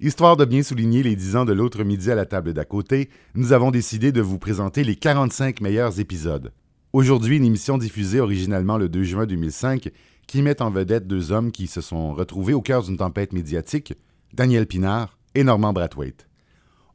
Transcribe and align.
Histoire 0.00 0.36
de 0.36 0.44
bien 0.44 0.62
souligner 0.62 1.02
les 1.02 1.16
10 1.16 1.34
ans 1.34 1.44
de 1.44 1.52
l'autre 1.52 1.82
midi 1.82 2.08
à 2.08 2.14
la 2.14 2.24
table 2.24 2.52
d'à 2.52 2.64
côté, 2.64 3.10
nous 3.34 3.52
avons 3.52 3.72
décidé 3.72 4.12
de 4.12 4.20
vous 4.20 4.38
présenter 4.38 4.84
les 4.84 4.94
45 4.94 5.60
meilleurs 5.60 5.98
épisodes. 5.98 6.52
Aujourd'hui, 6.92 7.38
une 7.38 7.44
émission 7.44 7.78
diffusée 7.78 8.20
originalement 8.20 8.78
le 8.78 8.88
2 8.88 9.02
juin 9.02 9.26
2005 9.26 9.90
qui 10.28 10.42
met 10.42 10.62
en 10.62 10.70
vedette 10.70 11.08
deux 11.08 11.32
hommes 11.32 11.50
qui 11.50 11.66
se 11.66 11.80
sont 11.80 12.14
retrouvés 12.14 12.54
au 12.54 12.62
cœur 12.62 12.84
d'une 12.84 12.96
tempête 12.96 13.32
médiatique, 13.32 13.92
Daniel 14.32 14.68
Pinard 14.68 15.18
et 15.34 15.42
Normand 15.42 15.72
Brathwaite. 15.72 16.28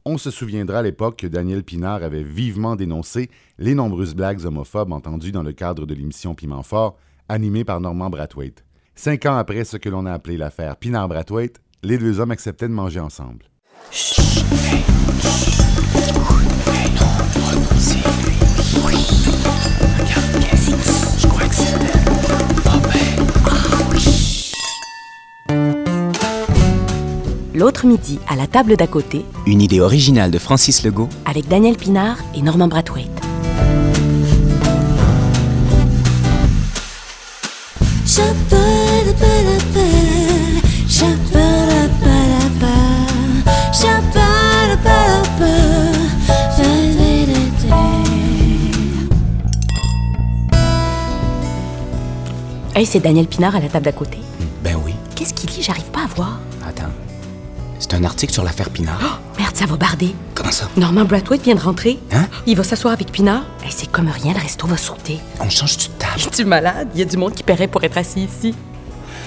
On 0.06 0.16
se 0.16 0.30
souviendra 0.30 0.78
à 0.78 0.82
l'époque 0.82 1.18
que 1.18 1.26
Daniel 1.26 1.62
Pinard 1.62 2.02
avait 2.02 2.24
vivement 2.24 2.74
dénoncé 2.74 3.28
les 3.58 3.74
nombreuses 3.74 4.14
blagues 4.14 4.46
homophobes 4.46 4.92
entendues 4.92 5.32
dans 5.32 5.42
le 5.42 5.52
cadre 5.52 5.84
de 5.84 5.92
l'émission 5.92 6.34
Piment 6.34 6.62
Fort, 6.62 6.96
animée 7.28 7.64
par 7.64 7.82
Normand 7.82 8.08
Brathwaite. 8.08 8.64
Cinq 8.94 9.26
ans 9.26 9.36
après 9.36 9.64
ce 9.64 9.76
que 9.76 9.90
l'on 9.90 10.06
a 10.06 10.12
appelé 10.12 10.38
l'affaire 10.38 10.76
Pinard-Brathwaite, 10.76 11.60
les 11.84 11.98
deux 11.98 12.18
hommes 12.18 12.30
acceptaient 12.30 12.68
de 12.68 12.72
manger 12.72 13.00
ensemble. 13.00 13.44
L'autre 27.54 27.86
midi, 27.86 28.18
à 28.28 28.34
la 28.34 28.46
table 28.46 28.76
d'à 28.76 28.86
côté, 28.86 29.24
Une 29.46 29.60
idée 29.60 29.80
originale 29.80 30.30
de 30.30 30.38
Francis 30.38 30.84
Legault, 30.84 31.08
avec 31.24 31.46
Daniel 31.48 31.76
Pinard 31.76 32.18
et 32.34 32.42
Norman 32.42 32.66
Brathwaite. 32.68 33.10
Hey, 52.74 52.86
c'est 52.86 53.00
Daniel 53.00 53.26
Pinard 53.26 53.54
à 53.54 53.60
la 53.60 53.68
table 53.68 53.84
d'à 53.84 53.92
côté. 53.92 54.18
ben 54.62 54.76
oui. 54.84 54.94
Qu'est-ce 55.14 55.32
qu'il 55.32 55.48
dit? 55.48 55.62
J'arrive 55.62 55.84
pas 55.84 56.00
à 56.00 56.06
voir. 56.16 56.38
Attends. 56.68 56.90
C'est 57.78 57.94
un 57.94 58.02
article 58.04 58.32
sur 58.32 58.42
l'affaire 58.42 58.70
Pinard. 58.70 59.20
Merde, 59.38 59.54
ça 59.54 59.66
va 59.66 59.76
barder. 59.76 60.14
Comment 60.34 60.50
ça? 60.50 60.68
Norman 60.76 61.04
Brathwaite 61.04 61.42
vient 61.42 61.54
de 61.54 61.60
rentrer. 61.60 61.98
Hein? 62.12 62.26
Il 62.46 62.56
va 62.56 62.64
s'asseoir 62.64 62.92
avec 62.94 63.12
Pinard. 63.12 63.42
Hey, 63.64 63.70
c'est 63.70 63.90
comme 63.90 64.08
rien, 64.08 64.32
le 64.32 64.40
resto 64.40 64.66
va 64.66 64.76
sauter. 64.76 65.20
On 65.40 65.48
change 65.48 65.76
de 65.76 65.84
table. 65.98 66.18
Es-tu 66.18 66.44
malade? 66.44 66.88
Il 66.94 66.98
y 67.00 67.02
a 67.02 67.06
du 67.06 67.16
monde 67.16 67.34
qui 67.34 67.42
paierait 67.44 67.68
pour 67.68 67.84
être 67.84 67.96
assis 67.98 68.24
ici. 68.24 68.54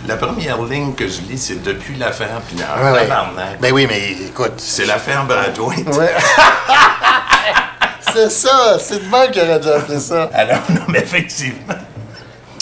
La 0.08 0.18
première 0.18 0.62
ligne 0.64 0.94
que 0.94 1.08
je 1.08 1.22
lis, 1.30 1.38
c'est 1.38 1.64
depuis 1.64 1.96
l'affaire 1.96 2.42
Pinard. 2.50 2.78
Ouais, 2.84 2.92
ouais. 2.92 3.08
Tabarnak. 3.08 3.62
Ben 3.62 3.72
oui, 3.74 3.86
mais 3.88 4.12
écoute. 4.28 4.54
C'est 4.58 4.86
l'affaire 4.86 5.26
Brathwaite. 5.26 5.88
Ouais. 5.96 6.12
c'est 8.14 8.30
ça, 8.30 8.78
c'est 8.80 9.00
de 9.06 9.10
même 9.10 9.32
qu'il 9.32 9.42
aurait 9.42 9.60
dû 9.60 9.70
appeler 9.70 10.00
ça. 10.00 10.30
Alors, 10.34 10.60
non, 10.70 10.82
mais 10.90 11.00
effectivement. 11.00 11.76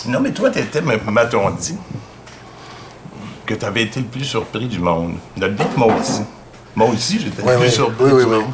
Non, 0.07 0.19
mais 0.19 0.31
toi, 0.31 0.49
t'étais, 0.49 0.81
m'a-t-on 0.81 1.49
dit, 1.51 1.77
que 3.45 3.53
t'avais 3.53 3.83
été 3.83 3.99
le 3.99 4.05
plus 4.07 4.23
surpris 4.25 4.67
du 4.67 4.79
monde. 4.79 5.15
De 5.37 5.45
le 5.45 5.53
dire, 5.53 5.67
moi 5.77 5.93
aussi. 5.99 6.21
Moi 6.75 6.89
aussi, 6.89 7.19
j'étais 7.19 7.41
Oui, 7.43 7.51
le 7.53 7.57
plus 7.57 7.65
oui, 7.67 7.71
surpris 7.71 8.03
oui, 8.05 8.23
du 8.23 8.29
oui. 8.29 8.39
monde. 8.41 8.51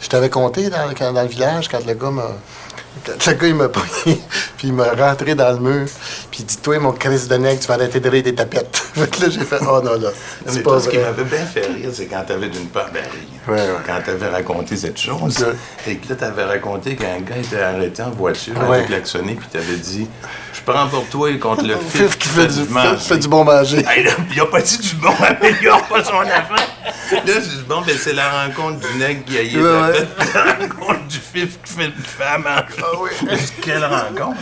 Je 0.00 0.08
t'avais 0.08 0.30
compté 0.30 0.68
dans, 0.68 0.92
quand- 0.96 1.12
dans 1.12 1.22
le 1.22 1.28
village 1.28 1.68
quand 1.68 1.84
le 1.86 1.94
gars 1.94 2.10
m'a. 2.10 2.26
Quand 3.06 3.26
le 3.26 3.32
gars, 3.32 3.46
il 3.48 3.54
m'a 3.54 3.68
pris, 3.70 3.90
puis 4.58 4.68
il 4.68 4.74
m'a 4.74 4.90
rentré 4.92 5.34
dans 5.34 5.50
le 5.52 5.58
mur, 5.58 5.86
puis 6.30 6.40
il 6.40 6.44
dit 6.44 6.58
Toi, 6.58 6.78
mon 6.78 6.92
Chris 6.92 7.26
de 7.28 7.36
nègre, 7.36 7.58
tu 7.60 7.66
vas 7.66 7.74
arrêter 7.74 8.00
de 8.00 8.08
rire 8.08 8.22
des 8.22 8.34
tapettes. 8.34 8.76
fait 8.94 9.18
là, 9.18 9.30
j'ai 9.30 9.40
fait 9.44 9.58
Oh 9.62 9.80
non, 9.82 9.98
là. 9.98 10.10
C'est 10.46 10.62
pas 10.62 10.72
toi, 10.72 10.80
ce 10.80 10.88
qui 10.90 10.98
m'avait 10.98 11.24
bien 11.24 11.44
fait 11.46 11.66
rire, 11.66 11.88
c'est 11.92 12.06
quand 12.06 12.22
t'avais 12.26 12.48
d'une 12.48 12.66
part 12.66 12.90
ben, 12.92 13.00
rire. 13.02 13.30
Ouais, 13.48 13.54
ouais. 13.72 13.78
Quand 13.86 13.98
t'avais 14.04 14.28
raconté 14.28 14.76
cette 14.76 14.98
chose, 15.00 15.44
et 15.86 15.96
que 15.96 16.08
là, 16.10 16.16
t'avais 16.16 16.44
raconté 16.44 16.94
qu'un 16.94 17.20
gars 17.20 17.38
était 17.38 17.62
arrêté 17.62 18.02
en 18.02 18.10
voiture, 18.10 18.54
Ouais. 18.68 18.76
avec 18.76 18.86
klaxonné, 18.88 19.34
puis 19.36 19.48
t'avais 19.50 19.76
dit 19.76 20.06
Je 20.52 20.60
prends 20.60 20.86
pour 20.88 21.08
toi 21.08 21.30
et 21.30 21.38
contre 21.38 21.64
le 21.64 21.76
Fif 21.90 22.02
fif 22.02 22.18
qui 22.18 22.28
fait 22.28 22.46
du, 22.46 22.64
manger. 22.68 22.96
fait 22.98 23.18
du 23.18 23.28
bon 23.28 23.44
manger. 23.44 23.84
Hey, 23.88 24.04
là, 24.04 24.10
il 24.30 24.40
a 24.40 24.46
pas 24.46 24.60
dit 24.60 24.78
du 24.78 24.94
bon, 24.96 25.12
améliore 25.20 25.82
pas 25.88 26.04
son 26.04 26.20
affaire. 26.20 26.68
Là, 27.12 27.20
dit, 27.40 27.64
bon, 27.68 27.82
ben, 27.82 27.94
c'est 27.98 28.12
la 28.14 28.44
rencontre 28.46 28.80
du 28.88 28.98
nègre 28.98 29.24
qui 29.24 29.36
a 29.38 29.42
eu 29.42 29.56
Ouais, 29.62 29.70
la 29.72 29.80
ouais. 29.88 29.92
tête, 29.92 30.08
la 30.34 30.42
rencontre 30.54 31.06
du 31.08 31.18
fif 31.18 31.58
qui 31.62 31.72
fait 31.74 31.86
le 31.86 31.92
fait 32.02 32.24
à 32.24 32.38
manger. 32.38 32.64
Ah 32.82 32.86
oui. 33.00 33.10
Quelle 33.60 33.84
rencontre? 33.84 34.40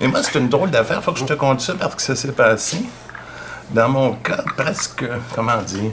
Mais 0.00 0.08
moi, 0.08 0.20
c'est 0.22 0.38
une 0.38 0.48
drôle 0.48 0.70
d'affaire. 0.70 1.02
Faut 1.02 1.12
que 1.12 1.18
je 1.18 1.24
te 1.24 1.32
conte 1.34 1.60
ça 1.60 1.74
parce 1.78 1.94
que 1.94 2.02
ça 2.02 2.14
s'est 2.14 2.32
passé. 2.32 2.78
Dans 3.70 3.88
mon 3.88 4.12
cas, 4.14 4.42
presque, 4.56 5.04
comment 5.34 5.56
dire, 5.62 5.90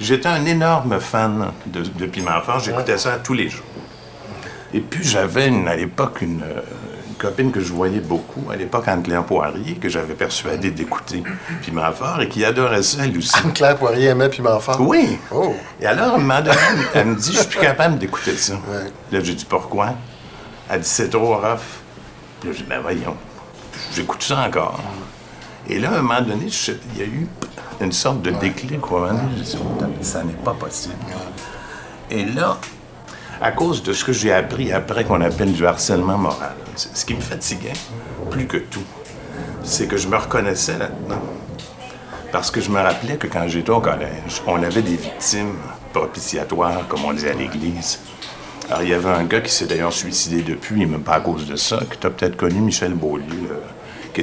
j'étais 0.00 0.28
un 0.28 0.44
énorme 0.46 0.98
fan 1.00 1.52
de, 1.66 1.82
de 1.82 2.06
Piment 2.06 2.40
Fort. 2.40 2.58
J'écoutais 2.60 2.96
ça 2.98 3.18
tous 3.22 3.34
les 3.34 3.48
jours. 3.50 3.64
Et 4.72 4.80
puis, 4.80 5.04
j'avais 5.04 5.50
à 5.68 5.76
l'époque 5.76 6.22
une, 6.22 6.42
euh, 6.42 6.60
une 6.79 6.79
copine 7.20 7.52
que 7.52 7.60
je 7.60 7.72
voyais 7.72 8.00
beaucoup, 8.00 8.50
à 8.50 8.56
l'époque 8.56 8.88
Anne-Claire 8.88 9.24
Poirier, 9.24 9.74
que 9.74 9.88
j'avais 9.88 10.14
persuadée 10.14 10.70
d'écouter 10.70 11.22
Piment 11.62 11.92
Fort 11.92 12.20
et 12.22 12.28
qui 12.28 12.44
adorait 12.44 12.82
ça, 12.82 13.04
elle 13.04 13.16
aussi. 13.18 13.30
Anne-Claire 13.44 13.76
Poirier 13.76 14.06
aimait 14.08 14.28
Piment 14.28 14.58
Fort. 14.58 14.80
Oui. 14.80 15.18
Oh. 15.30 15.54
Et 15.80 15.86
alors, 15.86 16.12
à 16.12 16.14
un 16.14 16.18
moment 16.18 16.40
donné, 16.40 16.56
elle 16.94 17.06
me 17.08 17.14
dit, 17.16 17.32
je 17.32 17.38
suis 17.38 17.48
plus 17.48 17.60
capable 17.60 17.98
d'écouter 17.98 18.34
ça. 18.36 18.54
Ouais. 18.54 18.90
Là, 19.12 19.20
j'ai 19.22 19.34
dit, 19.34 19.44
pourquoi? 19.44 19.90
Elle 20.70 20.80
dit, 20.80 20.88
c'est 20.88 21.10
trop 21.10 21.36
rough. 21.36 21.58
Puis 22.40 22.48
là, 22.48 22.54
j'ai 22.56 22.62
dit, 22.62 22.68
ben 22.68 22.80
voyons, 22.80 23.16
j'écoute 23.94 24.22
ça 24.22 24.40
encore. 24.46 24.80
Et 25.68 25.78
là, 25.78 25.90
à 25.90 25.98
un 25.98 26.02
moment 26.02 26.22
donné, 26.22 26.48
je- 26.48 26.72
il 26.94 27.00
y 27.00 27.02
a 27.02 27.06
eu 27.06 27.26
une 27.80 27.92
sorte 27.92 28.22
de 28.22 28.30
déclic. 28.30 28.80
donné, 28.80 29.18
J'ai 29.36 29.42
dit, 29.42 29.58
ça 30.00 30.22
n'est 30.24 30.32
pas 30.32 30.54
possible. 30.54 30.94
Et 32.10 32.24
là, 32.24 32.56
à 33.40 33.52
cause 33.52 33.82
de 33.82 33.92
ce 33.92 34.04
que 34.04 34.12
j'ai 34.12 34.32
appris 34.32 34.70
après 34.72 35.04
qu'on 35.04 35.20
appelle 35.22 35.52
du 35.52 35.66
harcèlement 35.66 36.18
moral, 36.18 36.54
ce 36.76 37.04
qui 37.04 37.14
me 37.14 37.20
fatiguait, 37.20 37.72
plus 38.30 38.46
que 38.46 38.58
tout, 38.58 38.84
c'est 39.62 39.86
que 39.86 39.96
je 39.96 40.08
me 40.08 40.16
reconnaissais 40.16 40.76
là-dedans. 40.78 41.22
Parce 42.32 42.50
que 42.50 42.60
je 42.60 42.70
me 42.70 42.78
rappelais 42.78 43.16
que 43.16 43.26
quand 43.26 43.48
j'étais 43.48 43.70
au 43.70 43.80
collège, 43.80 44.42
on 44.46 44.62
avait 44.62 44.82
des 44.82 44.96
victimes 44.96 45.56
propitiatoires, 45.92 46.86
comme 46.88 47.04
on 47.04 47.12
dit 47.12 47.26
à 47.26 47.32
l'église. 47.32 48.00
Alors, 48.68 48.82
il 48.82 48.90
y 48.90 48.94
avait 48.94 49.08
un 49.08 49.24
gars 49.24 49.40
qui 49.40 49.52
s'est 49.52 49.66
d'ailleurs 49.66 49.92
suicidé 49.92 50.42
depuis, 50.42 50.86
mais 50.86 50.98
pas 50.98 51.14
à 51.14 51.20
cause 51.20 51.46
de 51.48 51.56
ça, 51.56 51.80
que 51.88 51.96
tu 51.96 52.06
as 52.06 52.10
peut-être 52.10 52.36
connu, 52.36 52.60
Michel 52.60 52.94
Beaulieu, 52.94 53.50
euh, 53.50 53.56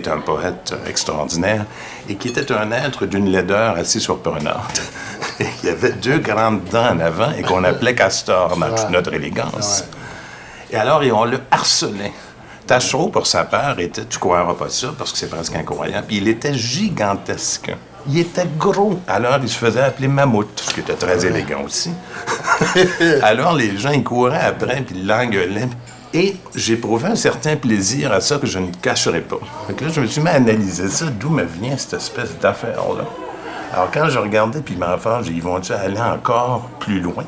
qui 0.01 0.09
est 0.09 0.13
un 0.13 0.19
poète 0.19 0.75
extraordinaire, 0.87 1.65
et 2.09 2.15
qui 2.15 2.27
était 2.29 2.51
un 2.51 2.71
être 2.71 3.05
d'une 3.05 3.29
laideur 3.29 3.75
assez 3.75 3.99
surprenante. 3.99 4.81
Il 5.39 5.69
y 5.69 5.69
avait 5.69 5.93
deux 5.93 6.19
grandes 6.19 6.63
dents 6.65 6.91
en 6.91 6.99
avant, 6.99 7.31
et 7.31 7.41
qu'on 7.41 7.63
appelait 7.63 7.95
Castor, 7.95 8.57
dans 8.57 8.75
toute 8.75 8.89
notre 8.89 9.13
élégance. 9.13 9.83
Et 10.71 10.75
alors, 10.75 11.03
et 11.03 11.11
on 11.11 11.25
le 11.25 11.39
harcelait. 11.49 12.13
Tachereau, 12.65 13.07
pour 13.07 13.25
sa 13.25 13.45
part, 13.45 13.79
était, 13.79 14.05
tu 14.05 14.19
croiras 14.19 14.53
pas 14.53 14.69
ça, 14.69 14.93
parce 14.97 15.11
que 15.13 15.17
c'est 15.17 15.29
presque 15.29 15.55
incroyable, 15.55 16.07
il 16.09 16.27
était 16.27 16.53
gigantesque. 16.53 17.71
Il 18.09 18.19
était 18.19 18.47
gros. 18.57 18.99
Alors, 19.07 19.39
il 19.41 19.49
se 19.49 19.57
faisait 19.57 19.81
appeler 19.81 20.07
Mammouth, 20.07 20.61
ce 20.61 20.73
qui 20.73 20.79
était 20.81 20.93
très 20.93 21.25
élégant 21.25 21.63
aussi. 21.63 21.91
Alors, 23.21 23.53
les 23.53 23.77
gens, 23.77 23.91
ils 23.91 24.03
couraient 24.03 24.45
après, 24.45 24.81
puis 24.81 24.95
ils 24.97 25.07
l'engueulaient. 25.07 25.69
Et 26.13 26.35
j'éprouvais 26.55 27.09
un 27.09 27.15
certain 27.15 27.55
plaisir 27.57 28.11
à 28.11 28.21
ça 28.21 28.37
que 28.37 28.47
je 28.47 28.59
ne 28.59 28.71
cacherai 28.81 29.21
pas. 29.21 29.39
Que 29.75 29.85
là, 29.85 29.91
je 29.91 30.01
me 30.01 30.07
suis 30.07 30.21
mis 30.21 30.29
à 30.29 30.33
analyser 30.33 30.87
ça, 30.87 31.05
d'où 31.07 31.29
me 31.29 31.43
vient 31.43 31.77
cette 31.77 31.95
espèce 31.95 32.37
d'affaire-là. 32.39 33.05
Alors, 33.73 33.91
quand 33.91 34.07
je 34.09 34.17
regardais 34.17 34.61
Piment 34.61 34.97
Fort, 34.97 35.23
j'ai 35.23 35.31
dit, 35.31 35.37
ils 35.37 35.43
vont-tu 35.43 35.73
aller 35.73 35.99
encore 35.99 36.69
plus 36.79 37.01
loin? 37.01 37.25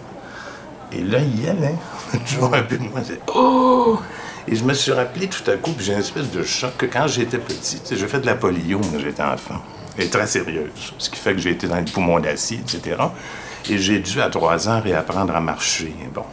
Et 0.92 1.02
là, 1.04 1.20
il 1.20 1.44
y 1.44 1.50
allait. 1.50 1.76
Toujours 2.26 2.54
un 2.54 2.64
peu 2.64 2.78
de 2.78 2.84
moi. 2.84 3.02
c'est 3.04 3.20
Oh! 3.36 4.00
Et 4.48 4.56
je 4.56 4.64
me 4.64 4.74
suis 4.74 4.92
rappelé 4.92 5.28
tout 5.28 5.50
à 5.52 5.56
coup, 5.58 5.72
puis 5.74 5.86
j'ai 5.86 5.94
une 5.94 6.00
espèce 6.00 6.32
de 6.32 6.42
choc 6.42 6.72
que 6.78 6.86
quand 6.86 7.06
j'étais 7.08 7.38
petit, 7.38 7.80
j'ai 7.92 8.08
fait 8.08 8.20
de 8.20 8.26
la 8.26 8.36
polio 8.36 8.80
quand 8.80 9.00
j'étais 9.00 9.22
enfant. 9.22 9.62
Et 9.98 10.08
très 10.08 10.26
sérieuse. 10.26 10.94
Ce 10.98 11.10
qui 11.10 11.18
fait 11.18 11.34
que 11.34 11.40
j'ai 11.40 11.52
été 11.52 11.68
dans 11.68 11.76
les 11.76 11.84
poumons 11.84 12.20
d'acier, 12.20 12.60
etc. 12.60 12.96
Et 13.70 13.78
j'ai 13.78 14.00
dû, 14.00 14.22
à 14.22 14.30
trois 14.30 14.70
ans, 14.70 14.80
réapprendre 14.82 15.36
à 15.36 15.42
marcher. 15.42 15.94
Bon. 16.14 16.24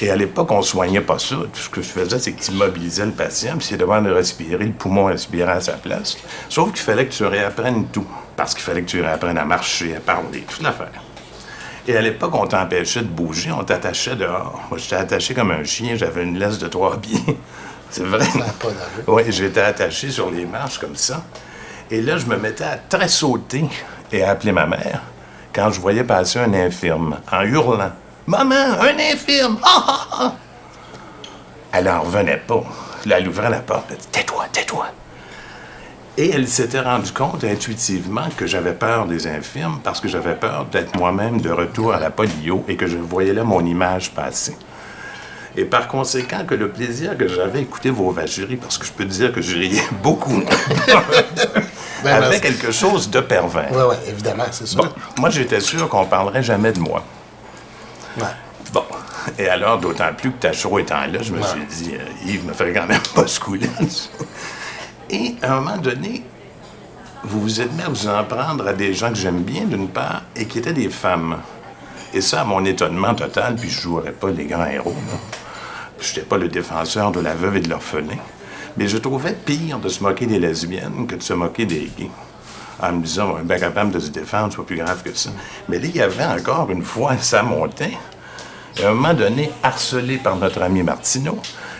Et 0.00 0.10
à 0.10 0.16
l'époque, 0.16 0.50
on 0.52 0.62
soignait 0.62 1.00
pas 1.00 1.18
ça. 1.18 1.36
Tout 1.36 1.60
ce 1.60 1.68
que 1.68 1.82
je 1.82 1.88
faisais, 1.88 2.18
c'est 2.18 2.32
que 2.32 2.40
tu 2.40 2.52
immobilisais 2.52 3.06
le 3.06 3.12
patient, 3.12 3.56
puis 3.56 3.66
c'est 3.66 3.76
devant 3.76 4.00
de 4.00 4.10
respirer, 4.10 4.64
le 4.64 4.72
poumon 4.72 5.06
respirait 5.06 5.52
à 5.52 5.60
sa 5.60 5.72
place. 5.72 6.16
Sauf 6.48 6.72
qu'il 6.72 6.82
fallait 6.82 7.06
que 7.06 7.12
tu 7.12 7.24
réapprennes 7.24 7.86
tout. 7.88 8.06
Parce 8.36 8.54
qu'il 8.54 8.62
fallait 8.62 8.82
que 8.82 8.88
tu 8.88 9.00
réapprennes 9.00 9.38
à 9.38 9.44
marcher, 9.44 9.96
à 9.96 10.00
parler, 10.00 10.44
toute 10.48 10.62
l'affaire. 10.62 11.02
Et 11.88 11.96
à 11.96 12.00
l'époque, 12.00 12.34
on 12.34 12.46
t'empêchait 12.46 13.00
de 13.00 13.08
bouger, 13.08 13.50
on 13.50 13.64
t'attachait 13.64 14.14
dehors. 14.14 14.60
Moi, 14.70 14.78
j'étais 14.78 14.96
attaché 14.96 15.34
comme 15.34 15.50
un 15.50 15.64
chien, 15.64 15.96
j'avais 15.96 16.22
une 16.22 16.38
laisse 16.38 16.58
de 16.58 16.68
trois 16.68 17.00
pieds. 17.00 17.18
C'est 17.90 18.04
vrai. 18.04 18.26
Oui, 19.06 19.22
j'étais 19.30 19.62
attaché 19.62 20.10
sur 20.10 20.30
les 20.30 20.44
marches 20.44 20.78
comme 20.78 20.96
ça. 20.96 21.24
Et 21.90 22.02
là, 22.02 22.18
je 22.18 22.26
me 22.26 22.36
mettais 22.36 22.64
à 22.64 22.76
très 22.76 23.08
sauter 23.08 23.64
et 24.12 24.22
à 24.22 24.30
appeler 24.30 24.52
ma 24.52 24.66
mère 24.66 25.00
quand 25.54 25.70
je 25.70 25.80
voyais 25.80 26.04
passer 26.04 26.38
un 26.38 26.52
infirme 26.52 27.18
en 27.32 27.42
hurlant 27.42 27.92
Maman, 28.28 28.78
un 28.82 28.98
infirme! 29.10 29.56
Ah, 29.62 29.84
ah, 29.88 30.06
ah! 30.12 30.32
Elle 31.72 31.88
en 31.88 32.02
revenait 32.02 32.36
pas. 32.36 32.62
Là, 33.06 33.20
elle 33.20 33.28
ouvrait 33.28 33.48
la 33.48 33.60
porte, 33.60 33.86
elle 33.88 33.96
dit 33.96 34.06
Tais-toi, 34.12 34.44
tais-toi. 34.52 34.88
Et 36.18 36.28
elle 36.28 36.46
s'était 36.46 36.80
rendue 36.80 37.10
compte 37.10 37.42
intuitivement 37.44 38.28
que 38.36 38.46
j'avais 38.46 38.74
peur 38.74 39.06
des 39.06 39.26
infirmes 39.26 39.80
parce 39.82 40.02
que 40.02 40.08
j'avais 40.08 40.34
peur 40.34 40.66
d'être 40.70 40.94
moi-même 40.98 41.40
de 41.40 41.48
retour 41.48 41.94
à 41.94 42.00
la 42.00 42.10
polio 42.10 42.66
et 42.68 42.76
que 42.76 42.86
je 42.86 42.98
voyais 42.98 43.32
là 43.32 43.44
mon 43.44 43.64
image 43.64 44.10
passer. 44.10 44.58
Et 45.56 45.64
par 45.64 45.88
conséquent, 45.88 46.44
que 46.46 46.54
le 46.54 46.68
plaisir 46.68 47.16
que 47.16 47.28
j'avais 47.28 47.62
écouté 47.62 47.88
vos 47.88 48.10
vacheries, 48.10 48.56
parce 48.56 48.76
que 48.76 48.84
je 48.84 48.92
peux 48.92 49.06
dire 49.06 49.32
que 49.32 49.40
je 49.40 49.56
riais 49.56 49.88
beaucoup, 50.02 50.42
Ben, 52.04 52.22
avait 52.22 52.40
quelque 52.40 52.72
chose 52.72 53.08
de 53.08 53.20
pervers. 53.20 53.70
Oui, 53.72 53.82
oui, 53.88 53.96
évidemment, 54.06 54.44
c'est 54.50 54.66
sûr. 54.68 54.84
Bon, 54.84 54.90
moi, 55.18 55.30
j'étais 55.30 55.60
sûr 55.60 55.88
qu'on 55.88 56.04
parlerait 56.04 56.42
jamais 56.44 56.72
de 56.72 56.78
moi. 56.78 57.02
Ouais. 58.18 58.24
Bon. 58.72 58.84
Et 59.38 59.48
alors, 59.48 59.78
d'autant 59.78 60.12
plus 60.16 60.32
que 60.32 60.38
Tachereau 60.38 60.78
étant 60.78 61.06
là, 61.06 61.22
je 61.22 61.32
me 61.32 61.42
suis 61.42 61.64
dit, 61.66 61.94
euh, 61.94 62.26
Yves 62.26 62.46
me 62.46 62.52
ferait 62.52 62.72
quand 62.72 62.86
même 62.86 63.00
pas 63.14 63.26
ce 63.26 63.40
coup-là. 63.40 63.68
Et 65.10 65.34
à 65.42 65.54
un 65.54 65.60
moment 65.60 65.76
donné, 65.78 66.22
vous 67.24 67.40
vous 67.40 67.60
êtes 67.60 67.72
mis 67.72 67.82
à 67.82 67.88
vous 67.88 68.08
en 68.08 68.24
prendre 68.24 68.66
à 68.66 68.72
des 68.72 68.94
gens 68.94 69.08
que 69.08 69.16
j'aime 69.16 69.42
bien, 69.42 69.64
d'une 69.64 69.88
part, 69.88 70.22
et 70.36 70.46
qui 70.46 70.58
étaient 70.58 70.72
des 70.72 70.90
femmes. 70.90 71.38
Et 72.14 72.20
ça, 72.20 72.42
à 72.42 72.44
mon 72.44 72.64
étonnement 72.64 73.14
total, 73.14 73.56
puis 73.56 73.68
je 73.68 73.80
jouerais 73.80 74.12
pas 74.12 74.30
les 74.30 74.46
grands 74.46 74.66
héros. 74.66 74.94
Je 76.00 76.08
n'étais 76.08 76.22
pas 76.22 76.38
le 76.38 76.48
défenseur 76.48 77.10
de 77.10 77.20
la 77.20 77.34
veuve 77.34 77.56
et 77.56 77.60
de 77.60 77.68
l'orphelin. 77.68 78.16
Mais 78.76 78.86
je 78.86 78.98
trouvais 78.98 79.32
pire 79.32 79.78
de 79.78 79.88
se 79.88 80.02
moquer 80.02 80.26
des 80.26 80.38
lesbiennes 80.38 81.06
que 81.06 81.16
de 81.16 81.22
se 81.22 81.32
moquer 81.32 81.66
des 81.66 81.90
gays. 81.98 82.10
En 82.80 82.92
me 82.92 83.02
disant, 83.02 83.38
est 83.38 83.42
bien 83.42 83.58
capable 83.58 83.90
de 83.90 83.98
se 83.98 84.10
défendre, 84.10 84.54
pas 84.54 84.62
plus 84.62 84.76
grave 84.76 85.02
que 85.02 85.12
ça. 85.14 85.30
Mais 85.68 85.78
là, 85.78 85.86
il 85.86 85.96
y 85.96 86.00
avait 86.00 86.24
encore 86.24 86.70
une 86.70 86.84
fois, 86.84 87.16
ça 87.18 87.42
montait. 87.42 87.96
Et 88.78 88.84
à 88.84 88.90
un 88.90 88.94
moment 88.94 89.14
donné, 89.14 89.50
harcelé 89.62 90.18
par 90.18 90.36
notre 90.36 90.62
ami 90.62 90.82
Martineau, 90.84 91.38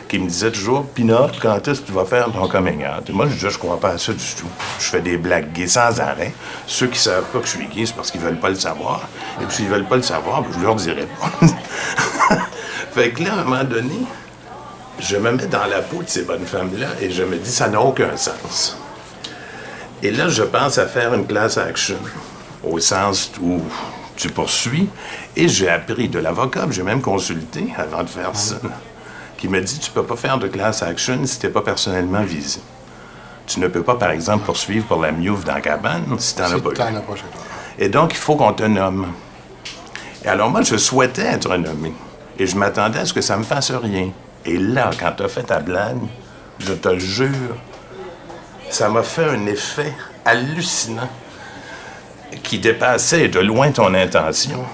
qui 0.08 0.18
me 0.18 0.28
disait 0.28 0.50
toujours, 0.50 0.84
Pinot, 0.86 1.28
quand 1.40 1.68
est-ce 1.68 1.82
que 1.82 1.86
tu 1.86 1.92
vas 1.92 2.04
faire 2.04 2.32
ton 2.32 2.48
coming 2.48 2.84
out? 2.84 3.08
Et 3.08 3.12
moi, 3.12 3.26
je 3.28 3.34
disais, 3.34 3.50
je 3.50 3.58
crois 3.58 3.78
pas 3.78 3.90
à 3.90 3.98
ça 3.98 4.12
du 4.12 4.34
tout. 4.36 4.48
Je 4.80 4.86
fais 4.86 5.00
des 5.00 5.18
blagues 5.18 5.52
gays 5.52 5.68
sans 5.68 6.00
arrêt. 6.00 6.32
Ceux 6.66 6.86
qui 6.86 6.98
savent 6.98 7.26
pas 7.32 7.38
que 7.40 7.46
je 7.46 7.50
suis 7.50 7.66
gay, 7.66 7.86
c'est 7.86 7.94
parce 7.94 8.10
qu'ils 8.10 8.20
veulent 8.20 8.40
pas 8.40 8.48
le 8.48 8.54
savoir. 8.56 9.02
Et 9.40 9.44
puis, 9.44 9.54
s'ils 9.54 9.68
veulent 9.68 9.86
pas 9.86 9.96
le 9.96 10.02
savoir, 10.02 10.42
ben, 10.42 10.48
je 10.52 10.64
leur 10.64 10.74
dirai 10.74 11.06
pas. 11.20 11.46
fait 12.92 13.10
que 13.10 13.22
là, 13.22 13.34
à 13.34 13.40
un 13.40 13.44
moment 13.44 13.64
donné, 13.64 14.00
je 14.98 15.16
me 15.16 15.30
mets 15.30 15.46
dans 15.46 15.66
la 15.66 15.82
peau 15.82 16.02
de 16.02 16.08
ces 16.08 16.22
bonnes 16.22 16.46
femmes-là 16.46 16.88
et 17.00 17.10
je 17.10 17.22
me 17.22 17.36
dis, 17.36 17.50
ça 17.50 17.68
n'a 17.68 17.80
aucun 17.80 18.16
sens. 18.16 18.78
Et 20.02 20.10
là, 20.10 20.28
je 20.28 20.42
pense 20.42 20.78
à 20.78 20.86
faire 20.86 21.12
une 21.14 21.26
class 21.26 21.58
action, 21.58 21.96
au 22.62 22.78
sens 22.78 23.32
où 23.42 23.60
tu 24.16 24.28
poursuis. 24.30 24.88
Et 25.36 25.48
j'ai 25.48 25.68
appris 25.68 26.08
de 26.08 26.18
l'avocat, 26.18 26.66
j'ai 26.70 26.82
même 26.82 27.00
consulté 27.00 27.66
avant 27.76 28.02
de 28.02 28.08
faire 28.08 28.34
ça, 28.34 28.56
qui 29.36 29.48
me 29.48 29.60
dit, 29.60 29.78
tu 29.78 29.90
peux 29.90 30.04
pas 30.04 30.16
faire 30.16 30.38
de 30.38 30.48
class 30.48 30.82
action 30.82 31.24
si 31.24 31.38
t'es 31.38 31.48
pas 31.48 31.62
personnellement 31.62 32.22
visé. 32.22 32.60
Tu 33.46 33.60
ne 33.60 33.68
peux 33.68 33.82
pas, 33.82 33.94
par 33.94 34.10
exemple, 34.10 34.44
poursuivre 34.44 34.86
pour 34.86 35.00
la 35.00 35.10
miouf 35.10 35.44
dans 35.44 35.54
la 35.54 35.60
cabane 35.60 36.04
si 36.18 36.34
t'en 36.34 36.44
as 36.44 36.48
Si 36.48 36.54
eu. 36.54 36.58
as 36.58 36.60
pas 36.60 36.70
toi. 36.72 36.86
Et 37.78 37.88
donc, 37.88 38.12
il 38.12 38.18
faut 38.18 38.36
qu'on 38.36 38.52
te 38.52 38.64
nomme. 38.64 39.06
Et 40.24 40.28
alors, 40.28 40.50
moi, 40.50 40.62
je 40.62 40.76
souhaitais 40.76 41.22
être 41.26 41.56
nommé. 41.56 41.92
Et 42.38 42.46
je 42.46 42.56
m'attendais 42.56 42.98
à 43.00 43.04
ce 43.06 43.12
que 43.12 43.20
ça 43.20 43.36
me 43.36 43.44
fasse 43.44 43.70
rien. 43.72 44.10
Et 44.44 44.58
là, 44.58 44.90
quand 44.98 45.12
tu 45.16 45.22
as 45.22 45.28
fait 45.28 45.44
ta 45.44 45.60
blague, 45.60 45.98
je 46.58 46.72
te 46.74 46.98
jure, 46.98 47.56
ça 48.70 48.88
m'a 48.88 49.02
fait 49.02 49.24
un 49.24 49.46
effet 49.46 49.92
hallucinant 50.24 51.08
qui 52.42 52.58
dépassait 52.58 53.28
de 53.28 53.40
loin 53.40 53.70
ton 53.72 53.94
intention. 53.94 54.64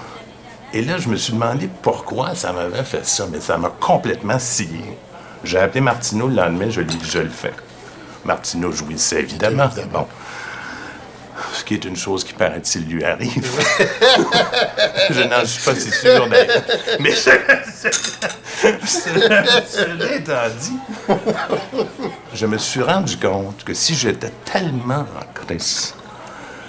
Et 0.73 0.81
là, 0.81 0.97
je 0.97 1.07
me 1.07 1.15
suis 1.15 1.33
demandé 1.33 1.69
pourquoi 1.81 2.35
ça 2.35 2.51
m'avait 2.51 2.83
fait 2.83 3.05
ça, 3.05 3.27
mais 3.31 3.39
ça 3.39 3.57
m'a 3.57 3.69
complètement 3.69 4.39
scié. 4.39 4.97
J'ai 5.43 5.59
appelé 5.59 5.81
Martineau 5.81 6.27
le 6.27 6.35
lendemain, 6.35 6.69
je 6.69 6.81
lui 6.81 6.93
ai 6.93 6.97
dit, 6.97 7.09
je 7.09 7.19
le 7.19 7.29
fais. 7.29 7.53
Martineau 8.25 8.71
jouissait 8.71 9.21
évidemment. 9.21 9.69
Bon. 9.91 10.07
Qui 11.65 11.73
est 11.73 11.85
une 11.85 11.95
chose 11.95 12.23
qui, 12.23 12.33
paraît-il, 12.33 12.85
lui 12.87 13.03
arrive. 13.03 13.59
je 15.09 15.21
n'en 15.23 15.43
suis 15.45 15.63
pas 15.63 15.75
si 15.75 15.91
sûr. 15.91 16.29
Mais 16.99 17.11
cela 17.11 17.55
cela 18.85 20.15
étant 20.15 20.49
dit, 20.59 20.79
je 22.33 22.45
me 22.45 22.57
suis 22.57 22.81
rendu 22.81 23.17
compte 23.17 23.63
que 23.63 23.73
si 23.73 23.95
j'étais 23.95 24.31
tellement 24.45 25.05
en 25.19 25.33
crise, 25.33 25.93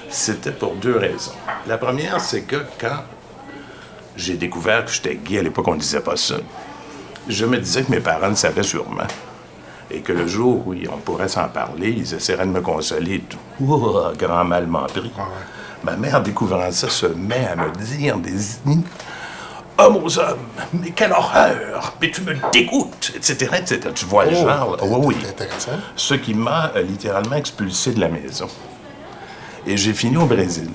c'était 0.08 0.52
pour 0.52 0.74
deux 0.74 0.96
raisons. 0.96 1.32
La 1.66 1.78
première, 1.78 2.20
c'est 2.20 2.42
que 2.42 2.64
quand 2.80 3.02
j'ai 4.16 4.34
découvert 4.34 4.84
que 4.84 4.90
j'étais 4.90 5.16
gay, 5.16 5.38
à 5.38 5.42
l'époque, 5.42 5.68
on 5.68 5.74
ne 5.74 5.80
disait 5.80 6.00
pas 6.00 6.16
ça, 6.16 6.36
je 7.28 7.44
me 7.44 7.58
disais 7.58 7.82
que 7.82 7.90
mes 7.90 8.00
parents 8.00 8.28
le 8.28 8.36
savaient 8.36 8.62
sûrement. 8.62 9.06
Et 9.90 10.00
que 10.00 10.12
le 10.12 10.26
jour 10.26 10.66
où 10.66 10.74
on 10.92 10.96
pourrait 10.98 11.28
s'en 11.28 11.48
parler, 11.48 11.90
ils 11.96 12.14
essaieraient 12.14 12.46
de 12.46 12.50
me 12.52 12.60
consoler 12.60 13.14
et 13.16 13.20
tout. 13.20 13.38
Grand 14.18 14.44
mal 14.44 14.66
m'en 14.66 14.86
pris. 14.86 15.12
Ma 15.84 15.96
mère, 15.96 16.20
découvrant 16.22 16.70
ça, 16.72 16.88
se 16.88 17.06
met 17.06 17.46
à 17.46 17.54
me 17.56 17.70
dire 17.70 18.16
des 18.18 18.32
Homme 19.78 19.96
aux 19.96 20.18
hommes, 20.18 20.38
mais 20.72 20.90
quelle 20.90 21.12
horreur! 21.12 21.92
Mais 22.00 22.10
tu 22.10 22.22
me 22.22 22.32
dégoûtes, 22.50 23.12
etc., 23.14 23.50
etc. 23.58 23.80
Tu 23.94 24.06
vois 24.06 24.24
le 24.24 24.30
Oh, 24.32 24.48
genre? 24.48 24.76
là? 24.78 24.84
Oui, 24.98 25.14
intéressant. 25.28 25.72
Ce 25.94 26.14
qui 26.14 26.32
m'a 26.32 26.72
euh, 26.74 26.82
littéralement 26.82 27.36
expulsé 27.36 27.92
de 27.92 28.00
la 28.00 28.08
maison. 28.08 28.48
Et 29.66 29.76
j'ai 29.76 29.92
fini 29.92 30.16
au 30.16 30.24
Brésil. 30.24 30.70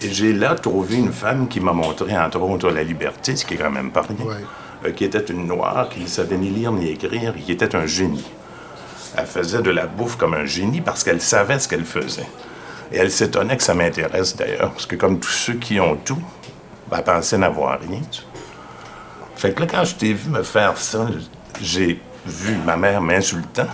Et 0.00 0.08
j'ai 0.12 0.32
là 0.32 0.54
trouvé 0.54 0.96
une 0.98 1.12
femme 1.12 1.48
qui 1.48 1.58
m'a 1.58 1.72
montré, 1.72 2.16
entre 2.16 2.40
autres, 2.42 2.70
la 2.70 2.84
liberté, 2.84 3.34
ce 3.34 3.44
qui 3.44 3.54
est 3.54 3.56
quand 3.56 3.70
même 3.72 3.90
pas 3.90 4.02
rien. 4.02 4.24
Ouais. 4.24 4.44
Euh, 4.84 4.92
qui 4.92 5.04
était 5.04 5.24
une 5.32 5.46
noire, 5.46 5.88
qui 5.88 6.00
ne 6.00 6.06
savait 6.06 6.36
ni 6.36 6.50
lire 6.50 6.72
ni 6.72 6.90
écrire, 6.90 7.34
qui 7.34 7.52
était 7.52 7.74
un 7.74 7.86
génie. 7.86 8.24
Elle 9.16 9.26
faisait 9.26 9.62
de 9.62 9.70
la 9.70 9.86
bouffe 9.86 10.16
comme 10.16 10.34
un 10.34 10.44
génie 10.44 10.80
parce 10.80 11.04
qu'elle 11.04 11.20
savait 11.20 11.58
ce 11.58 11.68
qu'elle 11.68 11.84
faisait. 11.84 12.26
Et 12.92 12.98
elle 12.98 13.10
s'étonnait 13.10 13.56
que 13.56 13.62
ça 13.62 13.74
m'intéresse 13.74 14.36
d'ailleurs, 14.36 14.72
parce 14.72 14.86
que 14.86 14.96
comme 14.96 15.20
tous 15.20 15.30
ceux 15.30 15.54
qui 15.54 15.80
ont 15.80 15.96
tout, 15.96 16.20
ben, 16.90 16.98
elle 16.98 17.04
pensait 17.04 17.38
n'avoir 17.38 17.80
rien. 17.80 18.00
Fait 19.36 19.52
que 19.52 19.60
là, 19.60 19.66
quand 19.70 19.84
je 19.84 19.94
t'ai 19.94 20.12
vu 20.12 20.30
me 20.30 20.42
faire 20.42 20.76
ça, 20.76 21.06
j'ai 21.60 22.00
vu 22.26 22.56
ma 22.64 22.76
mère 22.76 23.00
m'insultant, 23.00 23.66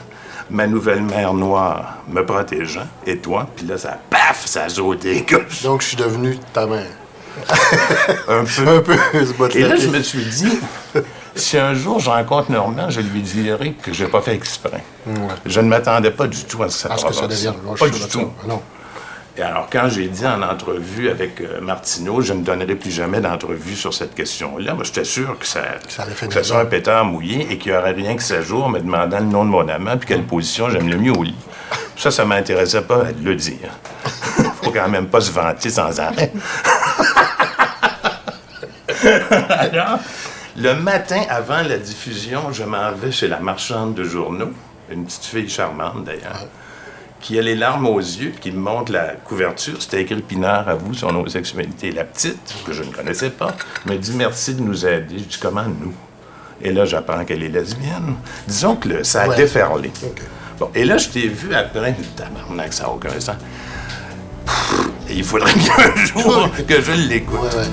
ma 0.49 0.67
nouvelle 0.67 1.03
mère 1.03 1.35
noire 1.35 1.99
me 2.09 2.25
protégeant, 2.25 2.87
et 3.07 3.19
toi, 3.19 3.49
puis 3.57 3.67
là, 3.67 3.79
ça, 3.79 3.99
paf, 4.11 4.47
ça 4.47 4.69
sauté. 4.69 5.25
gauche. 5.29 5.63
Donc, 5.63 5.83
je 5.83 5.89
suis 5.89 5.97
devenu 5.97 6.39
ta 6.53 6.67
mère. 6.67 7.00
Un 8.29 8.45
peu. 8.45 8.69
Un 8.69 8.81
peu, 8.81 8.97
ce 9.15 9.59
Et 9.59 9.63
là, 9.63 9.77
je 9.77 9.89
me 9.89 10.03
suis 10.03 10.25
dit, 10.25 10.59
si 11.35 11.59
un 11.59 11.75
jour 11.75 12.01
je 12.01 12.11
rencontre 12.11 12.51
Normand, 12.51 12.91
je 12.91 13.01
lui 13.01 13.21
dirai 13.23 13.73
que 13.83 13.93
je 13.93 14.05
n'ai 14.05 14.11
pas 14.11 14.21
fait 14.21 14.35
exprès. 14.35 14.83
Je 15.47 15.61
ne 15.61 15.69
m'attendais 15.69 16.11
pas 16.11 16.27
du 16.27 16.45
tout 16.45 16.63
à 16.63 16.69
ce 16.69 16.75
que 16.75 16.81
ça 16.83 16.89
Parce 16.89 17.05
que 17.05 17.13
ça 17.13 17.27
devienne. 17.27 17.55
ça. 17.77 17.85
Pas 17.85 17.91
du 17.91 17.99
de 18.01 18.05
tout. 18.07 18.31
ça. 18.41 18.47
Non. 18.49 18.63
Et 19.37 19.43
alors, 19.43 19.69
quand 19.73 19.89
j'ai 19.89 20.09
dit 20.09 20.27
en 20.27 20.43
entrevue 20.43 21.09
avec 21.09 21.41
euh, 21.41 21.61
Martineau, 21.61 22.21
je 22.21 22.33
ne 22.33 22.43
donnerai 22.43 22.75
plus 22.75 22.91
jamais 22.91 23.21
d'entrevue 23.21 23.77
sur 23.77 23.95
cette 23.95 24.15
question-là, 24.15 24.75
moi, 24.75 24.83
j'étais 24.85 25.05
sûr 25.05 25.39
que 25.39 25.47
ça, 25.47 25.61
Ça 25.89 26.03
allait 26.03 26.15
finir 26.15 26.29
que 26.29 26.35
ça 26.35 26.43
serait 26.43 26.61
un 26.63 26.67
pétard 26.67 27.05
mouillé 27.05 27.47
et 27.49 27.57
qu'il 27.57 27.71
n'y 27.73 27.79
aurait 27.79 27.93
rien 27.93 28.17
que 28.17 28.23
ce 28.25 28.43
jour 28.43 28.69
me 28.69 28.81
demandant 28.81 29.21
le 29.21 29.27
nom 29.27 29.45
de 29.45 29.51
mon 29.51 29.67
amant 29.69 29.97
puis 29.97 30.09
quelle 30.09 30.25
position 30.25 30.69
j'aime 30.69 30.89
le 30.89 30.99
mieux 30.99 31.13
au 31.13 31.23
lit. 31.23 31.37
Ça, 31.97 32.11
ça 32.11 32.25
m'intéressait 32.25 32.83
pas 32.83 32.97
à 33.07 33.13
le 33.23 33.35
dire. 33.37 33.71
Faut 34.63 34.73
quand 34.73 34.89
même 34.89 35.07
pas 35.07 35.21
se 35.21 35.31
vanter 35.31 35.71
sans 35.71 35.99
arrêt. 36.01 36.33
Alors, 39.51 39.99
le 40.57 40.75
matin 40.75 41.23
avant 41.29 41.63
la 41.63 41.77
diffusion, 41.79 42.53
je 42.53 42.65
m'en 42.65 42.93
vais 42.93 43.13
chez 43.13 43.29
la 43.29 43.41
marchande 43.41 43.95
de 43.95 44.05
journaux, 44.05 44.51
une 44.91 45.05
petite 45.05 45.25
fille 45.25 45.49
charmante 45.49 46.05
d'ailleurs, 46.05 46.47
qui 47.21 47.39
a 47.39 47.43
les 47.43 47.55
larmes 47.55 47.87
aux 47.87 47.99
yeux, 47.99 48.33
qui 48.41 48.51
me 48.51 48.59
montre 48.61 48.93
la 48.93 49.09
couverture. 49.25 49.77
C'était 49.81 50.03
écrit 50.03 50.23
Pinard 50.23 50.69
à 50.69 50.75
vous, 50.75 50.95
son 50.95 51.09
homosexualité. 51.09 51.93
La 51.93 52.05
petite, 52.05 52.55
que 52.65 52.73
je 52.73 52.83
ne 52.83 52.91
connaissais 52.93 53.31
pas, 53.31 53.55
me 53.87 53.97
dit 53.97 54.13
merci 54.17 54.55
de 54.55 54.63
nous 54.63 54.87
aider. 54.87 55.19
Je 55.19 55.25
dis 55.25 55.39
comment 55.41 55.65
nous? 55.65 55.95
Et 56.63 56.73
là, 56.73 56.85
j'apprends 56.85 57.25
qu'elle 57.25 57.43
est 57.43 57.49
lesbienne. 57.49 58.17
Disons 58.47 58.77
que 58.77 58.89
le- 58.89 59.05
ça 59.05 59.23
a 59.23 59.29
Ouais. 59.29 59.37
déferlé. 59.37 59.91
Bon, 60.59 60.71
et 60.75 60.85
là, 60.85 60.99
je 60.99 61.09
t'ai 61.09 61.27
vu 61.29 61.55
après, 61.55 61.95
tabarnak, 62.17 62.73
ça 62.75 62.83
n'a 62.85 62.91
aucun 62.91 63.19
sens. 63.19 63.37
Pff, 64.45 64.89
Il 65.11 65.25
faudrait 65.25 65.53
bien 65.57 65.73
un 65.79 66.05
jour 66.05 66.49
que 66.69 66.81
je 66.83 66.93
l'écoute. 66.93 67.41
Ouais, 67.41 67.59
ouais. 67.61 67.65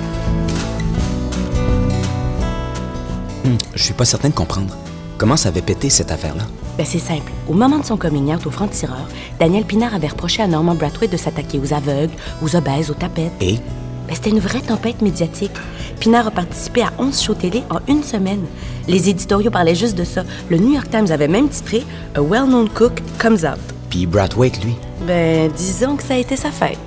Je 3.74 3.82
suis 3.82 3.94
pas 3.94 4.04
certain 4.04 4.28
de 4.28 4.34
comprendre. 4.34 4.76
Comment 5.16 5.36
ça 5.36 5.48
avait 5.48 5.62
pété 5.62 5.90
cette 5.90 6.12
affaire-là? 6.12 6.44
Ben, 6.76 6.86
c'est 6.86 6.98
simple. 6.98 7.32
Au 7.48 7.54
moment 7.54 7.78
de 7.78 7.84
son 7.84 7.96
coming 7.96 8.32
out 8.32 8.46
au 8.46 8.50
franc-tireur, 8.50 9.08
Daniel 9.40 9.64
Pinard 9.64 9.94
avait 9.94 10.06
reproché 10.08 10.42
à 10.42 10.46
Norman 10.46 10.74
Brathwaite 10.74 11.10
de 11.10 11.16
s'attaquer 11.16 11.58
aux 11.58 11.74
aveugles, 11.74 12.14
aux 12.40 12.54
obèses, 12.54 12.90
aux 12.90 12.94
tapettes. 12.94 13.32
Et? 13.40 13.58
Ben, 14.06 14.14
c'était 14.14 14.30
une 14.30 14.38
vraie 14.38 14.60
tempête 14.60 15.02
médiatique. 15.02 15.50
Pinard 15.98 16.28
a 16.28 16.30
participé 16.30 16.82
à 16.82 16.92
11 16.98 17.20
shows 17.20 17.34
télé 17.34 17.64
en 17.70 17.80
une 17.88 18.04
semaine. 18.04 18.44
Les 18.86 19.08
éditoriaux 19.08 19.50
parlaient 19.50 19.74
juste 19.74 19.96
de 19.96 20.04
ça. 20.04 20.22
Le 20.48 20.56
New 20.58 20.72
York 20.72 20.88
Times 20.90 21.10
avait 21.10 21.26
même 21.26 21.48
titré 21.48 21.84
A 22.14 22.22
well-known 22.22 22.68
cook 22.68 23.02
comes 23.18 23.44
out. 23.44 23.58
Puis 23.90 24.06
Brathwaite, 24.06 24.62
lui? 24.64 24.76
Ben, 25.06 25.50
disons 25.56 25.96
que 25.96 26.04
ça 26.04 26.14
a 26.14 26.18
été 26.18 26.36
sa 26.36 26.52
fête. 26.52 26.78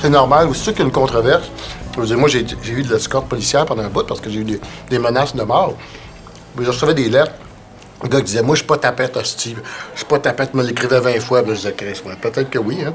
C'est 0.00 0.10
normal. 0.10 0.48
Aussitôt 0.48 0.72
qu'il 0.72 0.80
y 0.80 0.82
a 0.82 0.86
une 0.86 0.92
controverse, 0.92 1.48
je 1.98 2.02
veux 2.02 2.14
dire, 2.14 2.18
moi, 2.18 2.28
j'ai 2.28 2.72
eu 2.72 2.82
de 2.82 2.92
l'escorte 2.92 3.28
policière 3.28 3.66
pendant 3.66 3.82
un 3.82 3.88
bout 3.88 4.06
parce 4.06 4.20
que 4.20 4.30
j'ai 4.30 4.40
eu 4.40 4.44
des, 4.44 4.60
des 4.90 4.98
menaces 4.98 5.34
de 5.34 5.42
mort. 5.42 5.74
Mais 6.56 6.64
je 6.64 6.70
recevais 6.70 6.94
des 6.94 7.08
lettres 7.08 7.32
Le 8.02 8.08
gars 8.08 8.18
qui 8.18 8.24
disait, 8.24 8.42
moi, 8.42 8.54
je 8.54 8.60
suis 8.60 8.66
pas 8.66 8.78
tapette, 8.78 9.16
hostie. 9.16 9.56
Je 9.92 9.98
suis 9.98 10.06
pas 10.06 10.18
tapette, 10.18 10.54
me 10.54 10.62
l'écrivait 10.62 11.00
20 11.00 11.20
fois. 11.20 11.42
Là, 11.42 11.48
je 11.48 11.54
disais, 11.54 11.72
Chris, 11.72 12.00
ouais, 12.06 12.16
peut-être 12.20 12.50
que 12.50 12.58
oui, 12.58 12.78
hein. 12.84 12.92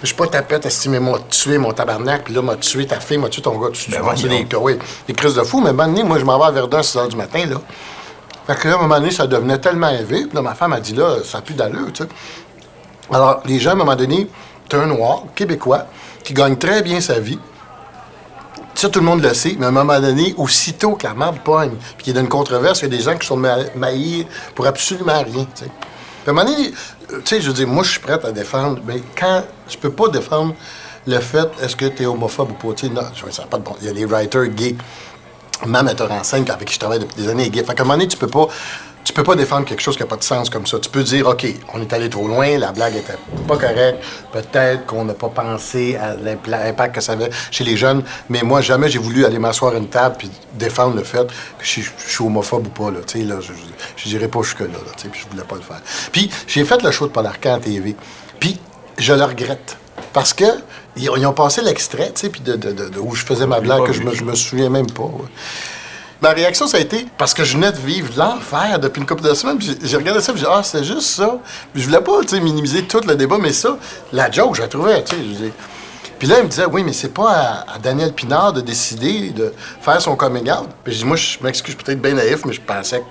Je 0.00 0.06
suis 0.06 0.14
pas 0.14 0.26
tapette, 0.26 0.66
hostie, 0.66 0.88
mais 0.88 1.00
m'a 1.00 1.18
tué 1.30 1.58
mon 1.58 1.72
tabarnak. 1.72 2.24
Puis 2.24 2.34
là, 2.34 2.42
m'a 2.42 2.56
tué 2.56 2.86
ta 2.86 3.00
fille, 3.00 3.18
m'a 3.18 3.28
tué 3.28 3.42
ton 3.42 3.58
gars. 3.58 3.70
Tu 3.72 3.90
Ben 3.90 4.02
tu 4.14 4.28
des, 4.28 4.46
oui, 4.56 4.78
des 5.06 5.14
crises 5.14 5.34
de 5.34 5.42
fou. 5.42 5.60
Mais 5.60 5.68
à 5.68 5.70
un 5.70 5.72
moment 5.72 5.88
donné, 5.88 6.04
moi, 6.04 6.18
je 6.18 6.24
m'en 6.24 6.38
vais 6.38 6.46
à 6.46 6.50
Verdun 6.50 6.78
à 6.78 6.82
6 6.82 6.98
h 6.98 7.08
du 7.08 7.16
matin, 7.16 7.46
là. 7.46 7.56
Fait 8.46 8.56
que 8.56 8.68
là, 8.68 8.74
à 8.74 8.78
un 8.78 8.82
moment 8.82 8.98
donné, 8.98 9.10
ça 9.10 9.26
devenait 9.26 9.58
tellement 9.58 9.88
élevé. 9.88 10.26
Puis 10.26 10.34
là, 10.34 10.42
ma 10.42 10.54
femme 10.54 10.72
a 10.72 10.80
dit, 10.80 10.94
là, 10.94 11.18
ça 11.24 11.38
n'a 11.38 11.42
plus 11.42 11.54
d'allure, 11.54 11.92
tu 11.92 12.02
sais. 12.02 12.08
Alors, 13.10 13.42
les 13.44 13.58
gens, 13.58 13.70
à 13.70 13.72
un 13.74 13.76
moment 13.76 13.96
donné, 13.96 14.28
t'es 14.68 14.76
un 14.76 14.86
noir, 14.86 15.24
québécois, 15.34 15.86
qui 16.24 16.34
gagne 16.34 16.56
très 16.56 16.82
bien 16.82 17.00
sa 17.00 17.18
vie. 17.18 17.38
Tout 18.90 18.98
le 18.98 19.04
monde 19.06 19.22
le 19.22 19.32
sait, 19.32 19.54
mais 19.58 19.66
à 19.66 19.68
un 19.68 19.72
moment 19.72 20.00
donné, 20.00 20.34
aussitôt 20.36 20.92
que 20.96 21.06
la 21.06 21.14
marde 21.14 21.38
pogne, 21.40 21.72
puis 21.96 22.04
qu'il 22.04 22.14
y 22.14 22.18
a 22.18 22.20
une 22.20 22.28
controverse, 22.28 22.80
il 22.80 22.90
y 22.90 22.94
a 22.94 22.96
des 22.96 23.02
gens 23.02 23.16
qui 23.16 23.26
sont 23.26 23.36
ma- 23.36 23.70
maïs 23.76 24.26
pour 24.54 24.66
absolument 24.66 25.22
rien, 25.22 25.46
à 26.26 26.30
un 26.30 26.32
moment 26.32 26.44
donné, 26.50 26.72
euh, 27.12 27.18
tu 27.24 27.36
sais, 27.36 27.40
je 27.40 27.48
veux 27.48 27.52
dire, 27.54 27.66
moi, 27.68 27.82
je 27.84 27.90
suis 27.92 28.00
prête 28.00 28.24
à 28.24 28.32
défendre, 28.32 28.80
mais 28.86 29.00
quand 29.18 29.44
je 29.68 29.76
peux 29.76 29.90
pas 29.90 30.08
défendre 30.08 30.54
le 31.06 31.18
fait, 31.20 31.48
est-ce 31.60 31.74
que 31.76 31.86
tu 31.86 32.02
es 32.02 32.06
homophobe 32.06 32.50
ou 32.50 32.54
pas, 32.68 32.74
tu 32.74 32.86
sais, 32.86 32.92
non, 32.92 33.02
ça 33.30 33.42
pas 33.44 33.58
de 33.58 33.62
bon. 33.64 33.74
Il 33.80 33.86
y 33.86 33.90
a 33.90 33.92
des 33.92 34.04
writers 34.04 34.46
gays, 34.48 34.76
ma 35.66 35.82
metteur 35.82 36.10
en 36.12 36.22
scène 36.24 36.44
avec 36.50 36.68
qui 36.68 36.74
je 36.74 36.78
travaille 36.80 36.98
depuis 37.00 37.22
des 37.22 37.28
années 37.28 37.46
est 37.46 37.50
gay. 37.50 37.64
Fait 37.64 37.74
qu'à 37.74 37.82
un 37.82 37.86
moment 37.86 37.94
donné, 37.94 38.08
tu 38.08 38.16
peux 38.16 38.26
pas. 38.28 38.46
Tu 39.04 39.12
peux 39.12 39.24
pas 39.24 39.34
défendre 39.34 39.66
quelque 39.66 39.80
chose 39.82 39.96
qui 39.96 40.02
n'a 40.02 40.06
pas 40.08 40.16
de 40.16 40.22
sens 40.22 40.48
comme 40.48 40.64
ça. 40.66 40.78
Tu 40.78 40.88
peux 40.88 41.02
dire, 41.02 41.26
OK, 41.26 41.44
on 41.74 41.80
est 41.82 41.92
allé 41.92 42.08
trop 42.08 42.28
loin, 42.28 42.56
la 42.56 42.70
blague 42.70 42.94
était 42.96 43.16
pas 43.48 43.56
correcte, 43.56 43.98
peut-être 44.32 44.86
qu'on 44.86 45.04
n'a 45.04 45.14
pas 45.14 45.28
pensé 45.28 45.96
à 45.96 46.14
l'impact 46.14 46.94
que 46.94 47.00
ça 47.00 47.12
avait 47.12 47.30
chez 47.50 47.64
les 47.64 47.76
jeunes, 47.76 48.04
mais 48.28 48.42
moi, 48.42 48.60
jamais 48.60 48.88
j'ai 48.88 49.00
voulu 49.00 49.24
aller 49.24 49.40
m'asseoir 49.40 49.74
à 49.74 49.78
une 49.78 49.88
table 49.88 50.14
puis 50.18 50.30
défendre 50.54 50.94
le 50.94 51.02
fait 51.02 51.26
que 51.26 51.64
je, 51.64 51.68
suis- 51.68 51.82
je 52.06 52.12
suis 52.14 52.24
homophobe 52.24 52.68
ou 52.68 52.70
pas, 52.70 52.90
là. 52.92 53.00
Tu 53.04 53.18
sais, 53.20 53.24
là, 53.24 53.36
je, 53.40 53.48
je, 53.52 53.58
je 53.96 54.08
dirais 54.08 54.28
pas 54.28 54.40
jusque-là, 54.42 54.66
là, 54.68 54.92
tu 54.96 55.02
sais, 55.02 55.08
puis 55.08 55.20
je 55.24 55.28
voulais 55.30 55.46
pas 55.46 55.56
le 55.56 55.62
faire. 55.62 55.80
Puis, 56.12 56.30
j'ai 56.46 56.64
fait 56.64 56.80
le 56.82 56.90
show 56.92 57.06
de 57.08 57.12
Paul 57.12 57.26
Arcand 57.26 57.54
à 57.54 57.58
TV, 57.58 57.96
puis 58.38 58.60
je 58.98 59.12
le 59.14 59.24
regrette. 59.24 59.76
Parce 60.12 60.32
que 60.32 60.44
ils, 60.96 61.10
ont- 61.10 61.16
ils 61.16 61.26
ont 61.26 61.32
passé 61.32 61.60
l'extrait, 61.62 62.12
tu 62.14 62.20
sais, 62.20 62.28
puis 62.28 62.40
de, 62.40 62.54
de- 62.54 62.70
de- 62.70 62.88
de 62.88 62.98
où 63.00 63.14
je 63.16 63.24
faisais 63.24 63.46
ma 63.48 63.58
blague, 63.60 63.80
que 63.86 63.92
je 63.92 64.02
me, 64.04 64.10
me 64.30 64.34
souviens 64.36 64.70
même 64.70 64.90
pas. 64.90 65.02
ouais. 65.02 65.28
Ma 66.22 66.30
réaction, 66.30 66.68
ça 66.68 66.76
a 66.76 66.80
été 66.80 67.04
parce 67.18 67.34
que 67.34 67.42
je 67.42 67.54
venais 67.54 67.72
de 67.72 67.78
vivre 67.78 68.12
l'enfer 68.16 68.78
depuis 68.78 69.00
une 69.00 69.06
couple 69.06 69.24
de 69.24 69.34
semaines. 69.34 69.58
J'ai 69.82 69.96
regardé 69.96 70.20
ça, 70.20 70.32
puis 70.32 70.40
j'ai 70.40 70.46
dit, 70.46 70.52
ah, 70.54 70.62
c'est 70.62 70.84
juste 70.84 71.08
ça. 71.08 71.36
Puis 71.72 71.82
je 71.82 71.88
voulais 71.88 72.00
pas, 72.00 72.20
minimiser 72.40 72.84
tout 72.84 73.00
le 73.04 73.16
débat, 73.16 73.38
mais 73.40 73.52
ça, 73.52 73.76
la 74.12 74.30
joke, 74.30 74.54
je 74.54 74.62
la 74.62 74.68
trouvais, 74.68 75.02
Puis 75.02 76.28
là, 76.28 76.38
il 76.38 76.44
me 76.44 76.48
disait, 76.48 76.66
oui, 76.66 76.84
mais 76.84 76.92
c'est 76.92 77.12
pas 77.12 77.64
à, 77.66 77.78
Daniel 77.78 78.12
Pinard 78.12 78.52
de 78.52 78.60
décider 78.60 79.30
de 79.30 79.52
faire 79.80 80.00
son 80.00 80.14
coming 80.14 80.48
out. 80.48 80.68
Puis 80.84 80.92
je 80.92 80.98
dis, 81.00 81.04
moi, 81.04 81.16
je 81.16 81.38
m'excuse, 81.42 81.74
peut-être 81.74 82.00
bien 82.00 82.14
naïf, 82.14 82.44
mais 82.46 82.52
je 82.52 82.60
pensais 82.60 83.00
que. 83.00 83.04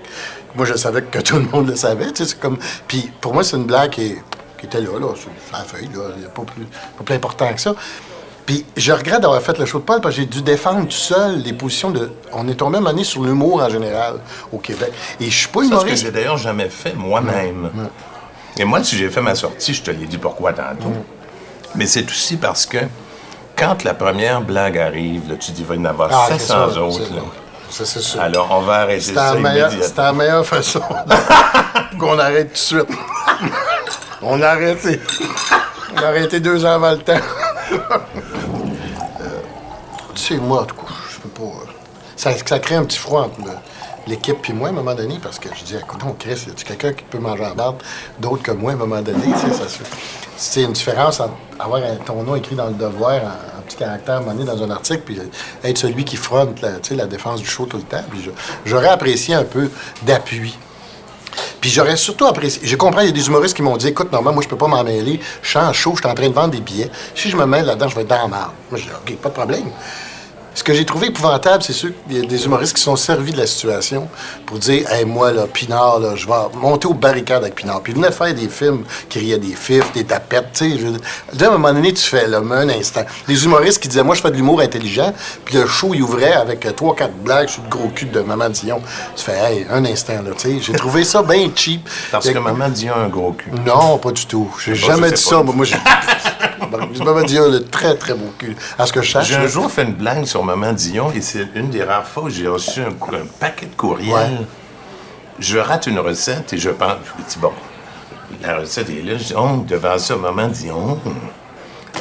Moi, 0.56 0.66
je 0.66 0.76
savais 0.76 1.02
que 1.02 1.20
tout 1.20 1.36
le 1.36 1.44
monde 1.44 1.68
le 1.68 1.76
savait, 1.76 2.08
c'est 2.14 2.40
comme. 2.40 2.58
Puis 2.88 3.12
pour 3.20 3.34
moi, 3.34 3.44
c'est 3.44 3.58
une 3.58 3.66
blague 3.66 3.92
qui, 3.92 4.16
était 4.64 4.80
là, 4.80 5.00
là, 5.00 5.16
sur 5.16 5.32
la 5.52 5.60
feuille. 5.66 5.90
Il 5.94 6.20
n'y 6.20 6.26
a 6.26 6.30
pas 6.30 6.44
plus 6.44 7.16
important 7.16 7.54
que 7.54 7.60
ça. 7.60 7.74
Puis 8.46 8.66
je 8.76 8.92
regrette 8.92 9.22
d'avoir 9.22 9.42
fait 9.42 9.58
le 9.58 9.66
show 9.66 9.80
de 9.80 9.84
Paul 9.84 10.02
parce 10.02 10.16
que 10.16 10.22
j'ai 10.22 10.28
dû 10.28 10.42
défendre 10.42 10.86
tout 10.86 10.92
seul 10.92 11.40
les 11.42 11.54
positions 11.54 11.92
de. 11.92 12.12
On 12.34 12.48
est 12.48 12.56
tombé 12.56 12.80
un 12.80 13.04
sur 13.04 13.24
l'humour 13.24 13.62
en 13.62 13.70
général 13.70 14.16
au 14.52 14.58
Québec. 14.58 14.92
Et 15.20 15.30
je 15.30 15.38
suis 15.38 15.48
pas 15.48 15.60
Ça, 15.62 15.66
ce 15.66 15.70
que 15.70 15.76
humoriste. 15.76 16.04
j'ai 16.04 16.12
d'ailleurs 16.12 16.38
jamais 16.38 16.70
fait 16.70 16.94
moi-même. 16.94 17.70
Et 18.58 18.66
moi, 18.66 18.84
si 18.84 18.98
j'ai 18.98 19.10
fait 19.10 19.22
ma 19.22 19.36
sortie, 19.36 19.74
je 19.74 19.82
te 19.84 19.92
l'ai 19.92 20.06
dit 20.08 20.18
pourquoi 20.18 20.54
tantôt. 20.54 20.92
Mais 21.76 21.86
c'est 21.86 22.06
aussi 22.06 22.36
parce 22.38 22.66
que 22.66 22.80
quand 23.56 23.84
la 23.84 23.94
première 23.94 24.42
blague 24.42 24.78
arrive, 24.78 25.30
là, 25.30 25.36
tu 25.40 25.52
dis, 25.52 25.62
il 25.62 25.68
va 25.68 25.76
y 25.76 25.80
en 25.80 25.86
avoir 25.86 26.10
Ah, 26.12 26.26
c'est 26.28 26.40
700 26.40 26.48
ça, 26.74 26.82
autres. 26.82 26.98
c'est-. 27.70 27.74
Ça, 27.78 27.86
c'est 27.86 28.02
sûr. 28.02 28.20
Alors, 28.20 28.48
on 28.52 28.62
va 28.62 28.80
arrêter 28.82 29.14
ça 29.14 29.34
la, 29.36 29.40
meilleure- 29.40 29.70
immédiatement. 29.72 29.88
c'était 29.88 30.02
la 30.02 30.14
meilleure 30.14 30.46
façon 30.46 30.82
qu'on 32.00 32.20
arrête 32.20 32.48
tout 32.48 32.54
de 32.54 32.58
suite. 32.58 32.98
On 34.22 34.42
a 34.42 34.48
arrêté. 34.48 35.00
On 35.96 35.98
a 36.04 36.08
arrêté 36.08 36.40
deux 36.42 36.66
ans 36.66 36.72
avant 36.74 36.92
le 36.92 36.98
temps. 36.98 37.14
Moi, 40.38 40.62
en 40.62 40.66
tout 40.66 40.76
euh, 41.42 41.48
Ça, 42.16 42.60
crée 42.60 42.76
un 42.76 42.86
petit 42.86 42.98
froid 42.98 43.24
entre 43.24 43.40
l'équipe 44.08 44.38
puis 44.42 44.54
moi 44.54 44.70
à 44.70 44.72
un 44.72 44.74
moment 44.74 44.96
donné 44.96 45.20
parce 45.22 45.38
que 45.38 45.50
je 45.54 45.64
dis, 45.64 45.76
écoute, 45.76 46.02
on 46.06 46.14
Chris, 46.14 46.46
y 46.48 46.50
a 46.50 46.54
quelqu'un 46.64 46.94
qui 46.94 47.04
peut 47.04 47.20
manger 47.20 47.44
la 47.44 47.54
barbe 47.54 47.78
d'autre 48.20 48.42
que 48.42 48.52
moi 48.52 48.72
à 48.72 48.74
un 48.74 48.78
moment 48.78 49.02
donné? 49.02 49.26
C'est 50.38 50.64
une 50.64 50.74
différence 50.74 51.20
entre 51.20 51.34
avoir 51.60 51.82
ton 52.06 52.24
nom 52.24 52.36
écrit 52.36 52.56
dans 52.56 52.68
le 52.68 52.74
devoir 52.74 53.22
en, 53.24 53.62
petit 53.68 53.78
caractère 53.78 54.22
à 54.28 54.34
dans 54.34 54.64
un 54.64 54.72
article 54.72 55.02
puis 55.06 55.20
être 55.64 55.78
celui 55.78 56.04
qui 56.04 56.18
fronte 56.18 56.62
la, 56.62 56.72
la 56.92 57.06
défense 57.06 57.42
du 57.42 57.48
show 57.48 57.66
tout 57.66 57.78
le 57.78 57.84
temps. 57.84 58.04
J'aurais 58.66 58.90
apprécié 58.90 59.36
un 59.36 59.44
peu 59.44 59.70
d'appui. 60.02 60.58
Puis 61.62 61.70
j'aurais 61.70 61.96
surtout 61.96 62.26
apprécié. 62.26 62.62
Je 62.66 62.76
comprends, 62.76 63.02
il 63.02 63.08
y 63.08 63.10
a 63.10 63.14
des 63.14 63.28
humoristes 63.28 63.56
qui 63.56 63.62
m'ont 63.62 63.78
dit 63.78 63.88
écoute, 63.88 64.12
normalement, 64.12 64.34
moi, 64.34 64.44
je 64.44 64.50
peux 64.50 64.58
pas 64.58 64.68
m'en 64.68 64.84
mêler. 64.84 65.20
Je 65.44 65.50
suis 65.50 65.60
en 65.60 65.72
show, 65.72 65.92
je 65.96 66.02
suis 66.02 66.10
en 66.10 66.16
train 66.16 66.28
de 66.28 66.34
vendre 66.34 66.50
des 66.50 66.60
billets. 66.60 66.90
Si 67.16 67.30
je 67.30 67.38
me 67.38 67.46
mêle 67.46 67.66
là-dedans, 67.66 67.88
je 67.88 67.96
vais 67.96 68.02
être 68.02 68.08
dans 68.08 68.24
la 68.24 68.28
marde. 68.28 68.52
Moi, 68.72 68.80
je 68.80 68.86
dis 68.86 68.90
OK, 68.90 69.16
pas 69.18 69.30
de 69.30 69.34
problème. 69.34 69.72
Ce 70.54 70.66
que 70.66 70.74
j'ai 70.74 70.86
trouvé 70.86 71.08
épouvantable, 71.08 71.64
c'est 71.64 71.72
ceux, 71.72 71.94
il 72.10 72.18
y 72.18 72.20
a 72.20 72.26
des 72.26 72.46
humoristes 72.46 72.76
qui 72.76 72.82
sont 72.82 72.98
servis 72.98 73.32
de 73.32 73.38
la 73.38 73.48
situation 73.48 74.10
pour 74.46 74.60
dire 74.60 74.90
Hey, 74.92 75.06
moi, 75.06 75.32
là, 75.32 75.48
Pinard, 75.48 76.00
là, 76.00 76.16
je 76.16 76.28
vais 76.28 76.34
monter 76.56 76.88
aux 76.88 76.94
barricades 76.94 77.44
avec 77.44 77.56
Pinard. 77.56 77.82
Puis 77.82 77.94
il 77.94 77.96
venait 77.96 78.12
faire 78.12 78.34
des 78.34 78.50
films 78.50 78.84
qui 79.08 79.20
riaient 79.20 79.38
des 79.38 79.56
fifs, 79.56 79.94
des 79.94 80.04
tapettes, 80.04 80.52
tu 80.54 80.78
sais. 80.78 81.46
à 81.46 81.48
un 81.48 81.52
moment 81.52 81.74
donné, 81.74 81.94
tu 81.94 82.04
fais, 82.04 82.28
là, 82.28 82.40
un 82.40 82.68
instant. 82.68 83.04
Les 83.30 83.46
humoristes 83.46 83.82
qui 83.82 83.88
disaient 83.88 84.04
Moi, 84.04 84.16
je 84.16 84.22
fais 84.22 84.32
de 84.32 84.36
l'humour 84.36 84.60
intelligent, 84.60 85.14
puis 85.46 85.56
le 85.56 85.66
show, 85.68 85.94
il 85.94 86.04
ouvrait 86.04 86.34
avec 86.34 86.66
euh, 86.66 86.74
trois, 86.74 86.96
quatre 86.96 87.16
blagues 87.16 87.48
sur 87.48 87.64
le 87.64 87.70
gros 87.70 87.88
cul 87.88 88.08
de 88.08 88.20
Maman 88.20 88.50
Dion. 88.50 88.82
Tu 89.16 89.24
fais, 89.24 89.38
hey, 89.38 89.66
un 89.70 89.86
instant, 89.86 90.22
là, 90.22 90.32
tu 90.38 90.50
sais. 90.50 90.60
J'ai 90.60 90.74
trouvé 90.74 91.06
ça 91.06 91.24
bien 91.24 91.50
cheap. 91.56 91.88
Parce 92.12 92.30
que 92.30 92.38
maman 92.38 92.68
dit 92.68 92.90
un 92.90 93.08
gros 93.08 93.32
cul. 93.32 93.52
non, 93.66 93.98
pas 94.00 94.12
du 94.12 94.26
tout. 94.26 94.54
J'ai 94.64 94.76
jamais 94.76 95.12
dit 95.12 95.22
ça. 95.22 95.42
Moi, 95.42 95.66
j'ai. 95.66 95.78
Maman 97.04 97.24
Dion 97.24 97.46
a 97.46 97.48
le 97.48 97.66
très, 97.66 97.96
très 97.96 98.14
beau 98.14 98.32
cul. 98.38 98.56
À 98.78 98.86
ce 98.86 98.94
que 98.94 99.02
je. 99.02 99.18
J'ai 99.22 99.36
un 99.36 99.48
jour 99.48 99.70
fait 99.70 99.84
une 99.84 99.94
blague 99.94 100.26
sur 100.26 100.41
Maman 100.44 100.74
Dion 100.74 101.12
et 101.14 101.22
c'est 101.22 101.48
une 101.56 101.70
des 101.70 101.84
rares 101.84 102.06
fois 102.08 102.24
où 102.24 102.30
j'ai 102.30 102.48
reçu 102.48 102.82
un, 102.82 102.92
paquet 103.40 103.66
de 103.68 103.76
courriels. 103.76 104.14
Ouais. 104.14 104.46
Je 105.40 105.58
rate 105.58 105.88
une 105.88 106.00
recette 106.00 106.54
et 106.54 106.58
je 106.58 106.70
pense, 106.70 106.94
je 107.20 107.24
dis, 107.34 107.40
bon, 107.40 107.52
la 108.42 108.58
recette 108.60 108.90
est 108.90 109.02
là. 109.04 109.18
Je 109.18 109.24
dis, 109.24 109.34
oh, 109.36 109.64
devant 109.68 109.98
ça, 109.98 110.16
Maman 110.16 110.48
Dion. 110.48 111.00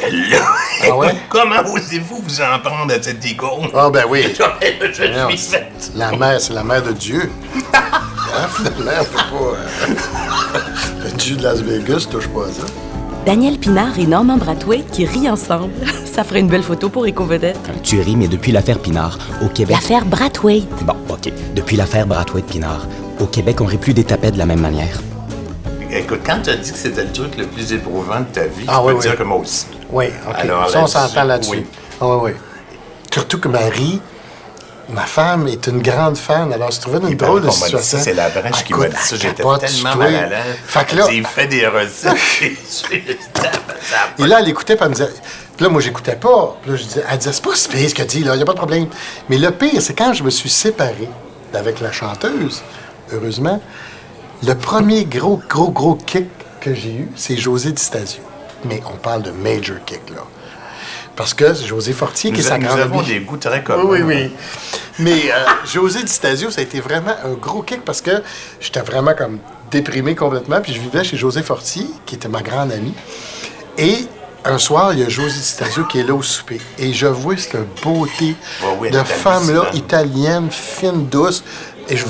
Elle 0.02 0.30
là, 0.30 0.38
Ah 0.84 0.96
ouais? 0.96 1.14
comment 1.28 1.60
osez-vous 1.74 2.22
vous 2.22 2.40
en 2.40 2.58
prendre 2.60 2.92
à 2.94 3.02
cette 3.02 3.24
icône? 3.28 3.68
Ah, 3.74 3.90
ben 3.90 4.04
oui. 4.08 4.24
je 4.38 5.04
Non, 5.04 5.28
suis 5.28 5.38
c'est- 5.38 5.56
faite. 5.58 5.92
La 5.96 6.12
mère, 6.12 6.40
c'est 6.40 6.52
la 6.52 6.62
mère 6.64 6.82
de 6.82 6.92
Dieu. 6.92 7.30
Hein, 8.32 8.46
finalement, 8.54 8.92
pas. 9.12 9.34
euh, 9.34 10.64
Le 11.02 11.10
Dieu 11.16 11.34
de 11.34 11.42
Las 11.42 11.60
Vegas, 11.62 12.06
touche 12.08 12.28
pas 12.28 12.42
à 12.46 12.52
ça. 12.52 12.62
Daniel 13.26 13.58
Pinard 13.58 13.98
et 13.98 14.06
Norman 14.06 14.36
Brathwaite 14.38 14.90
qui 14.90 15.04
rient 15.04 15.28
ensemble. 15.30 15.72
Ça 16.04 16.24
ferait 16.24 16.40
une 16.40 16.48
belle 16.48 16.62
photo 16.62 16.88
pour 16.88 17.06
Éco-Vedette. 17.06 17.58
Tu 17.82 18.00
ris, 18.00 18.16
mais 18.16 18.28
depuis 18.28 18.50
l'affaire 18.52 18.78
Pinard, 18.78 19.18
au 19.44 19.48
Québec... 19.48 19.76
L'affaire 19.76 20.04
Brathwaite. 20.06 20.68
Bon, 20.84 20.96
OK. 21.08 21.30
Depuis 21.54 21.76
l'affaire 21.76 22.06
Brathwaite-Pinard, 22.06 22.86
au 23.20 23.26
Québec, 23.26 23.60
on 23.60 23.66
rit 23.66 23.76
plus 23.76 23.94
des 23.94 24.04
tapettes 24.04 24.34
de 24.34 24.38
la 24.38 24.46
même 24.46 24.60
manière. 24.60 25.00
Écoute, 25.92 26.20
quand 26.24 26.38
tu 26.42 26.50
as 26.50 26.56
dit 26.56 26.72
que 26.72 26.78
c'était 26.78 27.04
le 27.04 27.12
truc 27.12 27.36
le 27.36 27.46
plus 27.46 27.72
éprouvant 27.72 28.20
de 28.20 28.24
ta 28.32 28.44
vie, 28.46 28.64
Ah 28.68 28.80
je 28.80 28.86
oui, 28.86 28.92
peux 28.92 28.98
oui. 28.98 29.02
dire 29.02 29.16
que 29.16 29.22
moi 29.24 29.38
aussi. 29.38 29.66
Oui, 29.92 30.06
OK. 30.28 30.34
Alors, 30.36 30.70
ça, 30.70 30.82
on 30.82 30.86
s'entend 30.86 31.24
là-dessus. 31.24 31.50
oui. 31.50 31.66
Ah, 32.00 32.06
oui, 32.08 32.16
oui. 32.24 32.30
Surtout 33.12 33.38
que 33.40 33.48
Marie, 33.48 34.00
ma 34.92 35.06
femme, 35.06 35.46
est 35.48 35.66
une 35.66 35.80
grande 35.82 36.16
fan. 36.16 36.52
Alors, 36.52 36.72
se 36.72 36.80
trouvait 36.80 37.00
dans 37.00 37.08
une 37.08 37.16
drôle 37.16 37.42
de 37.42 37.50
situation. 37.50 37.78
ça, 37.98 37.98
C'est 38.04 38.14
la 38.14 38.28
brèche 38.28 38.64
qui 38.64 38.74
m'a 38.74 38.88
dit 38.88 38.96
ça. 38.96 39.16
J'étais 39.16 39.42
tellement 39.58 39.96
mal 39.96 40.14
à 40.14 40.26
l'aise. 40.26 40.56
Fait 40.66 40.84
que 40.86 40.96
là- 40.96 41.08
Il 41.12 41.26
fait 41.26 41.46
des 41.46 41.66
recettes. 41.66 42.16
Et 44.18 44.26
là, 44.26 44.40
elle 44.40 44.48
écoutait, 44.48 44.76
puis 44.76 44.84
elle 44.84 44.90
me 44.90 44.94
disait. 44.94 45.08
Puis 45.56 45.64
là, 45.66 45.68
moi, 45.70 45.80
j'écoutais 45.80 46.16
pas. 46.16 46.56
Puis 46.62 46.70
là, 46.70 46.76
je 46.76 46.82
disais, 46.84 47.04
elle 47.10 47.18
disait, 47.18 47.32
c'est 47.32 47.44
pas 47.44 47.54
si 47.54 47.68
pire 47.68 47.88
ce 47.90 47.94
qu'elle 47.94 48.06
dit, 48.06 48.24
là, 48.24 48.34
il 48.34 48.38
n'y 48.38 48.42
a 48.42 48.46
pas 48.46 48.52
de 48.52 48.58
problème. 48.58 48.86
Mais 49.28 49.38
le 49.38 49.50
pire, 49.50 49.80
c'est 49.82 49.94
quand 49.94 50.12
je 50.14 50.22
me 50.22 50.30
suis 50.30 50.48
séparé 50.50 51.08
avec 51.54 51.80
la 51.80 51.92
chanteuse, 51.92 52.62
heureusement, 53.12 53.60
le 54.46 54.54
premier 54.54 55.04
gros, 55.04 55.40
gros, 55.48 55.70
gros 55.70 55.94
kick 55.96 56.26
que 56.60 56.74
j'ai 56.74 56.92
eu, 56.92 57.08
c'est 57.16 57.36
José 57.36 57.72
Di 57.72 57.82
Stasio. 57.82 58.22
Mais 58.64 58.82
on 58.92 58.96
parle 58.96 59.22
de 59.22 59.30
major 59.30 59.76
kick, 59.86 60.00
là. 60.10 60.22
Parce 61.20 61.34
que 61.34 61.52
José 61.52 61.92
Fortier, 61.92 62.30
qui 62.32 62.38
Nous, 62.38 62.46
est 62.46 62.48
sa 62.48 62.56
nous 62.56 62.66
grande 62.66 62.80
avons 62.80 63.00
amie- 63.00 63.08
des 63.08 63.20
goûts 63.20 63.36
très 63.36 63.62
communs. 63.62 63.82
oui, 63.84 64.00
oui, 64.00 64.14
oui. 64.24 64.30
Mais 65.00 65.30
euh, 65.30 65.44
José 65.70 66.02
Di 66.02 66.10
Stasio, 66.10 66.50
ça 66.50 66.62
a 66.62 66.64
été 66.64 66.80
vraiment 66.80 67.14
un 67.22 67.34
gros 67.34 67.60
kick 67.60 67.84
parce 67.84 68.00
que 68.00 68.22
j'étais 68.58 68.80
vraiment 68.80 69.12
comme 69.12 69.38
déprimé 69.70 70.14
complètement. 70.14 70.62
Puis 70.62 70.72
je 70.72 70.80
vivais 70.80 71.04
chez 71.04 71.18
José 71.18 71.42
Fortier, 71.42 71.84
qui 72.06 72.14
était 72.14 72.28
ma 72.28 72.40
grande 72.40 72.72
amie. 72.72 72.94
Et 73.76 74.06
un 74.46 74.56
soir, 74.56 74.94
il 74.94 75.00
y 75.00 75.02
a 75.04 75.10
José 75.10 75.36
Di 75.36 75.42
Stasio 75.44 75.84
qui 75.84 75.98
est 76.00 76.04
là 76.04 76.14
au 76.14 76.22
souper. 76.22 76.58
Et 76.78 76.94
je 76.94 77.06
vois 77.06 77.36
cette 77.36 77.58
beauté 77.82 78.34
oui, 78.78 78.90
de 78.90 78.98
femme-là, 79.04 79.66
italienne, 79.74 80.48
fine, 80.50 81.04
douce. 81.06 81.44
Et 81.90 81.96
je, 81.96 82.04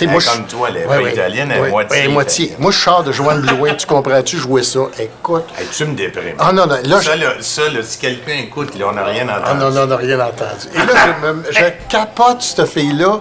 Elle 0.00 0.08
moi, 0.08 0.16
est 0.16 0.20
je- 0.24 0.30
comme 0.30 0.46
toi, 0.46 0.68
elle 0.70 0.76
est 0.78 0.84
pas 0.86 1.02
italienne, 1.02 1.50
elle 1.54 1.60
ouais, 1.60 2.08
moitié 2.08 2.46
ouais. 2.48 2.56
Moi, 2.58 2.70
je 2.72 2.78
sors 2.78 3.02
de 3.04 3.12
Joanne 3.12 3.42
Blouin, 3.42 3.74
tu 3.74 3.86
comprends-tu, 3.86 4.38
jouer 4.38 4.62
ça? 4.62 4.80
Écoute. 4.98 5.44
Hey, 5.58 5.66
tu 5.70 5.84
me 5.84 5.94
déprimes. 5.94 6.34
Ah 6.38 6.52
non, 6.52 6.66
non, 6.66 6.76
là, 6.82 7.00
ça, 7.02 7.14
là, 7.14 7.32
ça, 7.40 7.68
là, 7.68 7.80
si 7.82 7.98
quelqu'un 7.98 8.32
écoute, 8.44 8.76
là, 8.78 8.86
on 8.90 8.92
n'a 8.94 9.04
rien 9.04 9.28
entendu. 9.28 9.42
Ah 9.46 9.54
non, 9.54 9.70
non, 9.70 9.82
on 9.82 9.86
n'a 9.86 9.96
rien 9.96 10.18
entendu. 10.20 10.68
Et 10.74 10.78
là, 10.78 10.84
je, 11.22 11.26
me- 11.28 11.44
je 11.52 11.88
capote 11.90 12.40
cette 12.40 12.66
fille-là. 12.66 13.20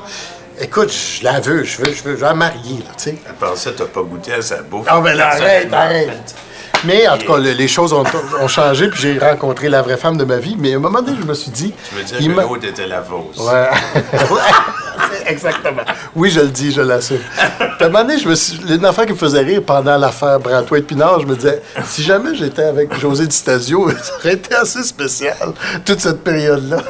Écoute, 0.60 0.92
je 0.92 1.24
la 1.24 1.40
veux, 1.40 1.64
je 1.64 1.78
veux, 1.78 1.86
je 1.94 2.02
veux, 2.04 2.16
je 2.16 2.20
veux 2.20 2.22
la 2.22 2.34
marier, 2.34 2.78
là, 2.80 2.92
tu 2.98 3.04
sais. 3.04 3.16
À 3.30 3.34
part 3.34 3.56
ça, 3.58 3.72
t'as 3.78 3.86
pas 3.86 4.02
goûté 4.02 4.34
à 4.34 4.42
sa 4.42 4.62
bouffe. 4.64 4.86
Ah, 4.90 5.00
ben 5.02 5.20
arrête, 5.20 5.72
arrête. 5.74 6.36
Mais 6.84 7.08
en 7.08 7.18
tout 7.18 7.28
cas, 7.32 7.38
le- 7.40 7.52
les 7.52 7.68
choses 7.68 7.92
ont, 7.92 8.04
ont 8.40 8.48
changé, 8.48 8.88
puis 8.90 9.00
j'ai 9.02 9.20
rencontré 9.20 9.68
la 9.68 9.82
vraie 9.82 9.98
femme 9.98 10.16
de 10.16 10.24
ma 10.26 10.38
vie. 10.38 10.56
Mais 10.58 10.74
à 10.74 10.78
un 10.78 10.80
moment 10.80 11.02
donné, 11.02 11.18
je 11.22 11.26
me 11.28 11.34
suis 11.34 11.52
dit. 11.52 11.74
Tu 11.90 11.96
veux 11.96 12.04
dire 12.04 12.18
que 12.36 12.42
l'autre 12.42 12.66
était 12.68 12.88
la 12.88 13.02
fausse. 13.02 13.38
Ouais. 13.38 13.70
Exactement. 15.30 15.84
Oui, 16.16 16.30
je 16.30 16.40
le 16.40 16.48
dis, 16.48 16.72
je 16.72 16.82
l'assume. 16.82 17.20
À 17.38 17.84
un 17.84 17.90
moment 17.90 18.04
donné, 18.04 18.18
je 18.18 18.30
me 18.30 18.36
suis... 18.36 18.60
une 18.74 18.86
affaire 18.86 19.06
qui 19.06 19.14
me 19.14 19.18
faisait 19.18 19.42
rire 19.42 19.62
pendant 19.66 19.98
l'affaire 19.98 20.40
Brantois-Pinard, 20.40 21.22
je 21.22 21.26
me 21.26 21.36
disais, 21.36 21.62
si 21.86 22.04
jamais 22.04 22.36
j'étais 22.36 22.64
avec 22.64 22.94
José 22.98 23.28
Di 23.28 23.36
Stasio, 23.36 23.90
ça 24.02 24.14
aurait 24.20 24.34
été 24.34 24.56
assez 24.56 24.84
spécial, 24.84 25.54
toute 25.86 26.00
cette 26.00 26.24
période-là. 26.24 26.84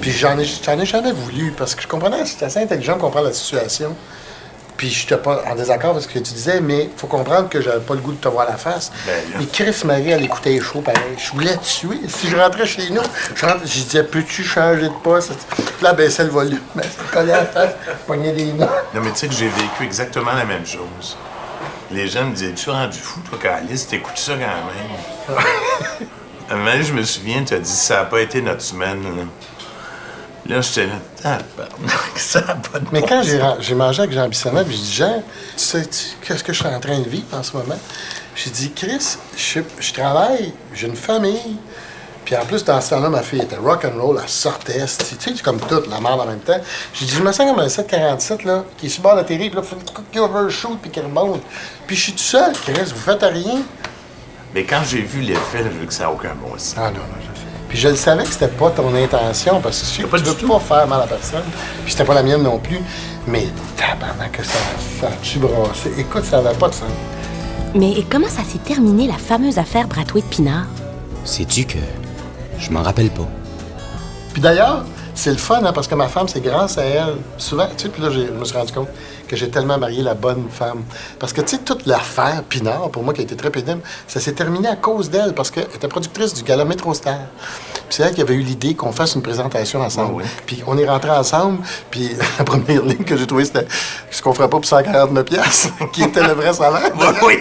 Puis 0.00 0.12
j'en 0.12 0.38
ai, 0.38 0.42
ai 0.44 0.86
jamais 0.86 1.12
voulu, 1.12 1.52
parce 1.56 1.74
que 1.74 1.82
je 1.82 1.88
comprenais, 1.88 2.24
c'était 2.24 2.46
assez 2.46 2.60
intelligent 2.60 2.96
de 2.96 3.00
comprendre 3.00 3.26
la 3.26 3.32
situation. 3.32 3.96
Puis 4.76 4.90
je 4.90 5.02
n'étais 5.02 5.16
pas 5.16 5.42
en 5.50 5.54
désaccord 5.54 5.90
avec 5.90 6.02
ce 6.02 6.08
que 6.08 6.18
tu 6.18 6.32
disais, 6.34 6.60
mais 6.60 6.84
il 6.84 6.90
faut 6.96 7.06
comprendre 7.06 7.48
que 7.48 7.60
j'avais 7.60 7.80
pas 7.80 7.94
le 7.94 8.00
goût 8.00 8.12
de 8.12 8.18
te 8.18 8.28
voir 8.28 8.46
la 8.46 8.56
face. 8.56 8.92
Ben. 9.06 9.14
Mais 9.38 9.46
Chris 9.46 9.82
Marie, 9.84 10.10
elle 10.10 10.24
écoutait 10.24 10.50
les 10.50 10.60
shows 10.60 10.80
pareil. 10.80 11.16
Je 11.16 11.32
voulais 11.32 11.56
te 11.56 11.64
tuer. 11.64 12.00
Si 12.08 12.28
je 12.28 12.36
rentrais 12.36 12.66
chez 12.66 12.90
nous, 12.90 13.02
je, 13.34 13.64
disais, 13.64 14.04
peux-tu 14.04 14.44
changer 14.44 14.88
de 14.88 14.94
poste? 15.02 15.32
Puis 15.56 15.64
là, 15.82 15.92
baissait 15.92 16.24
le 16.24 16.30
volume. 16.30 16.60
Mais 16.74 16.82
c'est 16.82 17.10
collé 17.10 17.32
à 17.32 17.38
la 17.38 17.46
face, 17.46 17.74
pognait 18.06 18.32
des 18.32 18.52
noms. 18.52 18.68
Non, 18.94 19.00
mais 19.02 19.10
tu 19.12 19.18
sais 19.18 19.28
que 19.28 19.34
j'ai 19.34 19.48
vécu 19.48 19.84
exactement 19.84 20.32
la 20.32 20.44
même 20.44 20.66
chose. 20.66 21.16
Les 21.90 22.08
gens 22.08 22.24
me 22.24 22.34
disaient, 22.34 22.52
tu 22.52 22.68
es 22.68 22.72
rendu 22.72 22.98
fou, 22.98 23.20
toi, 23.28 23.38
Calice, 23.40 23.86
t'écoutes 23.86 24.18
ça 24.18 24.32
quand 24.32 25.36
même. 25.36 25.38
Donné, 26.48 26.82
je 26.82 26.92
me 26.92 27.02
souviens, 27.02 27.42
tu 27.44 27.54
as 27.54 27.58
dit, 27.58 27.70
ça 27.70 27.96
n'a 27.96 28.04
pas 28.04 28.20
été 28.20 28.40
notre 28.40 28.62
semaine. 28.62 29.02
Là, 29.02 29.10
là 30.46 30.60
j'étais 30.60 30.86
là, 30.86 31.00
tabarnak, 31.22 32.00
ça 32.16 32.40
n'a 32.40 32.54
pas 32.54 32.78
de 32.78 32.86
Mais 32.92 33.02
quand 33.02 33.22
j'ai, 33.60 33.74
mangé 33.74 34.02
avec 34.02 34.12
Jean 34.12 34.28
Bissonnette, 34.28 34.66
puis 34.66 34.76
j'ai 34.76 34.82
dit, 34.82 34.92
Jean, 34.92 35.22
tu 35.56 35.62
sais 35.62 35.88
qu'est-ce 36.22 36.44
que 36.44 36.52
je 36.52 36.58
suis 36.58 36.68
en 36.68 36.80
train 36.80 36.98
de 36.98 37.08
vivre 37.08 37.26
en 37.32 37.42
ce 37.42 37.56
moment? 37.56 37.78
J'ai 38.34 38.50
dit, 38.50 38.72
Chris, 38.72 39.16
je, 39.36 39.60
je 39.78 39.92
travaille, 39.92 40.52
j'ai 40.74 40.86
une 40.86 40.96
famille. 40.96 41.56
Puis 42.26 42.36
en 42.36 42.44
plus, 42.44 42.64
dans 42.64 42.80
ce 42.80 42.90
temps-là, 42.90 43.08
ma 43.08 43.22
fille 43.22 43.40
était 43.40 43.56
rock 43.56 43.84
and 43.84 44.02
roll, 44.02 44.18
elle 44.20 44.28
sortait, 44.28 44.84
tu 44.84 45.36
sais, 45.36 45.42
comme 45.44 45.60
toute, 45.60 45.88
la 45.88 46.00
merde 46.00 46.20
en 46.20 46.26
même 46.26 46.40
temps. 46.40 46.60
J'ai 46.92 47.06
dit, 47.06 47.14
je 47.14 47.22
me 47.22 47.30
sens 47.30 47.48
comme 47.48 47.60
un 47.60 47.68
747, 47.68 48.42
là, 48.42 48.64
qui 48.76 48.86
est 48.86 48.88
sur 48.88 49.00
le 49.00 49.02
bord 49.04 49.12
de 49.14 49.20
l'atterrir, 49.20 49.52
puis 49.52 49.60
là, 49.60 49.66
qu'il 50.10 50.20
overshoot, 50.20 50.76
puis 50.82 50.90
qu'il 50.90 51.04
remonte. 51.04 51.40
Puis 51.86 51.94
je 51.94 52.02
suis 52.02 52.12
tout 52.12 52.18
seul, 52.18 52.52
Chris, 52.52 52.92
vous 52.92 53.00
faites 53.00 53.22
rien. 53.22 53.62
Mais 54.52 54.64
quand 54.64 54.82
j'ai 54.84 55.02
vu 55.02 55.20
l'effet, 55.20 55.62
j'ai 55.62 55.68
vu 55.68 55.86
que 55.86 55.94
ça 55.94 56.04
n'a 56.04 56.10
aucun 56.10 56.34
bon 56.34 56.58
sens. 56.58 56.74
Ah 56.76 56.90
non, 56.90 56.98
non, 56.98 57.20
je 57.20 57.40
sais. 57.40 57.45
Puis 57.68 57.78
je 57.78 57.88
le 57.88 57.96
savais 57.96 58.22
que 58.24 58.30
c'était 58.30 58.48
pas 58.48 58.70
ton 58.70 58.94
intention, 58.94 59.60
parce 59.60 59.80
que 59.80 59.86
je 59.86 59.90
sais 59.90 60.02
que 60.02 60.08
Pas 60.08 60.18
tu 60.18 60.24
veux 60.24 60.34
tout. 60.34 60.48
pas 60.48 60.60
faire 60.60 60.86
mal 60.86 61.00
à 61.02 61.06
personne. 61.06 61.42
Puis 61.82 61.92
c'était 61.92 62.04
pas 62.04 62.14
la 62.14 62.22
mienne 62.22 62.42
non 62.42 62.58
plus. 62.58 62.80
Mais 63.26 63.46
tabarnak 63.76 64.32
que 64.32 64.44
ça, 64.44 64.52
ça 65.00 65.08
a-tu 65.08 65.38
brassé? 65.40 65.90
Écoute, 65.98 66.24
ça 66.24 66.38
avait 66.38 66.54
pas 66.54 66.68
de 66.68 66.74
sens. 66.74 66.84
Mais 67.74 67.92
comment 68.10 68.28
ça 68.28 68.42
s'est 68.44 68.58
terminé, 68.58 69.08
la 69.08 69.14
fameuse 69.18 69.58
affaire 69.58 69.88
Bratoué 69.88 70.20
de 70.22 70.26
Pinard? 70.26 70.66
Sais-tu 71.24 71.64
que 71.64 71.78
je 72.58 72.70
m'en 72.70 72.82
rappelle 72.82 73.10
pas? 73.10 73.26
Puis 74.32 74.40
d'ailleurs, 74.40 74.84
c'est 75.14 75.30
le 75.32 75.36
fun, 75.38 75.60
hein, 75.64 75.72
parce 75.74 75.88
que 75.88 75.94
ma 75.96 76.08
femme, 76.08 76.28
c'est 76.28 76.40
grâce 76.40 76.78
à 76.78 76.82
elle. 76.84 77.16
Souvent, 77.36 77.66
tu 77.76 77.84
sais, 77.84 77.88
puis 77.88 78.00
là, 78.02 78.10
j'ai- 78.10 78.26
je 78.26 78.32
me 78.32 78.44
suis 78.44 78.56
rendu 78.56 78.72
compte 78.72 78.88
que 79.26 79.36
j'ai 79.36 79.50
tellement 79.50 79.78
marié 79.78 80.02
la 80.02 80.14
bonne 80.14 80.46
femme. 80.50 80.84
Parce 81.18 81.32
que, 81.32 81.40
tu 81.40 81.56
sais, 81.56 81.58
toute 81.62 81.86
l'affaire 81.86 82.42
Pinard, 82.48 82.90
pour 82.90 83.02
moi, 83.02 83.14
qui 83.14 83.20
a 83.20 83.24
été 83.24 83.36
très 83.36 83.50
pénible, 83.50 83.80
ça 84.06 84.20
s'est 84.20 84.32
terminé 84.32 84.68
à 84.68 84.76
cause 84.76 85.10
d'elle, 85.10 85.34
parce 85.34 85.50
qu'elle 85.50 85.64
était 85.74 85.88
productrice 85.88 86.34
du 86.34 86.42
gala 86.42 86.64
Métro 86.64 86.94
Star. 86.94 87.18
Puis 87.74 87.84
c'est 87.90 88.02
elle 88.02 88.14
qui 88.14 88.20
avait 88.20 88.34
eu 88.34 88.42
l'idée 88.42 88.74
qu'on 88.74 88.92
fasse 88.92 89.14
une 89.14 89.22
présentation 89.22 89.80
ensemble. 89.80 90.14
Oui. 90.14 90.24
Puis 90.46 90.62
on 90.66 90.76
est 90.78 90.88
rentrés 90.88 91.10
ensemble, 91.10 91.58
puis 91.90 92.10
la 92.38 92.44
première 92.44 92.82
ligne 92.82 93.04
que 93.04 93.16
j'ai 93.16 93.26
trouvée, 93.26 93.44
c'était 93.44 93.66
ce 94.10 94.22
qu'on 94.22 94.32
ferait 94.32 94.48
pas 94.48 94.58
pour 94.58 94.64
149 94.64 95.24
pièces, 95.24 95.68
qui 95.92 96.02
était 96.02 96.22
le 96.22 96.32
vrai 96.32 96.52
salaire. 96.52 96.92
Oui. 97.22 97.34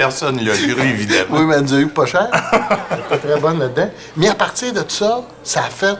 Personne 0.00 0.36
ne 0.36 0.44
l'a 0.46 0.56
cru, 0.56 0.80
évidemment. 0.88 1.38
Oui, 1.38 1.44
mais 1.44 1.56
elle 1.56 1.62
nous 1.62 1.74
a 1.74 1.78
eu 1.78 1.88
pas 1.88 2.06
cher. 2.06 2.28
Elle 2.90 3.02
pas 3.02 3.18
très 3.18 3.38
bonne 3.38 3.58
là-dedans. 3.58 3.90
Mais 4.16 4.28
à 4.28 4.34
partir 4.34 4.72
de 4.72 4.82
ça, 4.88 5.22
ça 5.42 5.60
a 5.60 5.68
fait. 5.68 5.94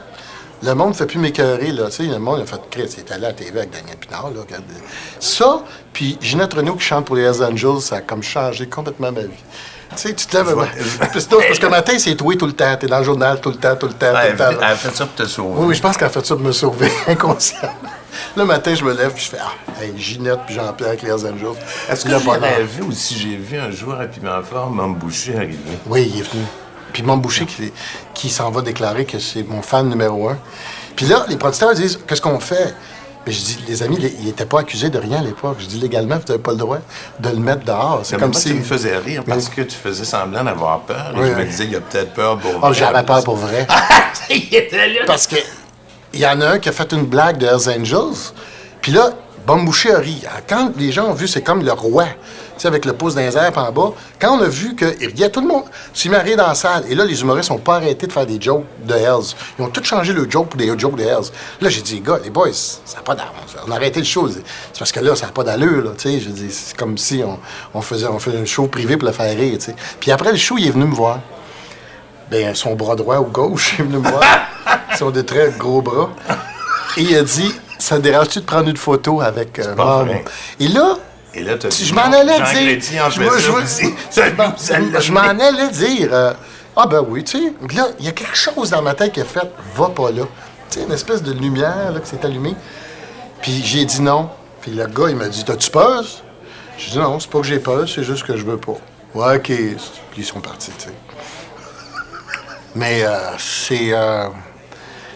Le 0.63 0.73
monde 0.75 0.89
ne 0.89 0.93
fait 0.93 1.07
plus 1.07 1.17
m'écœurer, 1.19 1.71
là. 1.71 1.85
Tu 1.89 1.91
sais, 1.91 2.03
le 2.03 2.19
monde 2.19 2.41
a 2.41 2.45
fait 2.45 2.61
Chris, 2.69 2.83
il 2.95 2.99
est 2.99 3.11
allé 3.11 3.25
à 3.25 3.29
la 3.29 3.33
TV 3.33 3.57
avec 3.59 3.71
Daniel 3.71 3.97
Pinard, 3.97 4.29
là. 4.29 4.41
regarde. 4.41 4.63
Ça, 5.19 5.63
puis 5.91 6.17
Ginette 6.21 6.53
Renault 6.53 6.75
qui 6.75 6.83
chante 6.85 7.05
pour 7.05 7.15
les 7.15 7.23
Hells 7.23 7.43
Angels, 7.43 7.81
ça 7.81 7.95
a 7.97 8.01
comme 8.01 8.21
changé 8.21 8.67
complètement 8.67 9.11
ma 9.11 9.21
vie. 9.21 9.29
Tu 9.91 9.97
sais, 9.97 10.13
tu 10.13 10.25
te 10.25 10.37
lèves. 10.37 10.45
drôle, 10.45 10.67
parce 11.47 11.59
que 11.59 11.65
le 11.65 11.69
matin, 11.69 11.93
c'est 11.97 12.15
toi 12.15 12.33
tout 12.37 12.45
le 12.45 12.53
temps. 12.53 12.77
T'es 12.79 12.87
dans 12.87 12.99
le 12.99 13.03
journal 13.03 13.41
tout 13.41 13.49
le 13.49 13.57
temps, 13.57 13.75
tout 13.75 13.87
le 13.87 13.93
temps, 13.93 14.11
tout 14.11 14.17
Elle 14.23 14.31
le 14.31 14.37
temps. 14.37 14.49
elle 14.51 14.63
a 14.63 14.75
fait 14.75 14.95
ça 14.95 15.05
pour 15.05 15.15
te 15.15 15.25
sauver. 15.27 15.53
Oui, 15.57 15.65
oui, 15.69 15.75
je 15.75 15.81
pense 15.81 15.97
qu'elle 15.97 16.07
a 16.07 16.11
fait 16.11 16.25
ça 16.25 16.35
pour 16.35 16.45
me 16.45 16.51
sauver, 16.53 16.91
inconsciemment. 17.07 17.73
Le 18.37 18.45
matin, 18.45 18.73
je 18.73 18.85
me 18.85 18.93
lève, 18.93 19.11
puis 19.13 19.25
je 19.25 19.29
fais 19.31 19.37
Ah, 19.41 19.51
hey, 19.83 19.93
Ginette, 19.97 20.39
puis 20.45 20.55
Jean-Pierre 20.55 20.89
avec 20.89 21.01
les 21.01 21.11
Angels. 21.11 21.57
Est-ce 21.89 22.05
que 22.05 22.11
j'ai 22.11 22.29
rêvé 22.29 22.81
ou 22.83 22.91
si 22.91 23.17
j'ai 23.19 23.35
vu 23.35 23.57
un 23.57 23.71
jour 23.71 23.93
à 23.95 24.05
Piment 24.05 24.41
Fort, 24.43 24.69
Mom 24.69 24.95
Boucher 24.95 25.35
arriver? 25.35 25.57
Oui, 25.87 26.09
il 26.13 26.19
est 26.19 26.31
venu. 26.31 26.43
Puis 26.93 27.03
mon 27.03 27.17
boucher 27.17 27.45
qui, 27.45 27.71
qui 28.21 28.29
s'en 28.29 28.51
va 28.51 28.61
déclarer 28.61 29.05
que 29.05 29.17
c'est 29.17 29.41
mon 29.43 29.61
fan 29.63 29.89
numéro 29.89 30.29
un. 30.29 30.37
Puis 30.95 31.07
là, 31.07 31.25
les 31.27 31.37
producteurs 31.37 31.73
disent 31.73 31.97
Qu'est-ce 32.07 32.21
qu'on 32.21 32.39
fait? 32.39 32.73
Mais 33.25 33.31
je 33.31 33.41
dis 33.41 33.59
Les 33.67 33.81
amis, 33.81 33.97
les- 33.97 34.15
il 34.19 34.25
n'était 34.25 34.45
pas 34.45 34.59
accusé 34.59 34.89
de 34.91 34.99
rien 34.99 35.17
à 35.19 35.23
l'époque. 35.23 35.55
Je 35.59 35.65
dis 35.65 35.79
Légalement, 35.79 36.17
vous 36.17 36.23
n'avez 36.27 36.37
pas 36.41 36.51
le 36.51 36.57
droit 36.57 36.77
de 37.19 37.29
le 37.29 37.37
mettre 37.37 37.63
dehors. 37.65 38.01
C'est 38.03 38.17
comme 38.17 38.33
si. 38.33 38.49
tu 38.49 38.53
me 38.55 38.63
faisais 38.63 38.95
rire 38.97 39.23
parce 39.25 39.49
que 39.49 39.61
tu 39.63 39.75
faisais 39.75 40.05
semblant 40.05 40.43
d'avoir 40.43 40.81
peur. 40.81 41.13
Et 41.15 41.19
Oui, 41.19 41.27
je 41.31 41.33
me 41.39 41.45
disais, 41.45 41.65
il 41.65 41.75
a 41.75 41.79
peut-être 41.81 42.13
peur 42.13 42.37
pour 42.37 42.51
Oh, 42.61 42.71
j'avais 42.73 43.03
peur 43.03 43.23
pour 43.23 43.37
vrai. 43.37 43.65
il 44.29 44.53
était 44.53 44.87
là. 44.89 45.01
Parce 45.07 45.25
que 45.25 45.37
il 46.13 46.19
y 46.19 46.27
en 46.27 46.39
a 46.41 46.47
un 46.49 46.59
qui 46.59 46.69
a 46.69 46.73
fait 46.73 46.91
une 46.93 47.05
blague 47.05 47.37
de 47.39 47.47
Hells 47.47 47.69
Angels. 47.79 48.33
Puis 48.81 48.91
là, 48.91 49.11
Bon 49.47 49.63
Boucher 49.63 49.95
a 49.95 49.97
ri. 49.99 50.21
Quand 50.47 50.71
les 50.77 50.91
gens 50.91 51.07
ont 51.07 51.13
vu, 51.13 51.27
c'est 51.27 51.41
comme 51.41 51.63
le 51.63 51.71
roi, 51.71 52.05
sais, 52.61 52.67
avec 52.67 52.85
le 52.85 52.93
pouce 52.93 53.15
airs 53.17 53.51
puis 53.51 53.61
en 53.61 53.71
bas. 53.71 53.93
Quand 54.19 54.37
on 54.37 54.41
a 54.41 54.47
vu 54.47 54.75
que 54.75 54.85
il 55.01 55.19
y 55.19 55.23
a 55.23 55.29
tout 55.29 55.41
le 55.41 55.47
monde 55.47 55.63
s'est 55.93 56.09
rire 56.09 56.37
dans 56.37 56.47
la 56.47 56.55
salle. 56.55 56.83
Et 56.89 56.95
là, 56.95 57.05
les 57.05 57.21
humoristes 57.21 57.49
n'ont 57.49 57.57
pas 57.57 57.75
arrêté 57.75 58.07
de 58.07 58.11
faire 58.11 58.25
des 58.25 58.39
jokes 58.39 58.65
de 58.85 58.93
Hells. 58.93 59.35
Ils 59.57 59.65
ont 59.65 59.69
tous 59.69 59.83
changé 59.83 60.13
le 60.13 60.29
joke 60.29 60.49
pour 60.49 60.57
des 60.57 60.67
jokes 60.77 60.95
de 60.95 61.03
Hells. 61.03 61.31
Là, 61.59 61.69
j'ai 61.69 61.81
dit, 61.81 61.95
les 61.95 62.01
gars, 62.01 62.19
les 62.23 62.29
boys, 62.29 62.53
ça 62.53 62.97
n'a 62.97 63.03
pas 63.03 63.15
d'allure. 63.15 63.33
On 63.67 63.71
a 63.71 63.75
arrêté 63.75 63.99
le 63.99 64.05
show. 64.05 64.27
C'est 64.29 64.43
parce 64.77 64.91
que 64.91 64.99
là, 64.99 65.15
ça 65.15 65.27
n'a 65.27 65.31
pas 65.31 65.43
d'allure, 65.43 65.93
tu 65.97 66.09
sais. 66.09 66.19
Je 66.19 66.29
dis, 66.29 66.51
c'est 66.51 66.75
comme 66.75 66.97
si 66.97 67.23
on, 67.25 67.39
on 67.73 67.81
faisait, 67.81 68.07
on 68.07 68.19
faisait 68.19 68.39
un 68.39 68.45
show 68.45 68.67
privé 68.67 68.97
pour 68.97 69.07
le 69.07 69.13
faire 69.13 69.35
rire, 69.35 69.57
tu 69.57 69.65
sais. 69.65 69.75
Puis 69.99 70.11
après 70.11 70.31
le 70.31 70.37
show, 70.37 70.57
il 70.57 70.67
est 70.67 70.71
venu 70.71 70.85
me 70.85 70.95
voir. 70.95 71.19
Ben, 72.29 72.55
son 72.55 72.75
bras 72.75 72.95
droit 72.95 73.17
ou 73.17 73.25
gauche, 73.25 73.73
il 73.73 73.81
est 73.81 73.87
venu 73.87 73.97
me 73.97 74.09
voir. 74.09 74.23
Ils 74.95 75.03
ont 75.03 75.11
des 75.11 75.25
très 75.25 75.51
gros 75.51 75.81
bras. 75.81 76.09
Et 76.95 77.01
il 77.01 77.15
a 77.15 77.23
dit 77.23 77.53
Ça 77.79 77.97
te 77.97 78.01
dérange-tu 78.01 78.39
de 78.39 78.45
prendre 78.45 78.69
une 78.69 78.77
photo 78.77 79.21
avec 79.21 79.57
euh. 79.59 80.05
Et 80.59 80.67
là, 80.67 80.97
Et 81.33 81.43
là, 81.43 81.57
t'as 81.57 81.69
dit, 81.69 81.85
je 81.85 81.93
m'en 81.93 82.01
allais 82.01 82.37
dire. 82.37 82.81
Je 84.99 85.11
m'en- 85.11 85.21
allais 85.21 85.69
dire 85.69 86.35
Ah, 86.75 86.87
ben 86.87 87.03
oui, 87.07 87.23
tu 87.23 87.37
sais. 87.37 87.53
Là, 87.75 87.87
il 87.99 88.05
y 88.05 88.09
a 88.09 88.11
quelque 88.11 88.35
chose 88.35 88.69
dans 88.69 88.81
ma 88.81 88.93
tête 88.93 89.13
qui 89.13 89.21
a 89.21 89.25
fait 89.25 89.49
Va 89.75 89.89
pas 89.89 90.11
là. 90.11 90.23
Tu 90.69 90.79
sais, 90.79 90.85
une 90.85 90.91
espèce 90.91 91.21
de 91.23 91.31
lumière 91.33 91.91
là, 91.93 91.99
qui 91.99 92.09
s'est 92.09 92.25
allumée. 92.25 92.55
Puis 93.41 93.61
j'ai 93.63 93.85
dit 93.85 94.01
non. 94.01 94.29
Puis 94.61 94.71
le 94.71 94.85
gars, 94.87 95.09
il 95.09 95.15
m'a 95.15 95.27
dit 95.27 95.43
T'as-tu 95.43 95.69
peur? 95.69 96.03
J'ai 96.77 96.91
dit 96.91 96.97
Non, 96.99 97.19
c'est 97.19 97.29
pas 97.29 97.39
que 97.39 97.45
j'ai 97.47 97.59
peur, 97.59 97.87
c'est 97.87 98.03
juste 98.03 98.25
que 98.25 98.35
je 98.37 98.43
veux 98.45 98.57
pas. 98.57 98.73
Ouais, 99.13 99.35
OK. 99.37 99.43
Puis 99.45 99.67
ils 100.17 100.25
sont 100.25 100.39
partis, 100.41 100.71
tu 100.77 100.85
sais. 100.89 100.93
Mais 102.75 103.03
euh, 103.03 103.17
c'est. 103.37 103.89
euh, 103.93 104.27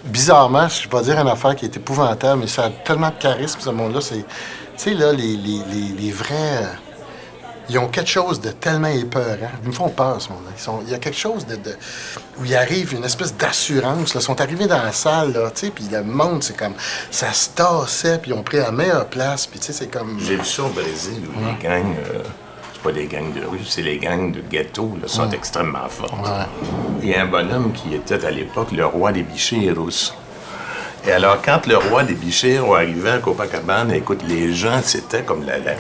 bizarrement, 0.04 0.68
je 0.68 0.84
vais 0.84 0.90
pas 0.90 1.02
dire 1.02 1.18
une 1.20 1.28
affaire 1.28 1.56
qui 1.56 1.66
est 1.66 1.76
épouvantable, 1.78 2.42
mais 2.42 2.48
ça 2.48 2.66
a 2.66 2.70
tellement 2.70 3.10
de 3.10 3.16
charisme, 3.16 3.60
ce 3.62 3.70
monde-là. 3.70 4.02
C'est. 4.02 4.26
Tu 4.78 4.84
sais, 4.84 4.94
là, 4.94 5.12
les, 5.14 5.36
les, 5.38 5.60
les, 5.72 5.96
les 6.02 6.12
vrais. 6.12 6.34
euh, 6.64 6.66
ils 7.68 7.80
ont 7.80 7.88
quelque 7.88 8.10
chose 8.12 8.40
de 8.42 8.50
tellement 8.52 8.90
épeurant. 8.90 9.50
Ils 9.64 9.70
me 9.70 9.74
font 9.74 9.90
peur, 9.90 10.22
ce. 10.22 10.28
Ils 10.56 10.62
sont- 10.62 10.82
Il 10.86 10.92
y 10.92 10.94
a 10.94 11.00
quelque 11.00 11.18
chose 11.18 11.48
de, 11.48 11.56
de- 11.56 11.76
où 12.40 12.46
il 12.46 12.56
arrive 12.56 12.94
une 12.94 13.04
espèce 13.04 13.36
d'assurance. 13.36 14.14
Ils 14.14 14.22
sont 14.22 14.40
arrivés 14.40 14.68
dans 14.68 14.84
la 14.84 14.92
salle, 14.92 15.34
là, 15.34 15.50
tu 15.50 15.66
sais, 15.66 15.72
puis 15.72 15.86
le 15.92 16.04
monde, 16.04 16.44
c'est 16.44 16.56
comme... 16.56 16.74
Ça 17.10 17.34
se 17.34 17.50
tassait, 17.50 18.20
puis 18.20 18.30
ils 18.32 18.34
ont 18.36 18.44
pris 18.44 18.58
la 18.58 18.72
meilleure 18.72 19.08
place, 19.08 19.48
puis 19.48 19.60
tu 19.60 19.66
sais, 19.68 19.74
c'est 19.74 19.88
comme... 19.88 20.20
J'ai 20.20 20.36
vu 20.36 20.46
ça 20.46 20.64
au 20.64 20.70
Brésil 20.70 21.24
où 21.36 21.40
les 21.40 21.64
gangs, 21.68 21.96
euh, 22.14 22.20
c'est 22.74 22.82
pas 22.84 22.92
des 22.92 23.08
gangs 23.08 23.34
de 23.34 23.44
rue, 23.46 23.62
c'est 23.68 23.82
les 23.82 23.98
gangs 23.98 24.32
de 24.32 24.42
ghetto, 24.42 24.92
là, 25.02 25.08
sont 25.08 25.32
extrêmement 25.32 25.90
fortes. 25.90 26.14
Il 27.02 27.10
y 27.10 27.16
a 27.16 27.24
un 27.24 27.26
bonhomme 27.28 27.72
qui 27.74 27.96
était 27.96 28.24
à 28.26 28.30
l'époque 28.30 28.74
le 28.74 28.86
roi 28.86 29.12
des 29.12 29.24
bicheiros. 29.24 29.90
Et 31.08 31.12
alors, 31.12 31.40
quand 31.44 31.68
le 31.68 31.78
roi 31.78 32.04
des 32.04 32.16
bicheiros 32.16 32.74
arrivait 32.74 33.12
à 33.12 33.18
Copacabana, 33.20 33.96
écoute, 33.96 34.22
les 34.28 34.54
gens, 34.54 34.80
c'était 34.84 35.22
comme 35.22 35.46
la. 35.46 35.60
la 35.60 35.74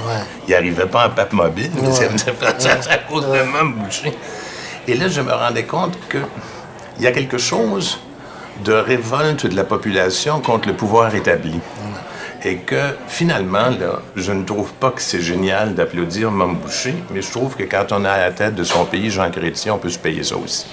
Ils 0.47 0.51
n'arrivaient 0.51 0.85
pas 0.85 1.07
en 1.07 1.09
pape 1.09 1.33
mobile, 1.33 1.71
mais 1.81 1.91
c'est 1.91 2.11
c'est 2.59 2.91
à 2.91 2.97
cause 3.09 3.25
de 3.25 3.31
même 3.31 3.73
boucher. 3.73 4.13
Et 4.87 4.95
là, 4.95 5.07
je 5.07 5.21
me 5.21 5.33
rendais 5.33 5.63
compte 5.63 5.97
que 6.07 6.19
il 6.97 7.03
y 7.03 7.07
a 7.07 7.11
quelque 7.11 7.39
chose 7.39 7.99
de 8.63 8.73
révolte 8.73 9.47
de 9.47 9.55
la 9.55 9.63
population 9.63 10.39
contre 10.41 10.67
le 10.67 10.75
pouvoir 10.75 11.15
établi. 11.15 11.59
Et 12.43 12.57
que 12.57 12.95
finalement, 13.07 13.69
là, 13.69 14.01
je 14.15 14.31
ne 14.31 14.43
trouve 14.43 14.71
pas 14.73 14.91
que 14.91 15.01
c'est 15.01 15.21
génial 15.21 15.73
d'applaudir 15.73 16.29
Mme 16.29 16.57
Boucher, 16.57 16.93
mais 17.09 17.23
je 17.23 17.31
trouve 17.31 17.55
que 17.55 17.63
quand 17.63 17.91
on 17.91 18.05
est 18.05 18.09
à 18.09 18.19
la 18.19 18.31
tête 18.31 18.53
de 18.53 18.63
son 18.63 18.85
pays, 18.85 19.09
Jean 19.09 19.31
Chrétien, 19.31 19.73
on 19.73 19.79
peut 19.79 19.89
se 19.89 19.97
payer 19.97 20.23
ça 20.23 20.35
aussi. 20.37 20.67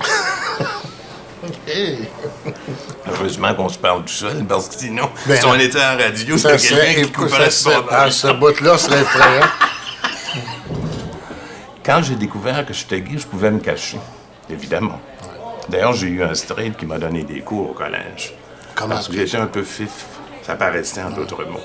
Heureusement 3.12 3.54
qu'on 3.54 3.68
se 3.68 3.78
parle 3.78 4.02
tout 4.04 4.12
seul, 4.12 4.44
parce 4.44 4.68
que 4.68 4.74
sinon, 4.74 5.08
Ben 5.26 5.36
si 5.38 5.44
on 5.46 5.54
était 5.54 5.78
en 5.80 5.96
radio, 5.96 6.36
serait, 6.38 6.56
quelqu'un 6.58 7.02
qui 7.04 7.12
couperait 7.12 7.50
son 7.50 7.70
serait- 7.70 7.84
ah, 7.90 8.10
ce 8.10 8.26
bout-là 8.28 8.76
serait 8.78 9.00
effrayant. 9.00 9.46
Quand 11.84 12.02
j'ai 12.02 12.16
découvert 12.16 12.66
que 12.66 12.72
j'étais 12.74 13.00
gay, 13.00 13.16
je 13.18 13.26
pouvais 13.26 13.50
me 13.50 13.60
cacher, 13.60 13.98
évidemment. 14.50 15.00
D'ailleurs, 15.68 15.94
j'ai 15.94 16.08
eu 16.08 16.22
un 16.22 16.34
straight 16.34 16.76
qui 16.76 16.86
m'a 16.86 16.98
donné 16.98 17.22
des 17.24 17.40
cours 17.40 17.70
au 17.70 17.74
collège. 17.74 18.34
Comment 18.74 18.94
Parce 18.94 19.08
que 19.08 19.14
j'étais 19.14 19.36
un 19.38 19.46
peu 19.46 19.62
fif. 19.62 19.90
Ça 20.42 20.54
paraissait 20.54 21.02
en 21.02 21.10
d'autres 21.10 21.44
mots. 21.44 21.60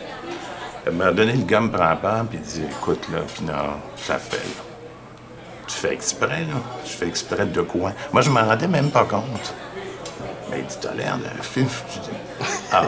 À 0.86 0.90
un 0.90 0.92
moment 0.92 1.12
donné, 1.12 1.34
le 1.34 1.44
gars 1.46 1.62
me 1.62 1.70
prend 1.72 1.96
part 1.96 2.26
puis 2.30 2.40
il 2.42 2.46
dit 2.46 2.64
Écoute, 2.70 3.04
là, 3.12 3.20
puis 3.34 3.46
non, 3.46 3.54
ça 3.98 4.18
fait, 4.18 4.38
là. 4.38 4.64
Tu 5.68 5.76
fais 5.76 5.94
exprès, 5.94 6.42
là? 6.42 6.60
Je 6.86 6.92
fais 6.92 7.08
exprès 7.08 7.46
de 7.46 7.62
quoi? 7.62 7.94
Moi, 8.12 8.22
je 8.22 8.30
m'en 8.30 8.46
rendais 8.46 8.68
même 8.68 8.92
pas 8.92 9.06
compte. 9.06 9.54
Ben, 10.54 10.60
il 10.60 10.66
dit 10.66 10.98
l'air 10.98 11.18
d'un 11.18 11.42
fif. 11.42 11.84
Je 11.94 12.00
dis 12.00 12.48
Ah. 12.72 12.84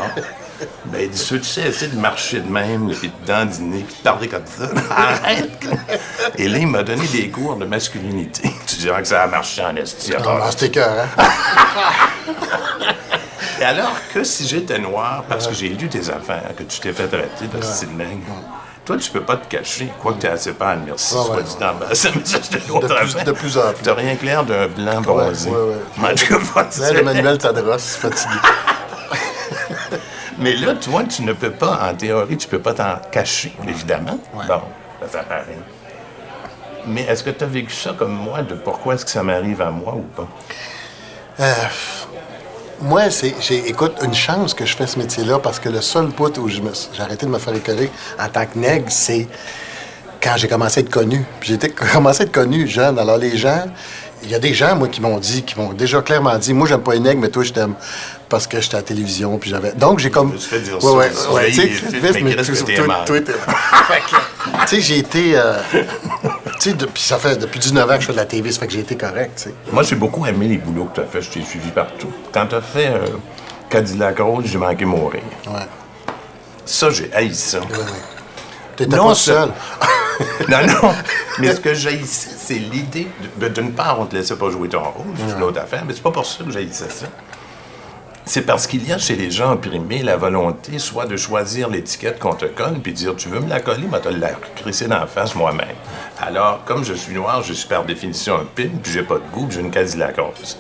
Ben, 0.86 1.02
il 1.02 1.10
dit 1.10 1.24
tu 1.28 1.44
sais, 1.44 1.62
essaie 1.64 1.88
de 1.88 1.98
marcher 1.98 2.40
de 2.40 2.50
même, 2.50 2.94
puis 2.94 3.10
de 3.10 3.28
dandiner, 3.28 3.80
puis 3.84 3.96
de 3.98 4.04
parler 4.04 4.28
comme 4.28 4.46
ça. 4.46 4.70
Arrête 4.96 5.68
Et 6.38 6.48
là, 6.48 6.58
il 6.60 6.68
m'a 6.68 6.84
donné 6.84 7.06
des 7.08 7.30
cours 7.30 7.56
de 7.56 7.66
masculinité. 7.66 8.52
Tu 8.68 8.76
diras 8.78 9.02
que 9.02 9.08
ça 9.08 9.24
a 9.24 9.28
marché 9.28 9.64
en 9.64 9.76
esti. 9.76 10.14
à 10.16 10.22
part 10.22 10.42
Ah, 10.44 10.52
c'était 10.52 10.70
cœur, 10.70 10.92
hein? 11.18 11.24
et 13.60 13.64
alors 13.64 13.96
que 14.14 14.24
si 14.24 14.48
j'étais 14.48 14.80
noir, 14.80 15.24
parce 15.28 15.48
que 15.48 15.54
j'ai 15.54 15.70
lu 15.70 15.88
tes 15.90 16.10
affaires, 16.10 16.52
que 16.58 16.64
tu 16.64 16.80
t'es 16.80 16.94
fait 16.94 17.08
traiter 17.08 17.48
de 17.54 17.62
style 17.64 17.90
toi, 18.86 18.98
tu 18.98 19.10
peux 19.12 19.22
pas 19.22 19.36
te 19.38 19.48
cacher, 19.48 19.92
quoique 20.02 20.22
tu 20.22 20.28
assez 20.28 20.54
pâle, 20.54 20.80
merci, 20.86 21.16
Ah 21.18 21.24
soit 21.26 21.36
ouais, 21.38 21.44
dit. 21.44 21.52
Ça, 21.60 21.74
mais 21.80 21.96
ça, 21.96 22.10
c'est 22.42 22.54
De 22.54 22.58
plus- 22.60 23.24
de 23.26 23.32
plus 23.32 23.58
en 23.58 23.74
plus. 23.74 23.84
T'as 23.84 23.94
rien 23.96 24.16
clair 24.16 24.44
d'un 24.46 24.68
blanc 24.68 25.02
bronzé. 25.02 25.50
ouais, 25.50 25.56
ouais. 25.58 26.12
En 26.12 26.16
tout 26.16 26.28
cas, 26.28 26.40
pas 26.54 26.68
Là, 26.80 26.92
le 26.94 27.04
Manuel 27.04 27.38
Tadros, 27.38 27.78
fatigué. 27.80 28.36
Mais 30.38 30.56
là, 30.56 30.74
toi, 30.76 31.04
tu 31.04 31.24
ne 31.24 31.34
peux 31.34 31.52
pas, 31.52 31.80
en 31.90 31.96
théorie, 31.96 32.38
tu 32.38 32.48
peux 32.48 32.60
pas 32.60 32.74
t'en 32.74 32.96
cacher, 33.12 33.54
évidemment. 33.68 34.20
Bon, 34.34 34.62
ça, 35.02 35.08
ça 35.10 35.24
paraît. 35.24 35.58
Mais 36.88 37.02
est-ce 37.04 37.24
que 37.24 37.30
tu 37.32 37.44
as 37.44 37.48
vécu 37.48 37.74
ça 37.74 37.94
comme 37.98 38.14
moi, 38.14 38.42
de 38.44 38.54
pourquoi 38.56 38.94
est-ce 38.96 39.06
que 39.06 39.12
ça 39.12 39.24
m'arrive 39.24 39.62
à 39.62 39.72
moi 39.72 39.94
ou 39.96 40.02
pas? 40.02 40.28
Euh, 41.40 41.54
moi, 42.82 43.10
c'est, 43.10 43.34
j'ai, 43.40 43.70
écoute, 43.70 43.94
une 44.04 44.14
chance 44.14 44.54
que 44.54 44.66
je 44.66 44.76
fais 44.76 44.88
ce 44.88 45.00
métier-là 45.00 45.40
parce 45.40 45.60
que 45.60 45.70
le 45.70 45.82
seul 45.82 46.08
bout 46.08 46.38
où 46.38 46.48
j'ai 46.48 46.62
arrêté 47.00 47.26
de 47.26 47.32
me 47.32 47.40
faire 47.40 47.56
écœurer 47.56 47.90
en 48.20 48.28
tant 48.28 48.46
que 48.46 48.58
nègre, 48.58 48.88
c'est 48.90 49.28
quand 50.22 50.34
j'ai 50.38 50.48
commencé 50.48 50.80
à 50.80 50.84
être 50.84 50.90
connu. 50.90 51.24
J'ai 51.42 51.58
commencé 51.94 52.24
à 52.24 52.26
être 52.26 52.32
connu 52.32 52.68
jeune. 52.68 53.00
Alors, 53.00 53.18
les 53.18 53.38
gens, 53.38 53.66
il 54.24 54.30
y 54.30 54.36
a 54.36 54.40
des 54.40 54.54
gens, 54.54 54.76
moi, 54.76 54.88
qui 54.88 55.02
m'ont 55.02 55.20
dit, 55.20 55.44
qui 55.44 55.58
m'ont 55.58 55.74
déjà 55.74 56.02
clairement 56.02 56.38
dit, 56.38 56.54
moi, 56.54 56.68
j'aime 56.68 56.82
pas 56.82 56.94
les 56.94 57.00
nègres, 57.00 57.22
mais 57.22 57.30
toi, 57.30 57.44
je 57.44 57.54
t'aime 57.54 57.76
parce 58.28 58.48
que 58.48 58.60
j'étais 58.60 58.76
à 58.76 58.80
la 58.80 58.84
télévision. 58.84 59.38
Puis 59.38 59.50
j'avais. 59.52 59.72
Donc, 59.74 60.00
j'ai 60.00 60.10
comme. 60.10 60.34
me 60.34 60.38
suis 60.38 60.50
fait 60.50 60.60
dire 60.60 60.84
Ouais, 60.84 61.12
ça 61.14 61.32
ouais, 61.32 61.36
ouais, 61.36 61.52
J'ai 61.52 61.70
tu 61.70 61.76
sais, 61.76 61.92
Tu 64.68 64.82
j'ai 64.82 64.98
été. 64.98 65.40
Tu 66.60 66.70
sais, 66.70 66.76
depuis, 66.76 67.02
ça 67.04 67.18
fait 67.18 67.38
depuis 67.38 67.60
19 67.60 67.90
ans 67.90 67.96
que 67.96 68.02
je 68.02 68.06
fais 68.08 68.12
de 68.14 68.18
la 68.18 68.26
TV, 68.26 68.52
ça 68.52 68.60
fait 68.60 68.68
que 68.68 68.74
j'ai 68.74 68.80
été 68.80 68.96
correct, 68.96 69.32
tu 69.38 69.44
sais. 69.50 69.56
Moi, 69.72 69.84
j'ai 69.84 69.96
beaucoup 69.96 70.26
aimé 70.26 70.48
les 70.48 70.58
boulots 70.58 70.86
que 70.86 70.96
tu 70.96 71.02
as 71.02 71.06
fait. 71.06 71.22
Je 71.22 71.30
t'ai 71.30 71.44
suivi 71.44 71.70
partout. 71.72 72.12
Quand 72.32 72.48
tu 72.48 72.56
as 72.56 72.62
fait 72.62 72.88
euh, 72.88 73.06
Cadillac 73.70 74.20
Rose, 74.20 74.46
j'ai 74.46 74.58
manqué 74.58 74.86
mourir. 74.86 75.22
Ouais. 75.48 75.54
Ça, 76.66 76.90
j'ai 76.90 77.12
haï 77.14 77.34
ça. 77.36 77.60
Ouais, 77.60 77.66
ouais. 77.68 77.84
T'étais 78.76 78.98
pas 78.98 79.16
seul. 79.16 79.50
non, 80.50 80.58
non. 80.68 80.94
Mais 81.40 81.54
ce 81.56 81.60
que 81.62 81.74
j'haïssais, 81.74 82.30
c'est 82.38 82.56
l'idée. 82.56 83.08
de- 83.38 83.48
D'une 83.50 83.72
part, 83.74 84.00
on 84.00 84.06
te 84.06 84.16
laissait 84.16 84.36
pas 84.36 84.50
jouer 84.50 84.68
ton 84.70 84.82
rôle, 84.84 85.06
c'est 85.18 85.36
une 85.36 85.44
autre 85.44 85.62
affaire, 85.62 85.84
mais 85.88 85.94
c'est 85.94 86.04
pas 86.04 86.12
pour 86.12 86.26
ça 86.26 86.44
que 86.44 86.52
j'haïssais 86.52 86.90
ça. 86.90 87.06
C'est 88.28 88.42
parce 88.42 88.66
qu'il 88.66 88.88
y 88.88 88.92
a 88.92 88.98
chez 88.98 89.16
les 89.16 89.30
gens 89.30 89.54
opprimés 89.54 90.02
la 90.02 90.18
volonté 90.18 90.80
soit 90.80 91.06
de 91.06 91.16
choisir 91.16 91.70
l'étiquette 91.70 92.18
qu'on 92.20 92.34
te 92.34 92.46
colle, 92.46 92.80
puis 92.82 92.92
de 92.92 92.98
dire 92.98 93.16
tu 93.16 93.30
veux 93.30 93.40
me 93.40 93.48
la 93.48 93.60
coller, 93.60 93.86
moi 93.88 94.00
te 94.00 94.10
la 94.10 94.32
crisser 94.56 94.88
dans 94.88 95.00
la 95.00 95.06
face 95.08 95.36
moi-même. 95.36 95.76
Alors, 96.20 96.62
comme 96.66 96.84
je 96.84 96.94
suis 96.96 97.14
noir, 97.14 97.44
je 97.44 97.54
suis 97.54 97.68
par 97.68 97.86
définition 97.86 98.36
un 98.36 98.46
pin, 98.46 98.70
puis 98.82 98.92
j'ai 98.92 99.04
pas 99.04 99.16
de 99.16 99.24
goût, 99.32 99.46
puis 99.46 99.56
j'ai 99.58 99.62
une 99.62 99.70
Cadillac 99.72 100.18
rose. 100.18 100.58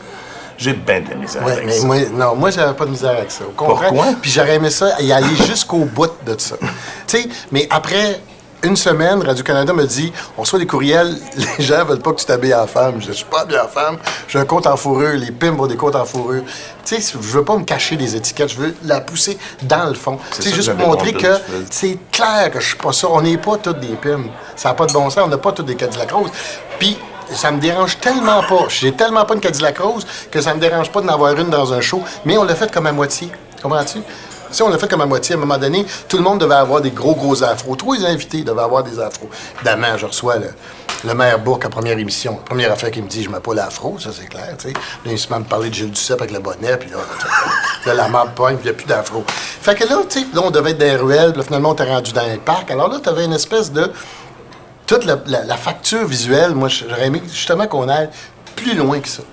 J'ai 0.57 0.73
bien 0.73 1.01
de 1.01 1.09
la 1.09 1.15
misère 1.15 1.43
Ouais, 1.43 1.53
avec 1.53 1.65
mais 1.65 1.71
ça. 1.73 1.85
moi, 1.87 1.97
non, 2.13 2.35
moi, 2.35 2.49
j'avais 2.51 2.73
pas 2.75 2.85
de 2.85 2.91
misère 2.91 3.11
avec 3.17 3.29
ça. 3.31 3.43
Au 3.45 3.49
contraire. 3.51 3.89
Pourquoi? 3.89 4.13
Puis 4.21 4.31
j'aurais 4.31 4.55
aimé 4.55 4.69
ça 4.69 5.01
y 5.01 5.11
aller 5.11 5.35
jusqu'au 5.35 5.83
bout 5.85 6.11
de 6.25 6.35
ça. 6.37 6.55
tu 6.59 6.67
sais, 7.07 7.27
mais 7.51 7.67
après 7.71 8.21
une 8.63 8.75
semaine, 8.75 9.21
Radio-Canada 9.21 9.73
me 9.73 9.85
dit 9.85 10.11
on 10.37 10.41
reçoit 10.41 10.59
des 10.59 10.67
courriels, 10.67 11.15
les 11.57 11.63
gens 11.63 11.85
veulent 11.85 11.99
pas 11.99 12.11
que 12.11 12.19
tu 12.19 12.25
t'habilles 12.25 12.55
en 12.55 12.67
femme. 12.67 12.95
Je 12.95 13.05
dis, 13.05 13.07
je 13.07 13.13
suis 13.13 13.25
pas 13.25 13.41
habillé 13.41 13.59
en 13.59 13.67
femme, 13.67 13.97
j'ai 14.27 14.39
un 14.39 14.45
compte 14.45 14.67
en 14.67 14.75
fourrure, 14.77 15.13
les 15.17 15.31
pimps 15.31 15.59
ont 15.59 15.67
des 15.67 15.75
comptes 15.75 15.95
en 15.95 16.05
fourrure. 16.05 16.43
Tu 16.85 17.01
sais, 17.01 17.13
je 17.13 17.17
veux 17.17 17.43
pas 17.43 17.57
me 17.57 17.63
cacher 17.63 17.95
des 17.95 18.15
étiquettes, 18.15 18.49
je 18.49 18.57
veux 18.57 18.75
la 18.83 19.01
pousser 19.01 19.37
dans 19.63 19.85
le 19.85 19.95
fond. 19.95 20.19
C'est 20.31 20.37
Tu 20.37 20.43
sais, 20.43 20.49
ça 20.49 20.55
juste 20.55 20.73
pour 20.75 20.87
montrer 20.87 21.13
que 21.13 21.39
c'est 21.69 21.97
clair 22.11 22.51
que 22.51 22.59
je 22.59 22.67
suis 22.67 22.77
pas 22.77 22.93
ça. 22.93 23.07
On 23.09 23.21
n'est 23.21 23.37
pas 23.37 23.57
tous 23.57 23.73
des 23.73 23.95
pimps. 23.95 24.29
Ça 24.55 24.69
n'a 24.69 24.75
pas 24.75 24.85
de 24.85 24.93
bon 24.93 25.09
sens, 25.09 25.23
on 25.25 25.29
n'a 25.29 25.37
pas 25.37 25.51
tous 25.51 25.63
des 25.63 25.75
Cadillac 25.75 26.11
Rose. 26.11 26.29
Puis, 26.79 26.97
ça 27.31 27.51
me 27.51 27.59
dérange 27.59 27.99
tellement 27.99 28.43
pas. 28.43 28.67
J'ai 28.69 28.91
tellement 28.91 29.25
pas 29.25 29.33
une 29.33 29.39
Cadillac 29.39 29.79
Rose 29.79 30.05
que 30.29 30.41
ça 30.41 30.53
me 30.53 30.59
dérange 30.59 30.91
pas 30.91 31.01
d'en 31.01 31.09
avoir 31.09 31.37
une 31.39 31.49
dans 31.49 31.73
un 31.73 31.81
show. 31.81 32.03
Mais 32.23 32.37
on 32.37 32.43
l'a 32.43 32.55
fait 32.55 32.71
comme 32.71 32.85
à 32.85 32.91
moitié. 32.91 33.31
Comprends-tu? 33.61 33.99
On 34.63 34.69
l'a 34.69 34.77
fait 34.77 34.87
comme 34.87 35.01
à 35.01 35.05
moitié, 35.05 35.35
à 35.35 35.37
un 35.37 35.41
moment 35.41 35.57
donné, 35.57 35.85
tout 36.07 36.17
le 36.17 36.23
monde 36.23 36.39
devait 36.39 36.55
avoir 36.55 36.81
des 36.81 36.91
gros, 36.91 37.15
gros 37.15 37.43
afros. 37.43 37.75
Tous 37.75 37.93
les 37.93 38.05
invités 38.05 38.43
devaient 38.43 38.61
avoir 38.61 38.83
des 38.83 38.99
afros. 38.99 39.29
Évidemment, 39.55 39.97
je 39.97 40.05
reçois 40.05 40.37
le, 40.37 40.49
le 41.03 41.13
maire 41.13 41.39
Bourque 41.39 41.65
à 41.65 41.69
première 41.69 41.97
émission. 41.97 42.39
Première 42.45 42.71
affaire 42.71 42.91
qu'il 42.91 43.03
me 43.03 43.07
dit, 43.07 43.23
je 43.23 43.29
mets 43.29 43.39
pas 43.39 43.53
l'afro, 43.53 43.97
ça 43.99 44.09
c'est 44.13 44.27
clair, 44.27 44.55
tu 44.57 44.69
sais. 44.69 44.73
Là, 44.73 45.11
il 45.11 45.19
se 45.19 45.29
met 45.29 45.35
à 45.35 45.39
me 45.39 45.45
parler 45.45 45.69
de 45.69 45.73
Gilles 45.73 45.91
Duceppe 45.91 46.21
avec 46.21 46.33
le 46.33 46.39
bonnet, 46.39 46.77
puis 46.77 46.89
là, 46.89 46.97
là 47.85 47.93
la 47.93 48.07
marde 48.07 48.33
pogne, 48.33 48.55
puis 48.55 48.65
il 48.65 48.71
n'y 48.71 48.75
a 48.75 48.77
plus 48.77 48.87
d'afro. 48.87 49.23
Fait 49.27 49.75
que 49.75 49.83
là, 49.83 49.97
tu 50.09 50.19
sais, 50.19 50.25
là, 50.33 50.41
on 50.43 50.51
devait 50.51 50.71
être 50.71 50.77
dans 50.77 50.85
les 50.85 50.95
ruelles, 50.95 51.33
puis 51.33 51.43
finalement, 51.43 51.71
on 51.71 51.75
t'est 51.75 51.91
rendu 51.91 52.11
dans 52.13 52.25
les 52.25 52.37
parcs. 52.37 52.71
Alors 52.71 52.89
là, 52.89 52.99
tu 53.01 53.09
avais 53.09 53.25
une 53.25 53.33
espèce 53.33 53.71
de 53.71 53.91
toute 54.85 55.05
la 55.05 55.57
facture 55.57 56.05
visuelle, 56.05 56.53
moi, 56.55 56.69
j'aurais 56.69 57.07
aimé 57.07 57.21
justement 57.27 57.67
qu'on 57.67 57.89
aille 57.89 58.09
plus 58.55 58.75
loin 58.75 58.99
que 58.99 59.09
ça. 59.09 59.23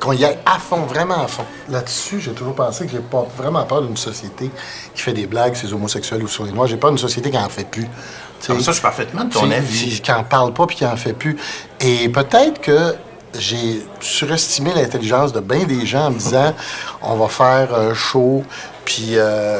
Qu'on 0.00 0.12
y 0.12 0.24
aille 0.24 0.38
à 0.46 0.58
fond, 0.58 0.82
vraiment 0.82 1.24
à 1.24 1.26
fond. 1.28 1.44
Là-dessus, 1.68 2.20
j'ai 2.20 2.32
toujours 2.32 2.54
pensé 2.54 2.86
que 2.86 2.92
j'ai 2.92 2.98
pas 3.00 3.26
vraiment 3.36 3.64
peur 3.64 3.82
d'une 3.82 3.96
société 3.96 4.50
qui 4.94 5.02
fait 5.02 5.12
des 5.12 5.26
blagues 5.26 5.54
sur 5.56 5.66
les 5.66 5.74
homosexuels 5.74 6.22
ou 6.22 6.28
sur 6.28 6.44
les 6.44 6.52
noirs. 6.52 6.68
J'ai 6.68 6.76
peur 6.76 6.90
d'une 6.90 6.98
société 6.98 7.30
qui 7.30 7.38
en 7.38 7.48
fait 7.48 7.68
plus. 7.68 7.88
Comme 8.46 8.60
ça, 8.60 8.66
je 8.70 8.76
suis 8.76 8.82
parfaitement 8.82 9.24
de 9.24 9.32
ton 9.32 9.48
qui- 9.48 9.54
avis. 9.54 10.00
Qui 10.00 10.10
n'en 10.12 10.22
parle 10.22 10.52
pas 10.52 10.66
puis 10.66 10.76
qui 10.76 10.86
en 10.86 10.96
fait 10.96 11.12
plus. 11.14 11.36
Et 11.80 12.08
peut-être 12.08 12.60
que 12.60 12.94
j'ai 13.38 13.82
surestimé 14.00 14.72
l'intelligence 14.74 15.32
de 15.32 15.40
bien 15.40 15.64
des 15.64 15.86
gens 15.86 16.06
en 16.06 16.10
me 16.10 16.18
disant 16.18 16.54
on 17.02 17.16
va 17.16 17.28
faire 17.28 17.74
un 17.74 17.94
show, 17.94 18.42
puis 18.84 19.10
euh, 19.14 19.58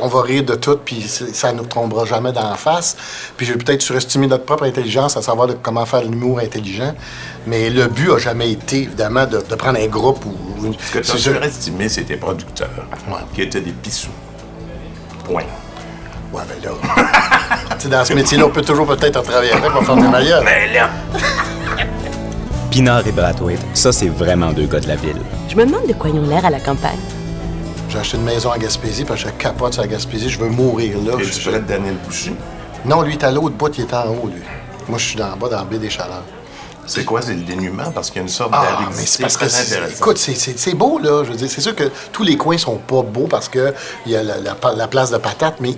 on 0.00 0.08
va 0.08 0.22
rire 0.22 0.42
de 0.44 0.54
tout, 0.54 0.78
puis 0.84 1.02
ça 1.02 1.52
ne 1.52 1.58
nous 1.58 1.64
tombera 1.66 2.04
jamais 2.04 2.32
dans 2.32 2.48
la 2.50 2.56
face. 2.56 2.96
Puis 3.36 3.46
j'ai 3.46 3.54
peut-être 3.54 3.82
surestimé 3.82 4.26
notre 4.26 4.44
propre 4.44 4.64
intelligence 4.64 5.16
à 5.16 5.22
savoir 5.22 5.46
de 5.48 5.54
comment 5.54 5.86
faire 5.86 6.02
l'humour 6.02 6.38
intelligent. 6.40 6.94
Mais 7.46 7.70
le 7.70 7.86
but 7.88 8.10
a 8.12 8.18
jamais 8.18 8.50
été, 8.52 8.82
évidemment, 8.82 9.24
de, 9.26 9.38
de 9.40 9.54
prendre 9.54 9.78
un 9.78 9.86
groupe 9.86 10.24
ou. 10.26 10.66
une- 10.66 10.74
Ce 10.74 10.92
que 10.92 10.98
tu 10.98 11.10
as 11.12 11.16
surestimé, 11.16 11.88
tes 11.88 12.16
producteurs, 12.16 12.68
Ouais. 13.08 13.14
qui 13.34 13.42
étaient 13.42 13.60
des 13.60 13.72
pissous. 13.72 14.08
Point. 15.24 15.42
Ouais, 16.32 16.42
ben 16.46 16.70
là. 16.70 16.76
tu 17.78 17.84
sais, 17.84 17.88
dans 17.88 18.04
ce 18.04 18.12
métier-là, 18.12 18.44
on 18.46 18.50
peut 18.50 18.60
toujours 18.62 18.86
peut-être 18.86 19.16
en 19.16 19.22
travailler 19.22 19.52
avec, 19.52 19.70
va 19.72 19.80
faire 19.82 19.96
des 19.96 20.08
meilleurs. 20.08 20.42
Mais 20.44 20.72
là, 20.74 20.90
Pinard 22.78 23.04
et 23.08 23.10
Brathwaite, 23.10 23.58
ça, 23.74 23.90
c'est 23.90 24.06
vraiment 24.06 24.52
deux 24.52 24.66
gars 24.66 24.78
de 24.78 24.86
la 24.86 24.94
ville. 24.94 25.16
Je 25.48 25.56
me 25.56 25.66
demande 25.66 25.88
de 25.88 25.94
quoi 25.94 26.10
ils 26.10 26.20
ont 26.20 26.28
l'air 26.28 26.44
à 26.46 26.50
la 26.50 26.60
campagne. 26.60 27.00
J'ai 27.88 27.98
acheté 27.98 28.16
une 28.18 28.22
maison 28.22 28.52
à 28.52 28.58
Gaspésie, 28.58 29.02
parce 29.04 29.24
que 29.24 29.30
je 29.30 29.34
capote 29.34 29.72
sur 29.72 29.82
la 29.82 29.88
Gaspésie, 29.88 30.28
je 30.28 30.38
veux 30.38 30.48
mourir 30.48 30.96
là. 31.04 31.14
es-tu 31.14 31.24
Je- 31.40 31.50
près 31.50 31.58
de 31.58 31.66
Daniel 31.66 31.96
Boucher? 32.06 32.36
Non, 32.84 33.02
lui, 33.02 33.14
il 33.14 33.18
est 33.18 33.24
à 33.24 33.32
l'autre 33.32 33.56
bout, 33.56 33.76
il 33.76 33.80
est 33.82 33.92
en 33.92 34.06
haut, 34.10 34.28
lui. 34.32 34.42
Moi, 34.88 34.96
je 34.96 35.04
suis 35.06 35.16
dans, 35.16 35.32
en 35.32 35.36
bas, 35.36 35.48
dans 35.48 35.56
la 35.56 35.64
baie 35.64 35.78
des 35.78 35.90
Chaleurs. 35.90 36.22
C'est 36.88 37.04
quoi, 37.04 37.22
c'est 37.22 37.34
le 37.34 37.42
dénuement? 37.42 37.90
Parce 37.94 38.08
qu'il 38.08 38.16
y 38.16 38.20
a 38.20 38.22
une 38.22 38.28
sorte 38.28 38.50
Ah, 38.52 38.78
mais 38.96 39.04
c'est 39.06 39.22
parce 39.22 39.36
que, 39.36 39.44
écoute, 39.96 40.18
c'est- 40.18 40.74
beau, 40.74 40.98
là. 40.98 41.22
Je 41.24 41.30
veux 41.30 41.36
dire, 41.36 41.48
c'est 41.50 41.60
sûr 41.60 41.74
que 41.76 41.90
tous 42.12 42.22
les 42.22 42.36
coins 42.36 42.58
sont 42.58 42.76
pas 42.78 43.02
beaux 43.02 43.26
parce 43.28 43.48
qu'il 43.48 43.72
y 44.06 44.16
a 44.16 44.22
la, 44.22 44.38
la 44.38 44.54
pa- 44.54 44.72
la 44.74 44.88
place 44.88 45.10
de 45.10 45.18
patate, 45.18 45.56
mais 45.60 45.74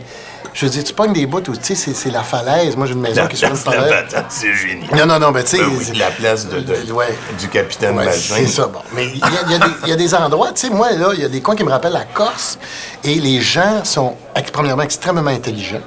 je 0.52 0.64
veux 0.66 0.70
dire, 0.70 0.82
tu 0.84 0.92
pognes 0.94 1.12
des 1.12 1.26
bouts 1.26 1.38
où, 1.48 1.56
tu 1.56 1.74
sais, 1.74 1.92
c'est- 1.94 2.10
la 2.10 2.22
falaise. 2.22 2.76
Moi, 2.76 2.86
j'ai 2.86 2.92
une 2.94 3.00
maison 3.00 3.22
la 3.22 3.28
qui 3.28 3.34
est 3.34 3.38
sur 3.38 3.48
une 3.48 3.54
place 3.58 3.64
de 3.64 3.70
la 3.80 3.86
falaise. 3.86 4.04
patate, 4.12 4.26
c'est 4.30 4.54
génial. 4.54 4.96
Non, 4.96 5.06
non, 5.06 5.18
non, 5.18 5.30
mais 5.32 5.42
tu 5.44 5.50
sais. 5.50 5.58
Ben 5.58 5.68
oui, 5.76 5.98
la 5.98 6.10
place 6.10 6.46
de, 6.48 6.60
de- 6.60 6.92
Ouais. 6.92 7.14
du 7.38 7.48
capitaine 7.48 7.96
Ouais, 7.96 8.10
c'est 8.12 8.46
ça, 8.46 8.66
bon. 8.66 8.80
Mais 8.94 9.06
il 9.06 9.18
y, 9.18 9.22
a- 9.22 9.56
y 9.56 9.58
des- 9.58 9.64
il 9.84 9.88
y 9.90 9.92
a 9.92 9.96
des 9.96 10.14
endroits, 10.14 10.52
tu 10.52 10.60
sais, 10.66 10.70
moi, 10.70 10.90
là, 10.92 11.10
il 11.14 11.20
y 11.20 11.24
a 11.24 11.28
des 11.28 11.40
coins 11.40 11.56
qui 11.56 11.64
me 11.64 11.70
rappellent 11.70 11.92
la 11.92 12.04
Corse, 12.04 12.58
et 13.04 13.14
les 13.16 13.40
gens 13.40 13.84
sont, 13.84 14.14
premièrement, 14.52 14.82
extrêmement 14.82 15.30
intelligents. 15.30 15.80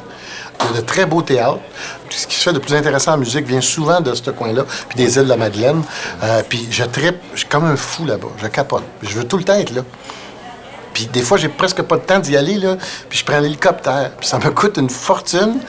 Il 0.61 0.75
y 0.75 0.77
a 0.77 0.81
de 0.81 0.85
très 0.85 1.05
beaux 1.05 1.21
théâtres. 1.21 1.59
Ce 2.09 2.27
qui 2.27 2.35
se 2.35 2.43
fait 2.43 2.53
de 2.53 2.59
plus 2.59 2.73
intéressant 2.75 3.13
en 3.13 3.17
musique 3.17 3.45
vient 3.45 3.61
souvent 3.61 3.99
de 4.01 4.13
ce 4.13 4.29
coin-là, 4.29 4.65
puis 4.89 4.97
des 4.97 5.17
îles 5.17 5.23
de 5.23 5.29
la 5.29 5.37
Madeleine. 5.37 5.83
Euh, 6.23 6.41
puis 6.47 6.67
je 6.69 6.83
trippe, 6.83 7.17
je 7.33 7.39
suis 7.39 7.47
comme 7.47 7.65
un 7.65 7.75
fou 7.75 8.05
là-bas. 8.05 8.27
Je 8.41 8.47
capote. 8.47 8.83
Je 9.01 9.15
veux 9.15 9.27
tout 9.27 9.37
le 9.37 9.43
temps 9.43 9.55
être 9.55 9.73
là. 9.73 9.81
Puis 10.93 11.07
des 11.07 11.21
fois, 11.21 11.37
j'ai 11.37 11.49
presque 11.49 11.81
pas 11.81 11.97
de 11.97 12.03
temps 12.03 12.19
d'y 12.19 12.37
aller, 12.37 12.55
là. 12.55 12.77
Puis 13.09 13.19
je 13.19 13.25
prends 13.25 13.39
l'hélicoptère. 13.39 14.11
Puis 14.19 14.27
ça 14.27 14.37
me 14.37 14.49
coûte 14.51 14.77
une 14.77 14.89
fortune. 14.89 15.59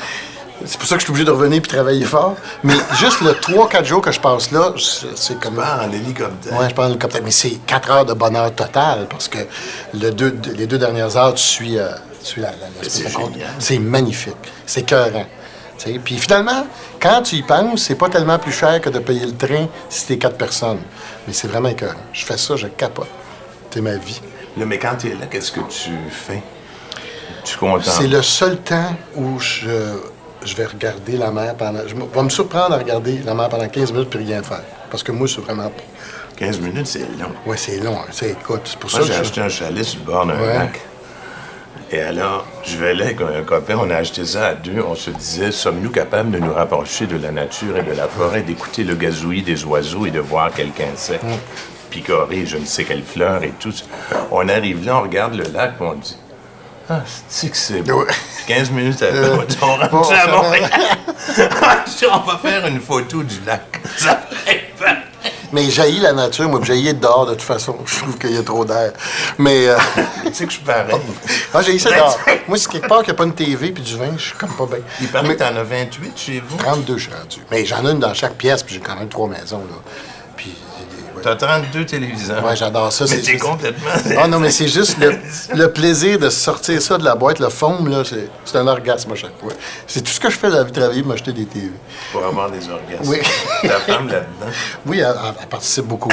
C'est 0.66 0.78
pour 0.78 0.86
ça 0.88 0.94
que 0.96 1.00
je 1.00 1.04
suis 1.04 1.10
obligé 1.12 1.24
de 1.24 1.30
revenir 1.30 1.60
puis 1.62 1.70
travailler 1.70 2.04
fort. 2.04 2.34
Mais 2.62 2.74
juste 2.98 3.20
le 3.20 3.32
3-4 3.32 3.84
jours 3.84 4.00
que 4.02 4.10
je 4.12 4.20
passe 4.20 4.50
là, 4.50 4.72
c'est 5.16 5.38
comme. 5.40 5.58
En 5.58 5.90
hélicoptère. 5.92 6.58
Ouais, 6.58 6.68
je 6.68 6.74
prends 6.74 6.86
l'hélicoptère. 6.86 7.20
Mais 7.24 7.30
c'est 7.30 7.58
4 7.66 7.90
heures 7.90 8.04
de 8.04 8.14
bonheur 8.14 8.54
total 8.54 9.06
parce 9.08 9.28
que 9.28 9.38
le 9.92 10.10
deux- 10.10 10.36
les 10.56 10.66
deux 10.66 10.78
dernières 10.78 11.16
heures, 11.16 11.34
tu 11.34 11.42
suis, 11.42 11.78
euh, 11.78 11.88
tu 12.20 12.26
suis 12.26 12.40
la, 12.40 12.50
la- 12.52 12.56
la- 12.56 12.88
c'est 13.58 13.78
magnifique. 13.78 14.34
C'est 14.66 14.82
cœurant. 14.82 15.26
Tu 15.78 15.92
sais, 15.92 16.00
Puis 16.02 16.16
finalement, 16.18 16.66
quand 17.00 17.22
tu 17.22 17.36
y 17.36 17.42
penses, 17.42 17.82
c'est 17.82 17.96
pas 17.96 18.08
tellement 18.08 18.38
plus 18.38 18.52
cher 18.52 18.80
que 18.80 18.88
de 18.90 19.00
payer 19.00 19.26
le 19.26 19.36
train 19.36 19.66
si 19.88 20.06
t'es 20.06 20.18
quatre 20.18 20.36
personnes. 20.38 20.80
Mais 21.26 21.32
c'est 21.32 21.48
vraiment 21.48 21.68
écœurant. 21.68 21.94
Je 22.12 22.24
fais 22.24 22.38
ça, 22.38 22.56
je 22.56 22.68
capote. 22.68 23.08
C'est 23.70 23.80
ma 23.80 23.96
vie. 23.96 24.20
Là, 24.56 24.64
mais 24.66 24.78
quand 24.78 24.94
tu 24.96 25.08
es 25.08 25.14
là, 25.14 25.26
qu'est-ce 25.28 25.50
que 25.50 25.60
tu 25.68 25.90
fais? 26.10 26.42
Tu? 27.44 27.58
C'est 27.90 28.06
le 28.06 28.22
seul 28.22 28.56
temps 28.58 28.94
où 29.16 29.38
je, 29.40 29.68
je 30.44 30.54
vais 30.56 30.66
regarder 30.66 31.16
la 31.16 31.30
mer 31.30 31.54
pendant. 31.56 31.80
Je 31.86 31.94
vais 31.94 32.22
me 32.22 32.28
surprendre 32.28 32.74
à 32.74 32.78
regarder 32.78 33.18
la 33.24 33.34
mer 33.34 33.48
pendant 33.48 33.68
15 33.68 33.92
minutes 33.92 34.10
puis 34.10 34.18
rien 34.20 34.42
faire. 34.42 34.62
Parce 34.90 35.02
que 35.02 35.12
moi, 35.12 35.26
c'est 35.28 35.40
vraiment. 35.40 35.70
15 36.36 36.60
minutes, 36.60 36.86
c'est 36.86 37.00
long. 37.18 37.30
Ouais, 37.46 37.56
c'est 37.56 37.78
long. 37.78 37.94
hein. 37.96 38.06
C'est, 38.10 38.30
écoute, 38.32 38.62
c'est 38.64 38.78
pour 38.78 38.90
Moi, 38.90 39.00
ça 39.00 39.06
j'ai 39.06 39.12
que 39.14 39.20
acheté 39.20 39.40
un 39.40 39.48
chalet 39.48 39.84
sur 39.84 40.00
le 40.00 40.06
bord 40.06 40.26
d'un 40.26 40.40
Ouais. 40.40 40.54
lac. 40.58 40.80
Et 41.92 42.00
alors, 42.00 42.44
je 42.64 42.76
vais 42.76 42.94
là 42.94 43.04
avec 43.04 43.20
un 43.20 43.42
copain, 43.44 43.76
on 43.80 43.88
a 43.90 43.96
acheté 43.96 44.24
ça 44.24 44.48
à 44.48 44.54
deux. 44.54 44.82
On 44.84 44.94
se 44.96 45.10
disait, 45.10 45.52
sommes-nous 45.52 45.90
capables 45.90 46.30
de 46.32 46.38
nous 46.38 46.52
rapprocher 46.52 47.06
de 47.06 47.16
la 47.16 47.30
nature 47.30 47.76
et 47.76 47.82
de 47.82 47.92
la 47.92 48.08
forêt, 48.08 48.42
d'écouter 48.42 48.82
le 48.82 48.94
gazouillis 48.96 49.42
des 49.42 49.64
oiseaux 49.64 50.06
et 50.06 50.10
de 50.10 50.18
voir 50.20 50.52
quelques 50.52 50.80
insectes 50.80 51.24
picorer 51.90 52.44
je 52.44 52.56
ne 52.56 52.64
sais 52.64 52.82
quelle 52.82 53.04
fleur 53.04 53.44
et 53.44 53.52
tout. 53.60 53.72
On 54.32 54.48
arrive 54.48 54.84
là, 54.84 54.96
on 54.98 55.02
regarde 55.02 55.34
le 55.34 55.44
lac, 55.44 55.76
puis 55.76 55.86
on 55.88 55.94
dit, 55.94 56.16
ah, 56.90 57.00
c'est 57.28 57.48
que 57.50 57.56
c'est 57.56 57.82
beau. 57.82 58.00
Ouais. 58.04 58.12
Puis 58.36 58.54
15 58.54 58.70
minutes 58.70 59.02
après, 59.02 59.30
on 59.30 59.42
dit, 59.44 59.58
on 59.62 59.66
rentre 59.76 59.90
bon, 59.90 60.02
à. 60.10 60.26
Montréal. 60.28 60.70
On 62.12 62.18
va 62.30 62.38
faire 62.38 62.66
une 62.66 62.80
photo 62.80 63.22
du 63.22 63.40
lac. 63.46 63.80
Ça 63.96 64.20
fait 64.44 64.72
peur. 64.78 64.94
Mais 65.52 65.70
jaillit 65.70 66.00
la 66.00 66.12
nature, 66.12 66.48
moi, 66.48 66.60
jaillit 66.62 66.92
dehors 66.94 67.26
de 67.26 67.32
toute 67.32 67.42
façon. 67.42 67.76
Je 67.86 67.98
trouve 68.00 68.18
qu'il 68.18 68.32
y 68.32 68.36
a 68.36 68.42
trop 68.42 68.64
d'air. 68.64 68.92
Mais. 69.38 69.68
euh, 69.68 69.76
Tu 70.24 70.34
sais 70.34 70.44
que 70.44 70.50
je 70.50 70.56
suis 70.56 70.64
pareil. 70.64 70.94
ah, 71.54 71.62
jaillit 71.62 71.78
ça 71.80 71.90
dehors. 71.92 72.18
Moi, 72.48 72.58
c'est 72.58 72.68
quelque 72.70 72.88
part 72.88 72.98
qu'il 73.02 73.12
n'y 73.12 73.16
a 73.16 73.18
pas 73.18 73.24
une 73.24 73.34
TV 73.34 73.70
puis 73.70 73.82
du 73.82 73.96
vin, 73.96 74.12
je 74.16 74.22
suis 74.22 74.34
comme 74.34 74.50
pas 74.50 74.66
bien. 74.66 74.78
Il 75.00 75.08
paraît 75.08 75.28
Mais 75.28 75.34
que 75.36 75.38
t'en 75.44 75.56
as 75.56 75.62
28 75.62 76.12
chez 76.16 76.42
vous. 76.46 76.56
32, 76.58 76.98
je 76.98 77.02
suis 77.04 77.12
rendu. 77.12 77.38
Mais 77.50 77.64
j'en 77.64 77.86
ai 77.86 77.92
une 77.92 78.00
dans 78.00 78.12
chaque 78.14 78.34
pièce, 78.34 78.62
puis 78.62 78.74
j'ai 78.74 78.80
quand 78.80 78.96
même 78.96 79.08
trois 79.08 79.28
maisons, 79.28 79.58
là. 79.70 79.76
Puis. 80.36 80.52
j'ai 80.78 80.96
des- 80.96 81.02
ouais. 81.13 81.13
T'as 81.24 81.36
32 81.36 81.86
téléviseurs. 81.86 82.44
Ouais, 82.44 82.54
j'adore 82.54 82.92
ça. 82.92 83.04
Mais 83.04 83.10
c'est 83.12 83.22
t'es 83.22 83.32
juste- 83.32 83.44
complètement... 83.44 83.90
Ah 84.18 84.28
non, 84.28 84.38
mais 84.38 84.50
c'est 84.50 84.68
juste 84.68 84.98
le, 84.98 85.16
le 85.54 85.72
plaisir 85.72 86.18
de 86.18 86.28
sortir 86.28 86.82
ça 86.82 86.98
de 86.98 87.04
la 87.04 87.14
boîte, 87.14 87.38
le 87.38 87.48
foam, 87.48 87.88
là, 87.88 88.02
c'est 88.04 88.58
un 88.58 88.66
orgasme 88.66 89.10
à 89.12 89.14
chaque 89.14 89.40
fois. 89.40 89.52
C'est 89.86 90.02
tout 90.02 90.12
ce 90.12 90.20
que 90.20 90.28
je 90.28 90.36
fais 90.36 90.50
dans 90.50 90.58
la 90.58 90.64
vie 90.64 90.72
de 90.72 90.78
travailler, 90.78 91.02
m'acheter 91.02 91.32
des 91.32 91.46
TV. 91.46 91.70
Pour 92.12 92.26
avoir 92.26 92.50
des 92.50 92.68
orgasmes. 92.68 93.08
Oui. 93.08 93.20
Ta 93.62 93.80
femme 93.80 94.08
là-dedans. 94.08 94.52
Oui, 94.86 94.98
elle, 95.00 95.46
participe 95.48 95.86
beaucoup. 95.86 96.12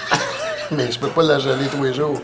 mais 0.72 0.90
je 0.90 0.98
peux 0.98 1.10
pas 1.10 1.22
la 1.22 1.38
geler 1.38 1.66
tous 1.70 1.84
les 1.84 1.94
jours. 1.94 2.20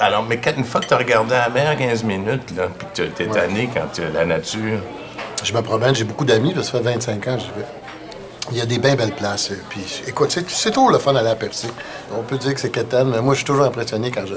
Alors, 0.00 0.22
mais 0.22 0.40
une 0.56 0.64
fois 0.64 0.80
que 0.80 0.86
t'as 0.86 0.96
regardé 0.96 1.34
la 1.34 1.50
mer 1.50 1.76
15 1.76 2.04
minutes, 2.04 2.56
là, 2.56 2.68
puis 2.78 2.86
que 2.94 3.10
t'es 3.10 3.26
tanné 3.26 3.68
quand 3.72 4.00
euh, 4.00 4.08
la 4.14 4.24
nature... 4.24 4.80
Je 5.44 5.52
me 5.52 5.60
promène, 5.60 5.94
j'ai 5.94 6.04
beaucoup 6.04 6.24
d'amis, 6.24 6.54
parce 6.54 6.70
que 6.70 6.78
ça 6.78 6.82
fait 6.82 6.94
25 6.94 7.28
ans 7.28 7.34
que 7.36 7.40
j'y 7.42 7.46
vais. 7.48 7.81
Il 8.50 8.58
y 8.58 8.60
a 8.60 8.66
des 8.66 8.78
bien 8.78 8.96
belles 8.96 9.14
places. 9.14 9.50
euh, 9.52 9.56
Puis, 9.68 10.02
écoute, 10.06 10.36
c'est, 10.48 10.70
toujours 10.70 10.90
le 10.90 10.98
fun 10.98 11.14
à 11.14 11.22
la. 11.22 11.36
On 12.16 12.22
peut 12.22 12.38
dire 12.38 12.54
que 12.54 12.60
c'est 12.60 12.70
quétaine, 12.70 13.08
mais 13.08 13.20
moi, 13.20 13.34
je 13.34 13.38
suis 13.38 13.46
toujours 13.46 13.64
impressionné 13.64 14.10
quand 14.10 14.26
je. 14.26 14.34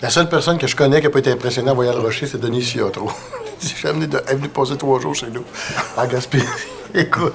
La 0.00 0.10
seule 0.10 0.28
personne 0.28 0.58
que 0.58 0.66
je 0.66 0.74
connais 0.74 0.98
qui 1.00 1.06
n'a 1.06 1.10
pas 1.10 1.20
été 1.20 1.30
impressionnée 1.30 1.70
en 1.70 1.74
voyant 1.74 1.92
le 1.92 2.00
rocher, 2.00 2.26
c'est 2.26 2.40
Denis 2.40 2.74
amené 3.84 4.06
de... 4.08 4.20
Elle 4.26 4.32
est 4.32 4.36
venue 4.36 4.48
passer 4.48 4.76
trois 4.76 4.98
jours 4.98 5.14
chez 5.14 5.28
nous, 5.28 5.44
à 5.96 6.06
Gaspé. 6.08 6.42
écoute, 6.94 7.34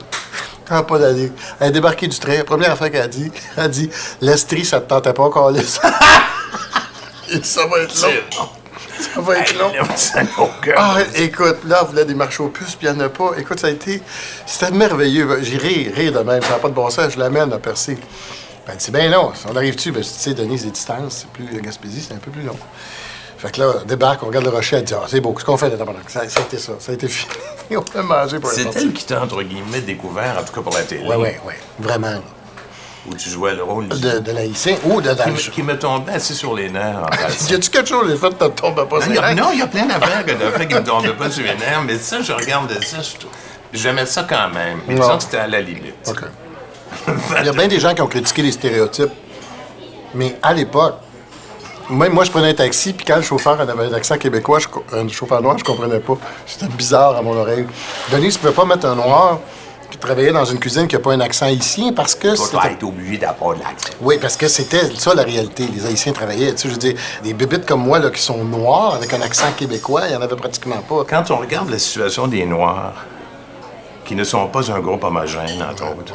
n'a 0.69 0.83
pas 0.83 0.99
d'allée. 0.99 1.31
Elle 1.59 1.69
est 1.69 1.71
débarquée 1.71 2.07
du 2.07 2.19
train. 2.19 2.35
La 2.37 2.43
première 2.43 2.71
affaire 2.71 2.91
qu'elle 2.91 3.03
a 3.03 3.07
dit, 3.07 3.31
elle 3.55 3.63
a 3.63 3.67
dit 3.69 3.89
L'Estrie, 4.19 4.65
ça 4.65 4.81
te 4.81 4.89
tentait 4.89 5.13
pas, 5.13 5.29
Carlis. 5.29 5.79
Et 7.29 7.43
ça 7.43 7.65
va 7.67 7.79
être 7.79 8.01
long. 8.01 8.49
Ça 8.99 9.21
va 9.21 9.37
être 9.39 9.57
long. 9.57 9.71
Ah, 10.75 10.97
écoute, 11.15 11.57
là, 11.65 11.81
on 11.83 11.85
voulait 11.87 12.05
des 12.05 12.15
marches 12.15 12.39
aux 12.39 12.49
puces, 12.49 12.75
puis 12.75 12.87
il 12.87 12.93
n'y 12.93 13.01
en 13.01 13.05
a 13.05 13.09
pas. 13.09 13.31
Écoute, 13.37 13.59
ça 13.59 13.67
a 13.67 13.69
été. 13.71 14.01
C'était 14.45 14.71
merveilleux. 14.71 15.39
J'ai 15.41 15.57
ri, 15.57 15.89
rire 15.89 16.11
de 16.13 16.19
même. 16.19 16.41
Ça 16.41 16.49
n'a 16.51 16.55
pas 16.59 16.69
de 16.69 16.73
bon 16.73 16.89
sens. 16.89 17.13
Je 17.13 17.19
l'amène 17.19 17.51
à 17.53 17.57
percer. 17.59 17.97
Ben, 18.65 18.75
dit, 18.75 18.91
ben 18.91 19.09
non, 19.11 19.31
on 19.49 19.55
arrive-tu? 19.55 19.91
Ben, 19.91 20.01
tu 20.03 20.09
sais, 20.09 20.33
Denise, 20.33 20.65
les 20.65 20.71
distances, 20.71 21.25
c'est 21.25 21.29
plus. 21.29 21.61
Gaspésie, 21.61 22.01
c'est 22.07 22.13
un 22.13 22.17
peu 22.17 22.31
plus 22.31 22.41
long. 22.43 22.57
Fait 23.37 23.51
que 23.51 23.61
là, 23.61 23.71
on 23.83 23.85
débarque, 23.85 24.23
on 24.23 24.27
regarde 24.27 24.45
le 24.45 24.51
rocher, 24.51 24.77
elle 24.77 24.83
dit, 24.83 24.95
ah, 24.95 25.05
c'est 25.07 25.21
beau, 25.21 25.35
ce 25.37 25.45
qu'on 25.45 25.57
fait, 25.57 25.69
là, 25.69 25.77
ça, 26.07 26.27
ça 26.27 26.39
a 26.39 26.43
été 26.43 26.57
ça, 26.57 26.73
ça 26.79 26.91
a 26.91 26.95
été 26.95 27.07
fini. 27.07 27.31
on 27.77 27.99
a 27.99 28.01
mangé 28.01 28.39
pour 28.39 28.49
C'est 28.49 28.75
elle 28.75 28.91
qui 28.91 29.05
t'a, 29.05 29.21
entre 29.21 29.43
guillemets, 29.43 29.81
découvert, 29.81 30.37
en 30.39 30.43
tout 30.43 30.53
cas 30.53 30.61
pour 30.61 30.73
la 30.73 30.81
télé, 30.81 31.07
Ouais, 31.07 31.15
ouais, 31.15 31.39
ouais, 31.45 31.57
vraiment. 31.77 32.09
là. 32.09 32.21
Où 33.07 33.15
tu 33.15 33.29
jouais 33.29 33.55
le 33.55 33.63
rôle 33.63 33.87
De, 33.87 34.19
de 34.19 34.31
l'haïtien 34.31 34.75
ou 34.85 35.01
de 35.01 35.09
qui, 35.09 35.15
dans 35.15 35.27
me, 35.27 35.37
qui 35.37 35.63
me 35.63 35.79
tombait 35.79 36.13
assez 36.13 36.33
sur 36.33 36.53
les 36.53 36.69
nerfs, 36.69 37.03
en 37.03 37.05
passant. 37.07 37.47
Y 37.49 37.55
a-tu 37.55 37.69
quelque 37.69 37.89
chose, 37.89 38.09
les 38.09 38.17
fait, 38.17 38.29
te 38.31 38.45
tombe 38.45 38.87
pas 38.87 38.95
Non, 38.97 39.01
sur 39.01 39.09
il 39.11 39.15
y 39.15 39.17
a- 39.19 39.29
les 39.29 39.35
non, 39.35 39.49
il 39.53 39.59
y 39.59 39.61
a 39.61 39.67
plein 39.67 39.85
d'affaires 39.85 40.25
que 40.25 40.31
t'as 40.31 40.51
fait 40.51 40.67
qui 40.67 40.75
me 40.75 40.83
tombaient 40.83 41.13
pas 41.13 41.29
sur 41.29 41.43
les 41.43 41.55
nerfs, 41.55 41.83
mais 41.85 41.97
ça, 41.97 42.21
je 42.21 42.31
regarde 42.33 42.71
ça, 42.83 42.97
J'aimais 43.73 44.05
ça 44.05 44.23
quand 44.23 44.49
même. 44.49 44.79
Mais 44.87 44.95
disons 44.95 45.17
que 45.17 45.23
c'était 45.23 45.37
à 45.37 45.47
la 45.47 45.59
limite. 45.59 45.95
OK. 46.07 46.21
Il 47.39 47.45
y 47.45 47.49
a 47.49 47.51
bien 47.51 47.67
des 47.67 47.79
gens 47.79 47.93
qui 47.93 48.01
ont 48.01 48.07
critiqué 48.07 48.41
les 48.41 48.51
stéréotypes. 48.53 49.11
Mais 50.13 50.37
à 50.41 50.53
l'époque, 50.53 50.95
même 51.89 52.13
moi, 52.13 52.23
je 52.23 52.31
prenais 52.31 52.49
un 52.49 52.53
taxi, 52.53 52.93
puis 52.93 53.05
quand 53.05 53.17
le 53.17 53.21
chauffeur 53.21 53.59
avait 53.59 53.71
un 53.73 53.93
accent 53.93 54.17
québécois, 54.17 54.59
je 54.59 54.67
un 54.95 55.07
chauffeur 55.09 55.41
noir, 55.41 55.57
je 55.57 55.63
comprenais 55.63 55.99
pas. 55.99 56.17
C'était 56.45 56.67
bizarre 56.67 57.15
à 57.17 57.21
mon 57.21 57.35
oreille. 57.37 57.65
Denise 58.09 58.35
ne 58.35 58.39
pouvait 58.39 58.53
pas 58.53 58.65
mettre 58.65 58.85
un 58.87 58.95
noir 58.95 59.39
qui 59.89 59.97
travaillait 59.97 60.31
dans 60.31 60.45
une 60.45 60.59
cuisine 60.59 60.87
qui 60.87 60.95
n'a 60.95 61.01
pas 61.01 61.13
un 61.13 61.19
accent 61.21 61.45
haïtien 61.45 61.93
parce 61.93 62.13
que 62.15 62.29
Tu 62.29 62.37
c'était... 62.37 62.57
vas 62.57 62.71
être 62.71 62.83
obligé 62.83 63.17
d'avoir 63.17 63.55
de 63.55 63.61
l'accent. 63.61 63.89
Oui, 64.01 64.17
parce 64.19 64.35
que 64.35 64.47
c'était 64.47 64.89
ça 64.97 65.13
la 65.13 65.23
réalité. 65.23 65.67
Les 65.73 65.85
Haïtiens 65.85 66.11
travaillaient. 66.13 66.51
Tu 66.53 66.63
sais, 66.63 66.67
je 66.69 66.73
veux 66.73 66.79
dire, 66.79 66.95
des 67.23 67.33
bébites 67.33 67.65
comme 67.65 67.83
moi 67.83 67.99
là, 67.99 68.09
qui 68.09 68.21
sont 68.21 68.43
noirs 68.43 68.95
avec 68.95 69.13
un 69.13 69.21
accent 69.21 69.51
québécois, 69.55 70.01
il 70.05 70.09
n'y 70.11 70.15
en 70.15 70.21
avait 70.21 70.35
pratiquement 70.35 70.81
pas. 70.87 71.05
Quand 71.09 71.31
on 71.31 71.37
regarde 71.37 71.69
la 71.69 71.79
situation 71.79 72.27
des 72.27 72.45
Noirs, 72.45 72.93
qui 74.05 74.15
ne 74.15 74.23
sont 74.23 74.47
pas 74.47 74.71
un 74.71 74.79
groupe 74.79 75.03
homogène, 75.03 75.61
entre 75.61 75.83
autres, 75.83 76.13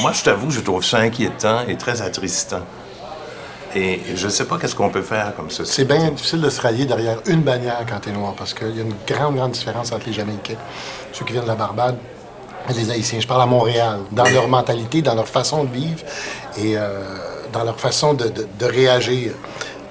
moi, 0.00 0.12
je 0.12 0.22
t'avoue, 0.24 0.50
je 0.50 0.60
trouve 0.60 0.84
ça 0.84 0.98
inquiétant 0.98 1.60
et 1.68 1.76
très 1.76 2.02
attristant. 2.02 2.62
Et 3.76 4.00
je 4.14 4.26
ne 4.26 4.30
sais 4.30 4.44
pas 4.44 4.56
qu'est-ce 4.58 4.74
qu'on 4.76 4.88
peut 4.90 5.02
faire 5.02 5.34
comme 5.36 5.50
ça. 5.50 5.64
C'est 5.64 5.84
bien 5.84 6.10
difficile 6.10 6.40
de 6.40 6.50
se 6.50 6.60
rallier 6.60 6.84
derrière 6.84 7.18
une 7.26 7.42
bannière 7.42 7.84
quand 7.88 7.98
t'es 8.00 8.12
noir, 8.12 8.34
parce 8.36 8.54
qu'il 8.54 8.76
y 8.76 8.80
a 8.80 8.82
une 8.82 8.94
grande, 9.06 9.34
grande 9.36 9.50
différence 9.52 9.90
entre 9.92 10.06
les 10.06 10.12
Jamaïcains, 10.12 10.54
ceux 11.12 11.24
qui 11.24 11.32
viennent 11.32 11.44
de 11.44 11.48
la 11.48 11.56
Barbade, 11.56 11.96
les 12.72 12.90
Haïtiens. 12.90 13.20
Je 13.20 13.26
parle 13.26 13.42
à 13.42 13.46
Montréal, 13.46 14.00
dans 14.10 14.24
leur 14.24 14.48
mentalité, 14.48 15.02
dans 15.02 15.14
leur 15.14 15.28
façon 15.28 15.64
de 15.64 15.72
vivre 15.72 16.00
et 16.58 16.76
euh, 16.76 17.00
dans 17.52 17.64
leur 17.64 17.78
façon 17.78 18.14
de, 18.14 18.32
réagir. 18.64 19.32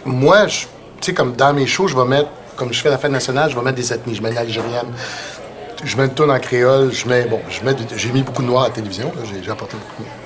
Moi, 0.05 0.47
tu 0.47 0.67
sais, 1.01 1.13
comme 1.13 1.33
dans 1.33 1.53
mes 1.53 1.67
shows, 1.67 1.87
je 1.87 1.95
vais 1.95 2.05
mettre, 2.05 2.29
comme 2.55 2.73
je 2.73 2.81
fais 2.81 2.89
la 2.89 2.97
fête 2.97 3.11
nationale, 3.11 3.49
je 3.49 3.55
vais 3.55 3.61
mettre 3.61 3.77
des 3.77 3.93
ethnies. 3.93 4.15
Je 4.15 4.21
mets 4.21 4.31
une 4.31 4.37
Algérienne, 4.37 4.91
je 5.83 5.97
mets 5.97 6.05
une 6.05 6.13
tourne 6.13 6.31
en 6.31 6.39
créole, 6.39 6.91
je 6.91 7.07
mets, 7.07 7.25
bon, 7.25 7.39
j'ai 7.95 8.11
mis 8.11 8.23
beaucoup 8.23 8.41
de 8.41 8.47
noirs 8.47 8.63
à 8.63 8.67
la 8.67 8.73
télévision, 8.73 9.11
j'ai, 9.43 9.49
apporté 9.51 9.77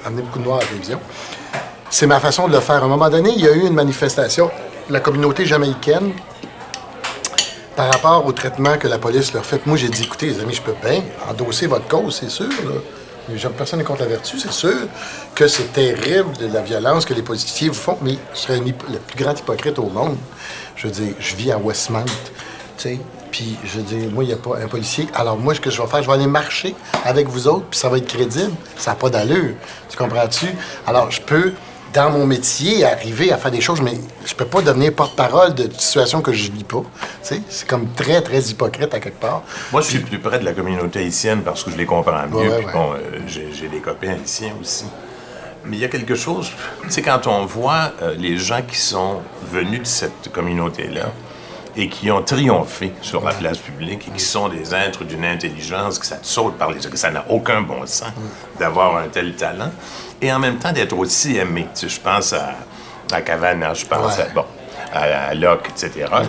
amené 0.05 0.21
beaucoup 0.21 0.39
de 0.39 0.43
noirs 0.45 0.59
à 0.59 0.61
la 0.61 0.67
télévision. 0.67 0.99
C'est 1.89 2.07
ma 2.07 2.19
façon 2.19 2.47
de 2.47 2.53
le 2.53 2.59
faire. 2.59 2.81
À 2.81 2.85
un 2.85 2.89
moment 2.89 3.09
donné, 3.09 3.31
il 3.35 3.41
y 3.41 3.47
a 3.47 3.53
eu 3.53 3.65
une 3.65 3.73
manifestation. 3.73 4.51
La 4.89 4.99
communauté 4.99 5.45
jamaïcaine, 5.45 6.11
par 7.77 7.93
rapport 7.93 8.25
au 8.25 8.31
traitement 8.31 8.75
que 8.77 8.87
la 8.87 8.97
police 8.97 9.31
leur 9.33 9.45
fait, 9.45 9.65
moi 9.67 9.77
j'ai 9.77 9.87
dit, 9.87 10.01
écoutez, 10.03 10.25
les 10.25 10.39
amis, 10.41 10.55
je 10.55 10.63
peux 10.63 10.75
bien 10.83 11.03
endosser 11.29 11.67
votre 11.67 11.87
cause, 11.87 12.17
c'est 12.19 12.29
sûr. 12.29 12.49
Là. 12.49 13.49
Personne 13.55 13.77
n'est 13.77 13.85
contre 13.85 14.01
la 14.01 14.07
vertu, 14.07 14.39
c'est 14.39 14.51
sûr 14.51 14.87
que 15.35 15.47
c'est 15.47 15.71
terrible 15.73 16.35
de 16.37 16.47
la 16.47 16.61
violence 16.61 17.05
que 17.05 17.13
les 17.13 17.21
policiers 17.21 17.67
vous 17.67 17.75
font, 17.75 17.97
mais 18.01 18.17
je 18.33 18.39
serais 18.39 18.57
le 18.57 18.73
plus 18.73 19.23
grand 19.23 19.39
hypocrite 19.39 19.77
au 19.77 19.89
monde. 19.89 20.17
Je 20.75 20.87
veux 20.87 20.93
dire, 20.93 21.13
je 21.19 21.35
vis 21.35 21.51
à 21.51 21.59
Westmount, 21.59 22.05
tu 22.05 22.83
sais, 22.83 22.99
puis 23.29 23.57
je 23.63 23.77
veux 23.77 23.83
dire, 23.83 24.09
moi, 24.11 24.23
il 24.23 24.27
n'y 24.27 24.33
a 24.33 24.37
pas 24.37 24.57
un 24.57 24.67
policier. 24.67 25.07
Alors 25.13 25.37
moi, 25.37 25.53
ce 25.53 25.59
que 25.59 25.69
je 25.69 25.79
vais 25.79 25.87
faire, 25.87 26.01
je 26.01 26.07
vais 26.07 26.13
aller 26.13 26.25
marcher 26.25 26.73
avec 27.05 27.27
vous 27.27 27.47
autres, 27.47 27.65
puis 27.69 27.79
ça 27.79 27.89
va 27.89 27.97
être 27.97 28.07
crédible. 28.07 28.53
Ça 28.75 28.91
n'a 28.91 28.95
pas 28.95 29.11
d'allure. 29.11 29.53
Tu 29.89 29.97
comprends-tu? 29.97 30.47
Alors, 30.87 31.11
je 31.11 31.21
peux 31.21 31.53
dans 31.97 32.11
mon 32.11 32.27
métier, 32.27 32.85
arriver 32.85 33.31
à 33.31 33.37
faire 33.37 33.49
des 33.49 33.59
choses, 33.59 33.81
mais 33.81 33.95
je 34.23 34.35
peux 34.35 34.45
pas 34.45 34.61
devenir 34.61 34.93
porte-parole 34.93 35.55
de 35.55 35.67
situations 35.75 36.21
que 36.21 36.31
je 36.31 36.51
vis 36.51 36.63
pas. 36.63 36.83
Tu 36.83 37.29
sais, 37.29 37.41
c'est 37.49 37.67
comme 37.67 37.87
très, 37.95 38.21
très 38.21 38.39
hypocrite 38.39 38.93
à 38.93 38.99
quelque 38.99 39.19
part. 39.19 39.41
Moi, 39.71 39.81
je 39.81 39.87
suis 39.87 39.99
plus 39.99 40.19
près 40.19 40.37
de 40.37 40.45
la 40.45 40.53
communauté 40.53 40.99
haïtienne 40.99 41.41
parce 41.41 41.63
que 41.63 41.71
je 41.71 41.75
les 41.75 41.87
comprends 41.87 42.27
mieux. 42.27 42.49
Ouais, 42.49 42.67
bon, 42.71 42.93
euh, 42.93 43.19
j'ai 43.27 43.67
des 43.67 43.79
copains 43.79 44.11
haïtiens 44.11 44.53
aussi. 44.61 44.85
Mais 45.65 45.77
il 45.77 45.79
y 45.79 45.85
a 45.85 45.87
quelque 45.87 46.13
chose, 46.13 46.51
tu 46.83 46.91
sais, 46.91 47.01
quand 47.01 47.25
on 47.25 47.45
voit 47.47 47.91
euh, 48.03 48.13
les 48.15 48.37
gens 48.37 48.61
qui 48.61 48.77
sont 48.77 49.21
venus 49.51 49.81
de 49.81 49.87
cette 49.87 50.31
communauté-là 50.31 51.11
et 51.75 51.89
qui 51.89 52.09
ont 52.11 52.21
triomphé 52.21 52.91
sur 53.01 53.23
la 53.23 53.33
place 53.33 53.57
publique 53.57 54.07
et 54.07 54.11
qui 54.11 54.23
sont 54.23 54.49
des 54.49 54.73
êtres 54.73 55.03
d'une 55.03 55.25
intelligence 55.25 55.97
que 55.99 56.05
ça 56.05 56.17
te 56.17 56.25
saute 56.25 56.57
par 56.57 56.71
les 56.71 56.83
yeux, 56.83 56.89
que 56.89 56.97
ça 56.97 57.11
n'a 57.11 57.25
aucun 57.29 57.61
bon 57.61 57.85
sens 57.85 58.11
d'avoir 58.59 58.97
un 58.97 59.07
tel 59.07 59.35
talent, 59.35 59.71
et 60.21 60.31
en 60.31 60.39
même 60.39 60.57
temps 60.57 60.71
d'être 60.71 60.97
aussi 60.97 61.37
aimé. 61.37 61.67
Tu 61.75 61.89
sais, 61.89 61.95
je 61.95 62.01
pense 62.01 62.33
à, 62.33 62.55
à 63.11 63.21
Cavana, 63.21 63.73
je 63.73 63.85
pense 63.85 64.17
Ouais. 64.17 64.23
à, 64.23 64.29
bon, 64.33 64.45
à, 64.93 65.27
à 65.29 65.33
Locke, 65.33 65.69
etc. 65.69 66.05
là. 66.11 66.21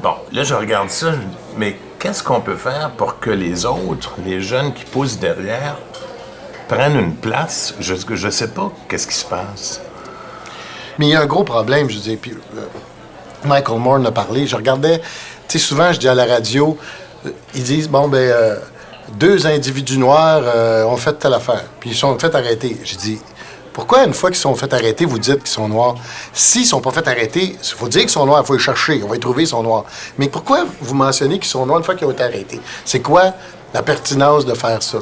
Bon, 0.00 0.14
là, 0.32 0.42
je 0.44 0.54
regarde 0.54 0.90
ça, 0.90 1.12
mais 1.56 1.76
qu'est-ce 1.98 2.22
qu'on 2.22 2.40
peut 2.40 2.56
faire 2.56 2.90
pour 2.96 3.18
que 3.18 3.30
les 3.30 3.64
autres, 3.64 4.14
les 4.24 4.40
jeunes 4.42 4.72
qui 4.74 4.84
poussent 4.84 5.18
derrière, 5.18 5.76
prennent 6.68 6.98
une 6.98 7.14
place? 7.14 7.74
Je 7.80 7.94
ne 7.94 8.30
sais 8.30 8.48
pas 8.48 8.70
qu'est-ce 8.88 9.06
qui 9.06 9.14
se 9.14 9.24
passe. 9.24 9.80
Mais 10.98 11.06
il 11.06 11.10
y 11.10 11.14
a 11.14 11.20
un 11.22 11.26
gros 11.26 11.44
problème, 11.44 11.88
je 11.90 11.98
dis. 11.98 12.16
Puis, 12.16 12.32
euh, 12.32 12.60
Michael 13.44 13.78
Moore 13.78 13.94
en 13.94 14.04
a 14.04 14.12
parlé. 14.12 14.46
Je 14.46 14.56
regardais, 14.56 14.98
tu 15.48 15.58
sais, 15.58 15.66
souvent, 15.66 15.92
je 15.92 15.98
dis 15.98 16.08
à 16.08 16.14
la 16.14 16.26
radio, 16.26 16.76
euh, 17.26 17.30
ils 17.54 17.62
disent, 17.62 17.88
bon, 17.88 18.08
ben, 18.08 18.18
euh, 18.18 18.56
deux 19.12 19.46
individus 19.46 19.98
noirs 19.98 20.42
euh, 20.44 20.84
ont 20.84 20.96
fait 20.96 21.12
telle 21.14 21.34
affaire. 21.34 21.64
Puis 21.80 21.90
ils 21.90 21.96
sont 21.96 22.18
fait 22.18 22.34
arrêter. 22.34 22.76
Je 22.84 22.96
dis, 22.96 23.20
pourquoi, 23.72 24.04
une 24.04 24.14
fois 24.14 24.30
qu'ils 24.30 24.38
sont 24.38 24.54
fait 24.54 24.72
arrêter, 24.72 25.04
vous 25.04 25.18
dites 25.18 25.40
qu'ils 25.40 25.48
sont 25.48 25.68
noirs? 25.68 25.96
S'ils 26.32 26.64
sont 26.64 26.80
pas 26.80 26.92
fait 26.92 27.06
arrêter, 27.06 27.56
il 27.62 27.76
faut 27.76 27.88
dire 27.88 28.00
qu'ils 28.00 28.10
sont 28.10 28.24
noirs, 28.24 28.40
il 28.42 28.46
faut 28.46 28.54
les 28.54 28.58
chercher, 28.58 29.02
on 29.04 29.08
va 29.08 29.14
les 29.14 29.20
trouver, 29.20 29.42
ils 29.42 29.48
sont 29.48 29.62
noirs. 29.62 29.84
Mais 30.16 30.28
pourquoi 30.28 30.64
vous 30.80 30.94
mentionnez 30.94 31.38
qu'ils 31.38 31.50
sont 31.50 31.66
noirs 31.66 31.78
une 31.78 31.84
fois 31.84 31.94
qu'ils 31.94 32.06
ont 32.06 32.12
été 32.12 32.22
arrêtés? 32.22 32.60
C'est 32.86 33.00
quoi 33.00 33.34
la 33.74 33.82
pertinence 33.82 34.46
de 34.46 34.54
faire 34.54 34.82
ça? 34.82 34.98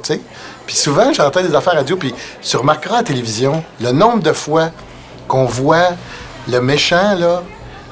Puis 0.67 0.75
souvent, 0.75 1.13
j'entends 1.13 1.43
des 1.43 1.55
affaires 1.55 1.75
radio, 1.75 1.97
puis 1.97 2.13
tu 2.43 2.57
remarqueras 2.57 2.97
à 2.97 2.99
la 2.99 3.05
télévision 3.05 3.63
le 3.81 3.93
nombre 3.93 4.25
de 4.25 4.33
fois 4.33 4.71
qu'on 5.29 5.45
voit 5.45 5.91
le 6.49 6.61
méchant, 6.61 7.15
là, 7.17 7.45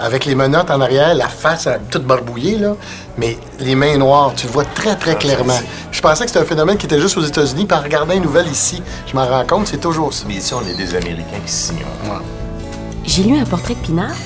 avec 0.03 0.25
les 0.25 0.35
menottes 0.35 0.71
en 0.71 0.81
arrière, 0.81 1.15
la 1.15 1.29
face 1.29 1.67
euh, 1.69 1.77
toute 1.91 2.05
barbouillée, 2.05 2.59
là, 2.59 2.75
mais 3.17 3.39
les 3.61 3.75
mains 3.75 3.97
noires, 3.97 4.33
tu 4.37 4.47
le 4.47 4.53
vois 4.53 4.65
très, 4.65 4.97
très 4.97 5.17
clairement. 5.17 5.59
Je 5.93 6.01
pensais 6.01 6.25
que 6.25 6.31
c'était 6.31 6.43
un 6.43 6.49
phénomène 6.49 6.77
qui 6.77 6.87
était 6.87 7.01
juste 7.01 7.17
aux 7.17 7.23
États-Unis, 7.23 7.67
puis 7.67 7.79
en 7.79 7.83
regardant 7.83 8.13
les 8.13 8.21
nouvelles 8.21 8.49
ici, 8.49 8.83
je 9.07 9.15
m'en 9.15 9.27
rends 9.27 9.47
compte, 9.47 9.69
c'est 9.69 9.81
toujours 9.81 10.13
ça. 10.13 10.25
Mais 10.27 10.35
ici, 10.35 10.53
on 10.55 10.63
est 10.63 10.75
des 10.75 10.95
Américains 10.95 11.39
qui 11.47 11.53
s'ignorent. 11.53 12.23
J'ai 13.05 13.23
lu 13.23 13.39
un 13.39 13.45
portrait 13.45 13.75
de 13.75 13.81
Pinard 13.81 14.17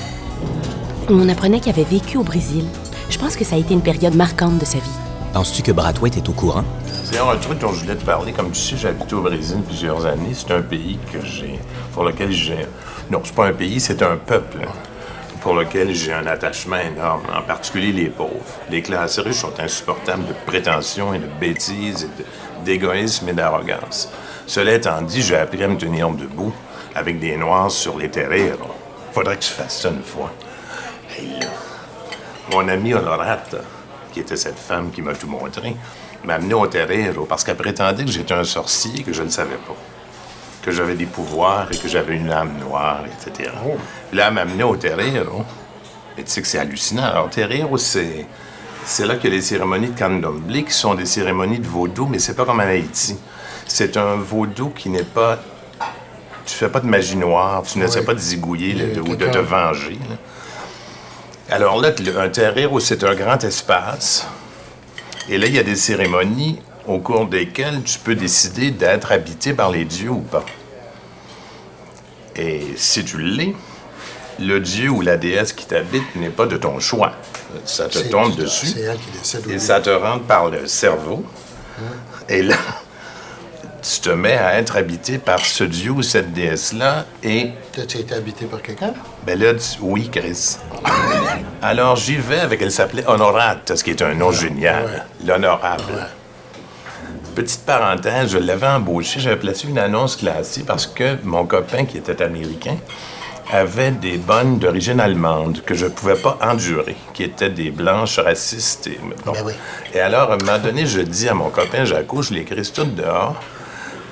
où 1.09 1.13
on 1.13 1.29
apprenait 1.29 1.59
qu'il 1.59 1.71
avait 1.71 1.83
vécu 1.83 2.17
au 2.17 2.23
Brésil. 2.23 2.65
Je 3.09 3.17
pense 3.17 3.35
que 3.35 3.45
ça 3.45 3.55
a 3.55 3.59
été 3.59 3.73
une 3.73 3.81
période 3.81 4.15
marquante 4.15 4.57
de 4.57 4.65
sa 4.65 4.79
vie. 4.79 4.83
Penses-tu 5.33 5.61
que 5.61 5.71
Brathwaite 5.71 6.17
est 6.17 6.27
au 6.27 6.33
courant? 6.33 6.63
C'est 7.03 7.19
un 7.19 7.37
truc 7.37 7.59
dont 7.59 7.71
je 7.71 7.81
voulais 7.81 7.95
te 7.95 8.03
parler. 8.03 8.33
Comme 8.33 8.51
tu 8.51 8.59
sais, 8.59 8.75
j'ai 8.77 8.89
habité 8.89 9.15
au 9.15 9.21
Brésil 9.21 9.57
plusieurs 9.65 10.05
années. 10.05 10.33
C'est 10.33 10.51
un 10.53 10.61
pays 10.61 10.97
que 11.13 11.23
j'ai. 11.23 11.59
pour 11.93 12.03
lequel 12.03 12.31
j'ai. 12.31 12.67
Non, 13.09 13.21
c'est 13.23 13.35
pas 13.35 13.47
un 13.47 13.53
pays, 13.53 13.79
c'est 13.79 14.01
un 14.01 14.17
peuple 14.17 14.67
pour 15.41 15.53
lequel 15.53 15.93
j'ai 15.93 16.13
un 16.13 16.27
attachement 16.27 16.77
énorme, 16.77 17.23
en 17.33 17.41
particulier 17.41 17.91
les 17.91 18.09
pauvres. 18.09 18.31
Les 18.69 18.81
classes 18.81 19.19
riches 19.19 19.37
sont 19.37 19.59
insupportables 19.59 20.25
de 20.25 20.33
prétention 20.45 21.13
et 21.13 21.19
de 21.19 21.27
bêtises 21.39 22.03
et 22.05 22.65
d'égoïsme 22.65 23.29
et 23.29 23.33
d'arrogance. 23.33 24.09
Cela 24.45 24.73
étant 24.73 25.01
dit, 25.01 25.21
j'ai 25.21 25.37
appris 25.37 25.63
à 25.63 25.67
me 25.67 25.77
tenir 25.77 26.09
debout 26.09 26.53
avec 26.95 27.19
des 27.19 27.37
noirs 27.37 27.71
sur 27.71 27.97
les 27.97 28.09
terrains. 28.09 28.55
Faudrait 29.11 29.37
que 29.37 29.43
je 29.43 29.49
fasse 29.49 29.81
ça 29.81 29.89
une 29.89 30.03
fois. 30.03 30.31
Mon 32.51 32.67
ami 32.67 32.93
Honorata, 32.93 33.59
qui 34.13 34.21
était 34.21 34.37
cette 34.37 34.59
femme 34.59 34.91
qui 34.91 35.01
m'a 35.01 35.13
tout 35.13 35.27
montré, 35.27 35.75
m'a 36.23 36.35
amené 36.35 36.53
au 36.53 36.67
Terrero 36.67 37.25
parce 37.25 37.43
qu'elle 37.43 37.57
prétendait 37.57 38.05
que 38.05 38.11
j'étais 38.11 38.33
un 38.33 38.43
sorcier 38.43 38.99
et 38.99 39.03
que 39.03 39.13
je 39.13 39.23
ne 39.23 39.29
savais 39.29 39.55
pas. 39.55 39.75
Que 40.67 40.73
j'avais 40.73 40.95
des 40.95 41.05
pouvoirs 41.05 41.69
et 41.71 41.77
que 41.77 41.87
j'avais 41.87 42.17
une 42.17 42.29
âme 42.29 42.51
noire, 42.59 42.99
etc. 43.05 43.51
Là, 44.11 44.27
elle 44.27 44.33
m'a 44.33 44.41
amené 44.41 44.63
au 44.65 44.75
Terrero. 44.75 45.45
Et 46.17 46.23
tu 46.23 46.29
sais 46.29 46.41
que 46.41 46.47
c'est 46.47 46.59
hallucinant. 46.59 47.05
Alors, 47.05 47.29
Terrero, 47.29 47.77
c'est. 47.77 48.25
C'est 48.83 49.05
là 49.05 49.15
que 49.15 49.29
les 49.29 49.39
cérémonies 49.41 49.87
de 49.91 49.97
candomblé, 49.97 50.65
qui 50.65 50.73
sont 50.73 50.93
des 50.93 51.05
cérémonies 51.05 51.59
de 51.59 51.67
vaudou, 51.67 52.05
mais 52.05 52.19
c'est 52.19 52.33
pas 52.33 52.43
comme 52.43 52.59
en 52.59 52.63
Haïti. 52.63 53.17
C'est 53.65 53.95
un 53.95 54.15
vaudou 54.17 54.71
qui 54.71 54.89
n'est 54.89 55.03
pas. 55.05 55.39
Tu 56.45 56.53
fais 56.53 56.67
pas 56.67 56.81
de 56.81 56.87
magie 56.87 57.15
noire, 57.15 57.63
tu 57.63 57.79
n'essaies 57.79 58.03
pas 58.03 58.13
de 58.13 58.19
zigouiller 58.19 58.73
là, 58.73 58.85
de- 58.93 58.99
ou 58.99 59.15
de 59.15 59.25
te 59.25 59.37
venger. 59.37 59.97
là. 60.09 61.55
Alors 61.55 61.79
là, 61.81 61.91
un 62.19 62.27
terreau, 62.29 62.81
c'est 62.81 63.05
un 63.05 63.15
grand 63.15 63.41
espace. 63.41 64.27
Et 65.29 65.37
là, 65.37 65.47
il 65.47 65.55
y 65.55 65.59
a 65.59 65.63
des 65.63 65.77
cérémonies 65.77 66.59
au 66.85 66.99
cours 66.99 67.25
desquelles 67.27 67.83
tu 67.83 67.99
peux 67.99 68.15
décider 68.15 68.71
d'être 68.71 69.13
habité 69.13 69.53
par 69.53 69.71
les 69.71 69.85
dieux 69.85 70.09
ou 70.11 70.19
pas. 70.21 70.43
Et 72.37 72.61
si 72.75 73.03
tu 73.03 73.17
l'es, 73.19 73.55
le 74.39 74.59
dieu 74.59 74.89
ou 74.89 75.01
la 75.01 75.17
déesse 75.17 75.53
qui 75.53 75.65
t'habite 75.65 76.15
n'est 76.15 76.29
pas 76.29 76.45
de 76.45 76.57
ton 76.57 76.79
choix. 76.79 77.13
Ça 77.65 77.87
te 77.87 77.99
tombe 77.99 78.35
dessus. 78.35 78.67
C'est 78.67 78.81
elle 78.81 78.97
qui 78.97 79.09
décide. 79.17 79.41
Et 79.49 79.53
oui. 79.53 79.59
ça 79.59 79.79
te 79.79 79.89
rentre 79.89 80.23
par 80.25 80.49
le 80.49 80.67
cerveau. 80.67 81.23
Et 82.29 82.43
là, 82.43 82.55
tu 83.81 84.01
te 84.01 84.09
mets 84.09 84.37
à 84.37 84.57
être 84.59 84.75
habité 84.75 85.17
par 85.17 85.39
ce 85.39 85.63
dieu 85.63 85.91
ou 85.91 86.01
cette 86.03 86.33
déesse-là. 86.33 87.05
Et 87.23 87.51
T'as-tu 87.71 87.97
été 87.99 88.13
habité 88.15 88.45
par 88.45 88.61
quelqu'un? 88.61 88.93
ben 89.25 89.39
là, 89.39 89.53
tu- 89.53 89.77
oui, 89.81 90.09
Chris. 90.11 90.57
Alors 91.61 91.95
j'y 91.95 92.17
vais 92.17 92.39
avec, 92.39 92.61
elle 92.61 92.71
s'appelait 92.71 93.05
Honorate, 93.07 93.75
ce 93.75 93.83
qui 93.83 93.91
est 93.91 94.01
un 94.01 94.13
nom 94.13 94.31
génial. 94.31 95.05
L'honorable. 95.25 95.83
Petite 97.37 97.67
parenthèse, 97.67 98.31
je 98.31 98.39
l'avais 98.39 98.65
embauché, 98.65 99.19
j'avais 99.19 99.35
placé 99.35 99.67
une 99.67 99.77
annonce 99.77 100.15
classée 100.15 100.63
parce 100.65 100.87
que 100.87 101.17
mon 101.23 101.45
copain, 101.45 101.85
qui 101.85 101.99
était 101.99 102.23
américain, 102.23 102.77
avait 103.51 103.91
des 103.91 104.17
bonnes 104.17 104.57
d'origine 104.57 104.99
allemande 104.99 105.61
que 105.63 105.75
je 105.75 105.85
ne 105.85 105.91
pouvais 105.91 106.15
pas 106.15 106.39
endurer, 106.41 106.95
qui 107.13 107.21
étaient 107.21 107.51
des 107.51 107.69
blanches 107.69 108.17
racistes. 108.17 108.87
Et, 108.87 108.99
bon. 109.23 109.33
Ben 109.33 109.41
oui. 109.45 109.53
et 109.93 109.99
alors, 109.99 110.31
à 110.31 110.33
un 110.33 110.37
moment 110.37 110.57
donné, 110.57 110.87
je 110.87 110.99
dis 110.99 111.29
à 111.29 111.35
mon 111.35 111.51
copain 111.51 111.85
Jaco, 111.85 112.23
je 112.23 112.33
l'écris 112.33 112.71
tout 112.73 112.85
dehors 112.85 113.35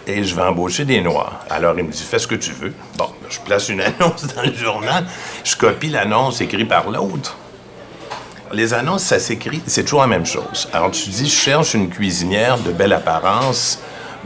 et 0.05 0.23
je 0.23 0.35
vais 0.35 0.43
embaucher 0.43 0.85
des 0.85 1.01
Noirs. 1.01 1.39
Alors, 1.49 1.73
il 1.79 1.83
me 1.83 1.91
dit, 1.91 2.03
fais 2.03 2.19
ce 2.19 2.27
que 2.27 2.35
tu 2.35 2.51
veux. 2.51 2.75
Bon, 2.95 3.07
ben, 3.23 3.27
je 3.31 3.39
place 3.39 3.69
une 3.69 3.81
annonce 3.99 4.27
dans 4.35 4.43
le 4.43 4.53
journal, 4.53 5.03
je 5.43 5.55
copie 5.55 5.89
l'annonce 5.89 6.41
écrite 6.41 6.69
par 6.69 6.91
l'autre. 6.91 7.39
Les 8.51 8.73
annonces, 8.73 9.03
ça 9.03 9.19
s'écrit, 9.19 9.61
c'est 9.65 9.83
toujours 9.83 10.01
la 10.01 10.07
même 10.07 10.25
chose. 10.25 10.69
Alors, 10.71 10.91
tu 10.91 11.09
dis, 11.09 11.27
je 11.27 11.35
cherche 11.35 11.73
une 11.73 11.89
cuisinière 11.89 12.57
de 12.59 12.71
belle 12.71 12.93
apparence, 12.93 13.79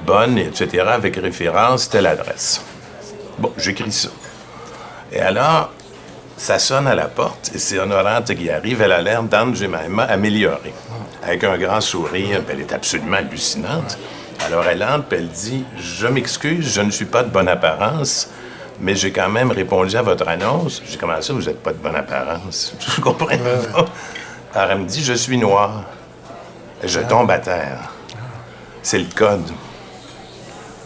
bonne, 0.06 0.38
etc., 0.38 0.86
avec 0.88 1.16
référence, 1.16 1.90
telle 1.90 2.08
adresse. 2.08 2.62
Bon, 3.38 3.52
j'écris 3.58 3.92
ça. 3.92 4.10
Et 5.12 5.22
alors, 5.22 5.72
ça 6.38 6.60
sonne 6.60 6.88
à 6.88 6.96
la 6.96 7.08
porte, 7.08 7.52
et 7.54 7.60
c'est 7.60 7.80
Honorante 7.80 8.34
qui 8.36 8.50
arrive. 8.50 8.82
Elle 8.82 8.92
a 8.92 9.02
l'air 9.02 9.24
d'Anne 9.24 9.56
Jemima 9.56 10.04
améliorée. 10.04 10.74
Avec 11.24 11.44
un 11.44 11.58
grand 11.58 11.82
sourire, 11.82 12.42
elle 12.50 12.62
est 12.62 12.74
absolument 12.74 13.18
hallucinante. 13.18 13.98
Alors 14.46 14.66
elle 14.66 14.84
entre, 14.84 15.08
elle 15.12 15.28
dit 15.28 15.66
Je 15.78 16.08
m'excuse, 16.08 16.74
je 16.74 16.82
ne 16.82 16.92
suis 16.92 17.06
pas 17.06 17.24
de 17.24 17.30
bonne 17.30 17.50
apparence, 17.50 18.30
mais 18.82 18.96
j'ai 18.96 19.12
quand 19.12 19.30
même 19.30 19.52
répondu 19.52 19.96
à 19.98 20.02
votre 20.02 20.28
annonce. 20.28 20.82
J'ai 20.86 20.92
dit 20.92 20.98
Comment 20.98 21.22
ça, 21.22 21.34
vous 21.34 21.42
n'êtes 21.42 21.62
pas 21.62 21.72
de 21.72 21.78
bonne 21.78 21.96
apparence 21.96 22.74
Je 22.96 23.02
comprends 23.02 23.28
pas. 23.28 23.86
Alors 24.56 24.72
elle 24.72 24.80
me 24.80 24.86
dit 24.86 25.04
Je 25.04 25.14
suis 25.14 25.38
noire. 25.38 25.84
Et 26.82 26.88
je 26.88 27.00
tombe 27.02 27.30
à 27.30 27.40
terre. 27.40 27.92
C'est 28.82 29.00
le 29.00 29.08
code. 29.14 29.50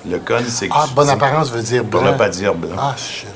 Le 0.09 0.17
code, 0.19 0.45
c'est 0.47 0.67
que. 0.67 0.73
Ah, 0.75 0.85
bonne 0.95 1.09
apparence 1.09 1.51
veut 1.51 1.61
dire 1.61 1.83
Pour 1.85 2.01
blanc. 2.01 2.11
ne 2.13 2.17
pas 2.17 2.29
dire 2.29 2.55
blanc. 2.55 2.75
Ah, 2.77 2.95
shit. 2.97 3.27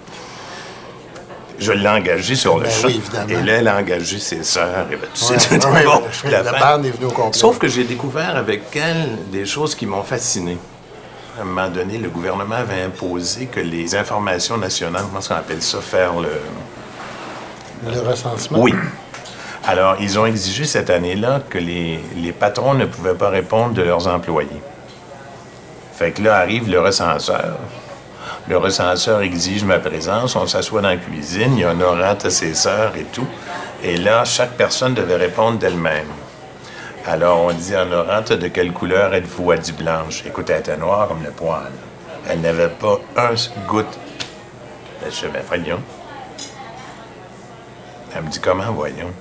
Je 1.59 1.71
l'ai 1.71 1.87
engagé 1.89 2.35
sur 2.35 2.57
le 2.57 2.63
Ben 2.65 2.71
champ. 2.71 2.87
oui, 2.87 2.95
évidemment. 2.97 3.29
et 3.29 3.43
là, 3.45 3.53
elle 3.53 3.67
a 3.67 3.77
engagé 3.77 4.19
ses 4.19 4.43
sœurs. 4.43 4.85
Et 4.91 4.95
ben, 4.95 5.07
tu 5.13 5.23
Ouais, 5.23 5.65
ouais, 5.65 5.83
bon, 5.85 5.95
ouais, 6.01 6.31
la 6.31 6.43
la 6.43 6.51
bande 6.59 6.85
est 6.85 6.91
venue 6.91 7.05
au 7.05 7.11
complet. 7.11 7.39
Sauf 7.39 7.57
que 7.57 7.67
j'ai 7.67 7.83
découvert 7.83 8.35
avec 8.35 8.63
elle 8.75 9.17
des 9.31 9.45
choses 9.45 9.73
qui 9.73 9.85
m'ont 9.87 10.03
fasciné. 10.03 10.57
À 11.37 11.41
un 11.41 11.45
moment 11.45 11.69
donné, 11.69 11.99
le 11.99 12.09
gouvernement 12.09 12.55
avait 12.55 12.81
imposé 12.81 13.45
que 13.45 13.59
les 13.59 13.95
informations 13.95 14.57
nationales, 14.57 15.03
comment 15.03 15.19
est-ce 15.19 15.29
qu'on 15.29 15.35
appelle 15.35 15.61
ça, 15.61 15.79
faire 15.81 16.13
le... 16.19 16.31
Le 17.85 18.01
recensement? 18.01 18.57
Oui. 18.59 18.73
Alors, 19.63 19.97
ils 19.99 20.17
ont 20.17 20.25
exigé 20.25 20.65
cette 20.65 20.89
année-là 20.89 21.41
que 21.47 21.59
les, 21.59 21.99
les 22.15 22.31
patrons 22.31 22.73
ne 22.73 22.85
pouvaient 22.85 23.13
pas 23.13 23.29
répondre 23.29 23.73
de 23.75 23.83
leurs 23.83 24.07
employés. 24.07 24.61
Fait 25.93 26.11
que 26.11 26.23
là 26.23 26.37
arrive 26.37 26.71
le 26.71 26.79
recenseur. 26.79 27.57
Le 28.47 28.57
recenseur 28.57 29.21
exige 29.21 29.63
ma 29.63 29.77
présence, 29.77 30.35
on 30.35 30.47
s'assoit 30.47 30.81
dans 30.81 30.89
la 30.89 30.97
cuisine, 30.97 31.53
il 31.55 31.59
y 31.59 31.63
a 31.65 31.69
Honorate 31.69 32.25
à 32.25 32.29
ses 32.31 32.55
sœurs 32.55 32.95
et 32.95 33.03
tout. 33.03 33.27
Et 33.83 33.97
là, 33.97 34.25
chaque 34.25 34.53
personne 34.53 34.95
devait 34.95 35.17
répondre 35.17 35.59
d'elle-même. 35.59 36.07
Alors, 37.09 37.45
on 37.45 37.53
dit 37.53 37.73
à 37.73 37.83
Honorate, 37.83 38.33
de 38.33 38.49
quelle 38.49 38.73
couleur 38.73 39.13
êtes-vous? 39.13 39.53
Elle 39.53 39.61
dit 39.61 39.71
blanche? 39.71 40.25
Écoute, 40.25 40.49
elle 40.49 40.59
était 40.59 40.75
noire 40.75 41.07
comme 41.07 41.23
le 41.23 41.31
poil. 41.31 41.71
Elle 42.27 42.41
n'avait 42.41 42.67
pas 42.67 42.99
un 43.15 43.33
goutte. 43.65 43.97
Je 45.05 45.09
dis, 45.09 45.31
ben, 45.31 45.41
voyons. 45.47 45.79
Elle 48.13 48.23
me 48.23 48.29
dit, 48.29 48.41
comment, 48.41 48.73
voyons? 48.73 49.13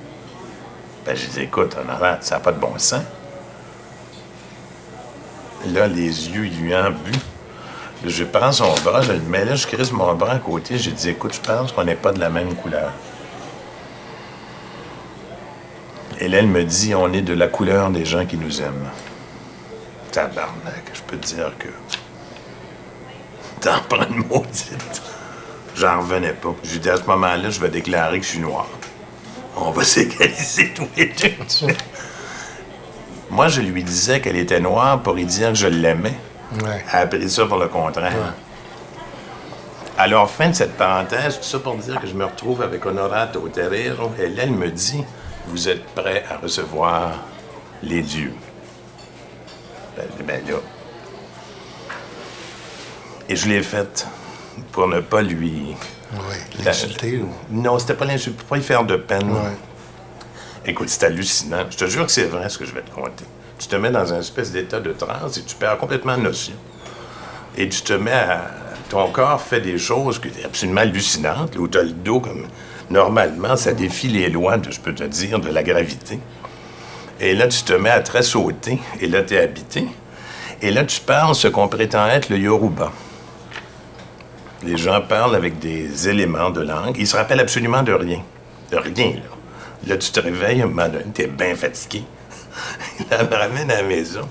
Ben, 1.05 1.15
je 1.15 1.27
dis, 1.27 1.43
écoute, 1.43 1.77
Honorate, 1.81 2.25
ça 2.25 2.35
n'a 2.35 2.41
pas 2.41 2.51
de 2.51 2.59
bon 2.59 2.77
sens. 2.77 3.05
Là, 5.67 5.87
les 5.87 6.29
yeux 6.29 6.43
lui 6.43 6.75
en 6.75 6.91
bu. 6.91 7.13
Je 8.05 8.25
prends 8.25 8.51
son 8.51 8.75
bras, 8.85 9.03
je 9.03 9.13
le 9.13 9.21
mets 9.21 9.45
là, 9.45 9.55
je 9.55 9.65
crisse 9.65 9.93
mon 9.93 10.13
bras 10.15 10.33
à 10.33 10.39
côté. 10.41 10.77
J'ai 10.77 10.91
dit, 10.91 11.11
écoute, 11.11 11.35
je 11.35 11.41
pense 11.41 11.71
qu'on 11.71 11.85
n'est 11.85 11.95
pas 11.95 12.11
de 12.11 12.19
la 12.19 12.31
même 12.31 12.53
couleur. 12.57 12.91
Elle 16.21 16.47
me 16.47 16.65
dit, 16.65 16.95
on 16.95 17.13
est 17.13 17.23
de 17.23 17.35
la 17.35 17.49
couleur 17.49 17.91
des 17.91 18.05
gens 18.05 18.25
qui 18.25 18.37
nous 18.37 18.61
aiment. 18.61 18.89
Tabarnak, 20.13 20.91
je 20.95 21.03
peux 21.03 21.17
te 21.19 21.27
dire 21.27 21.53
que. 21.59 21.69
T'en 23.61 23.81
prends 23.89 24.07
une 24.09 24.27
maudite. 24.27 25.03
J'en 25.75 26.01
revenais 26.01 26.33
pas. 26.33 26.55
J'ai 26.65 26.79
dit, 26.79 26.89
à 26.89 26.97
ce 26.97 27.05
moment-là, 27.05 27.51
je 27.51 27.61
vais 27.61 27.69
déclarer 27.69 28.19
que 28.19 28.25
je 28.25 28.31
suis 28.31 28.39
noir. 28.39 28.67
on 29.57 29.71
va 29.71 29.85
s'égaliser 29.85 30.73
tous 30.75 30.89
les 30.97 31.07
deux. 31.07 31.75
Moi, 33.31 33.49
je 33.49 33.61
lui 33.61 33.83
disais 33.83 34.21
qu'elle 34.21 34.37
était 34.37 34.61
noire 34.61 35.03
pour 35.03 35.15
lui 35.15 35.27
dire 35.27 35.51
que 35.51 35.55
je 35.57 35.67
l'aimais. 35.67 36.15
Ouais. 36.65 36.85
Elle 36.93 37.01
a 37.01 37.07
pris 37.07 37.29
ça 37.29 37.45
pour 37.45 37.59
le 37.59 37.69
contraire. 37.69 38.35
Alors, 39.99 40.31
fin 40.31 40.51
de 40.51 40.55
cette 40.55 40.77
parenthèse, 40.77 41.39
tout 41.39 41.45
ça 41.45 41.59
pour 41.59 41.77
dire 41.77 42.01
que 42.01 42.07
je 42.07 42.15
me 42.15 42.25
retrouve 42.25 42.63
avec 42.63 42.85
Honorato 42.87 43.49
Terrero, 43.49 44.13
elle 44.19 44.51
me 44.53 44.69
dit 44.69 45.05
Vous 45.49 45.69
êtes 45.69 45.85
prêt 45.95 46.25
à 46.29 46.37
recevoir 46.39 47.23
les 47.83 48.03
dieux. 48.03 48.35
Ben, 49.97 50.07
ben 50.27 50.43
là. 50.49 50.57
Et 53.29 53.37
je 53.37 53.49
l'ai 53.49 53.63
faite 53.63 54.07
pour 54.73 54.87
ne 54.89 55.01
pas 55.01 55.23
lui. 55.23 55.75
Oui. 56.13 56.65
L'insulter, 56.65 57.19
ou- 57.19 57.33
Non, 57.51 57.79
c'était 57.79 57.95
pas 57.95 58.05
l'insulte, 58.05 58.37
pour 58.37 58.47
pas 58.47 58.57
lui 58.57 58.63
faire 58.63 58.85
de 58.85 58.97
peine. 58.97 59.31
Ouais. 59.31 59.57
Écoute, 60.65 60.89
c'est 60.89 61.05
hallucinant. 61.05 61.65
Je 61.71 61.77
te 61.77 61.87
jure 61.87 62.07
que 62.07 62.13
c'est 62.13 62.25
vrai 62.27 62.49
ce 62.49 62.59
que 62.59 62.65
je 62.65 62.73
vais 62.75 62.83
te 62.83 62.91
conter. 62.91 63.25
Tu 63.59 63.67
te 63.69 63.77
mets 63.77 63.91
dans 63.91 64.13
un 64.13 64.21
espèce 64.21 64.53
d'état 64.53 64.81
de 64.81 64.93
transe 64.93 65.39
et 65.39 65.43
tu 65.43 65.55
perds 65.57 65.79
complètement 65.79 66.17
notion. 66.17 66.55
Et 67.57 67.69
tu 67.69 67.83
te 67.83 67.93
mets 67.93 68.13
à. 68.13 68.51
Ton 68.89 69.11
corps 69.11 69.41
fait 69.41 69.61
des 69.61 69.79
choses 69.79 70.21
qui 70.21 70.29
sont 70.29 70.45
absolument 70.45 70.83
hallucinantes, 70.83 71.57
où 71.57 71.67
tu 71.67 71.77
as 71.79 71.83
le 71.83 71.91
dos 71.91 72.21
comme. 72.21 72.47
Normalement, 72.91 73.57
ça 73.57 73.73
défie 73.73 74.09
les 74.09 74.29
lois, 74.29 74.59
de, 74.59 74.71
je 74.71 74.81
peux 74.81 74.95
te 74.95 75.05
dire, 75.05 75.41
de 75.41 75.49
la 75.49 75.63
gravité. 75.63 76.19
Et 77.21 77.35
là, 77.35 77.49
tu 77.49 77.63
te 77.63 77.73
mets 77.73 77.91
à 77.91 78.01
très 78.01 78.23
sauter, 78.23 78.79
et 79.01 79.07
là, 79.07 79.23
tu 79.23 79.35
es 79.35 79.41
habité. 79.41 79.87
Et 80.63 80.71
là, 80.71 80.85
tu 80.85 81.01
parles 81.01 81.35
ce 81.35 81.49
qu'on 81.49 81.69
prétend 81.69 82.07
être 82.07 82.29
le 82.29 82.39
Yoruba. 82.39 82.93
Les 84.63 84.77
gens 84.77 85.01
parlent 85.01 85.35
avec 85.35 85.59
des 85.59 86.09
éléments 86.09 86.51
de 86.51 86.61
langue. 86.61 86.97
Ils 86.99 87.07
se 87.07 87.17
rappellent 87.17 87.41
absolument 87.41 87.83
de 87.83 87.93
rien. 87.93 88.23
De 88.71 88.77
rien, 88.77 89.13
là. 89.13 89.37
Là, 89.87 89.97
tu 89.97 90.11
te 90.11 90.21
réveilles, 90.21 90.63
un 90.63 90.67
moment 90.67 90.89
donné, 90.89 91.05
t'es 91.13 91.27
bien 91.27 91.55
fatigué. 91.55 92.05
Elle 93.11 93.29
me 93.29 93.35
ramène 93.35 93.71
à 93.71 93.77
la 93.77 93.83
maison. 93.83 94.27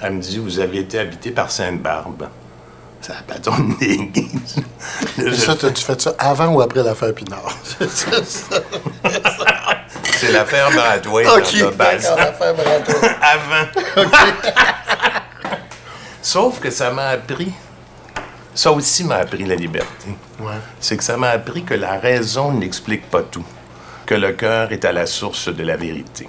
Elle 0.00 0.14
me 0.14 0.20
dit, 0.20 0.38
vous 0.38 0.58
avez 0.58 0.78
été 0.78 0.98
habité 0.98 1.30
par 1.30 1.50
Sainte-Barbe. 1.50 2.28
Ça 3.00 3.14
n'a 3.14 3.22
pas 3.22 3.38
tourné 3.38 4.10
ça, 5.36 5.54
tu 5.56 5.82
fais 5.82 5.98
ça 5.98 6.14
avant 6.18 6.48
ou 6.48 6.60
après 6.60 6.82
l'affaire 6.82 7.14
Pinard? 7.14 7.56
C'est 7.64 8.24
ça. 8.24 8.60
C'est 10.18 10.32
l'affaire 10.32 10.70
Bradway. 10.72 11.26
OK, 11.26 11.76
base. 11.76 12.12
l'affaire 12.16 12.54
Bradway. 12.54 13.10
Avant. 13.22 14.10
Sauf 16.20 16.58
que 16.60 16.70
ça 16.70 16.90
m'a 16.90 17.08
appris. 17.08 17.52
Ça 18.54 18.72
aussi 18.72 19.04
m'a 19.04 19.16
appris 19.16 19.44
la 19.44 19.54
liberté. 19.54 20.08
Ouais. 20.40 20.52
c'est 20.80 20.96
que 20.96 21.04
ça 21.04 21.16
m'a 21.16 21.30
appris 21.30 21.62
que 21.62 21.74
la 21.74 21.98
raison 21.98 22.52
n'explique 22.52 23.08
pas 23.08 23.22
tout, 23.22 23.44
que 24.06 24.14
le 24.14 24.32
cœur 24.32 24.72
est 24.72 24.84
à 24.84 24.92
la 24.92 25.06
source 25.06 25.48
de 25.48 25.62
la 25.62 25.76
vérité. 25.76 26.28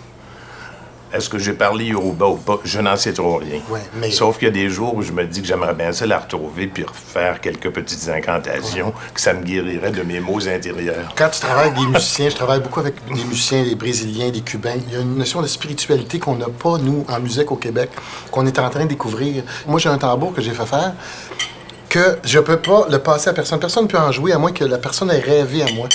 Est-ce 1.11 1.27
que 1.29 1.39
j'ai 1.39 1.53
parlé 1.53 1.85
Yoruba 1.85 2.27
ou 2.27 2.35
pas? 2.35 2.59
Je 2.63 2.79
n'en 2.79 2.95
sais 2.95 3.13
trop 3.13 3.37
rien. 3.37 3.59
Ouais, 3.69 3.79
mais- 3.95 4.11
Sauf 4.11 4.37
qu'il 4.37 4.47
y 4.47 4.51
a 4.51 4.53
des 4.53 4.69
jours 4.69 4.93
où 4.95 5.01
je 5.01 5.11
me 5.11 5.25
dis 5.25 5.41
que 5.41 5.47
j'aimerais 5.47 5.73
bien 5.73 5.91
ça 5.91 6.05
la 6.05 6.19
retrouver 6.19 6.67
puis 6.67 6.83
refaire 6.83 7.41
quelques 7.41 7.69
petites 7.71 8.07
incantations, 8.09 8.93
que 9.13 9.19
ça 9.19 9.33
me 9.33 9.41
guérirait 9.43 9.91
de 9.91 10.03
mes 10.03 10.19
maux 10.19 10.47
intérieurs. 10.47 11.13
Quand 11.15 11.29
tu 11.29 11.39
travailles 11.39 11.69
avec 11.69 11.79
des 11.79 11.87
musiciens, 11.87 12.29
je 12.29 12.35
travaille 12.35 12.59
beaucoup 12.59 12.79
avec 12.79 12.95
des 13.11 13.23
musiciens, 13.23 13.63
des 13.63 13.75
Brésiliens, 13.75 14.29
des 14.29 14.41
Cubains. 14.41 14.75
Il 14.87 14.93
y 14.93 14.97
a 14.97 14.99
une 15.01 15.15
notion 15.17 15.41
de 15.41 15.47
spiritualité 15.47 16.19
qu'on 16.19 16.35
n'a 16.35 16.45
pas, 16.47 16.77
nous, 16.77 17.05
en 17.09 17.19
musique 17.19 17.51
au 17.51 17.55
Québec, 17.55 17.89
qu'on 18.29 18.45
est 18.45 18.59
en 18.59 18.69
train 18.69 18.83
de 18.83 18.89
découvrir. 18.89 19.43
Moi, 19.67 19.79
j'ai 19.79 19.89
un 19.89 19.97
tambour 19.97 20.33
que 20.33 20.41
j'ai 20.41 20.51
fait 20.51 20.65
faire 20.67 20.93
que 21.89 22.19
je 22.23 22.37
peux 22.37 22.57
pas 22.57 22.85
le 22.87 22.99
passer 22.99 23.29
à 23.31 23.33
personne. 23.33 23.59
Personne 23.59 23.85
ne 23.85 23.89
peut 23.89 23.97
en 23.97 24.11
jouer 24.11 24.31
à 24.31 24.37
moins 24.37 24.51
que 24.51 24.63
la 24.63 24.77
personne 24.77 25.09
ait 25.09 25.19
rêvé 25.19 25.63
à 25.63 25.71
moi. 25.73 25.87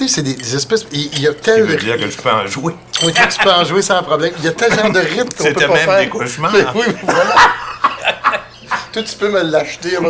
Tu 0.00 0.08
sais, 0.08 0.14
c'est 0.14 0.22
des, 0.22 0.32
des 0.32 0.56
espèces. 0.56 0.86
Il 0.92 1.10
il 1.12 1.20
y 1.20 1.28
a 1.28 1.34
tel. 1.34 1.62
veut 1.64 1.76
dire 1.76 1.98
que 1.98 2.08
je 2.08 2.16
peux 2.16 2.30
en 2.30 2.46
jouer. 2.46 2.74
Oui, 3.04 3.12
tu 3.12 3.38
peux 3.44 3.50
en 3.50 3.64
jouer 3.64 3.82
sans 3.82 4.02
problème. 4.02 4.32
Il 4.38 4.44
y 4.46 4.48
a 4.48 4.52
tel 4.52 4.72
genre 4.72 4.90
de 4.90 4.98
rythme 4.98 5.28
qu'on 5.36 5.44
C'était 5.44 5.52
peut 5.52 5.66
pas 5.66 5.74
même 5.74 5.84
faire. 5.84 5.98
des 6.00 6.08
cauchemars. 6.08 6.52
oui, 6.74 6.84
voilà. 7.02 7.34
Toi, 8.94 9.02
tu 9.02 9.14
peux 9.16 9.28
me 9.28 9.42
l'acheter. 9.42 9.96
à. 9.96 10.00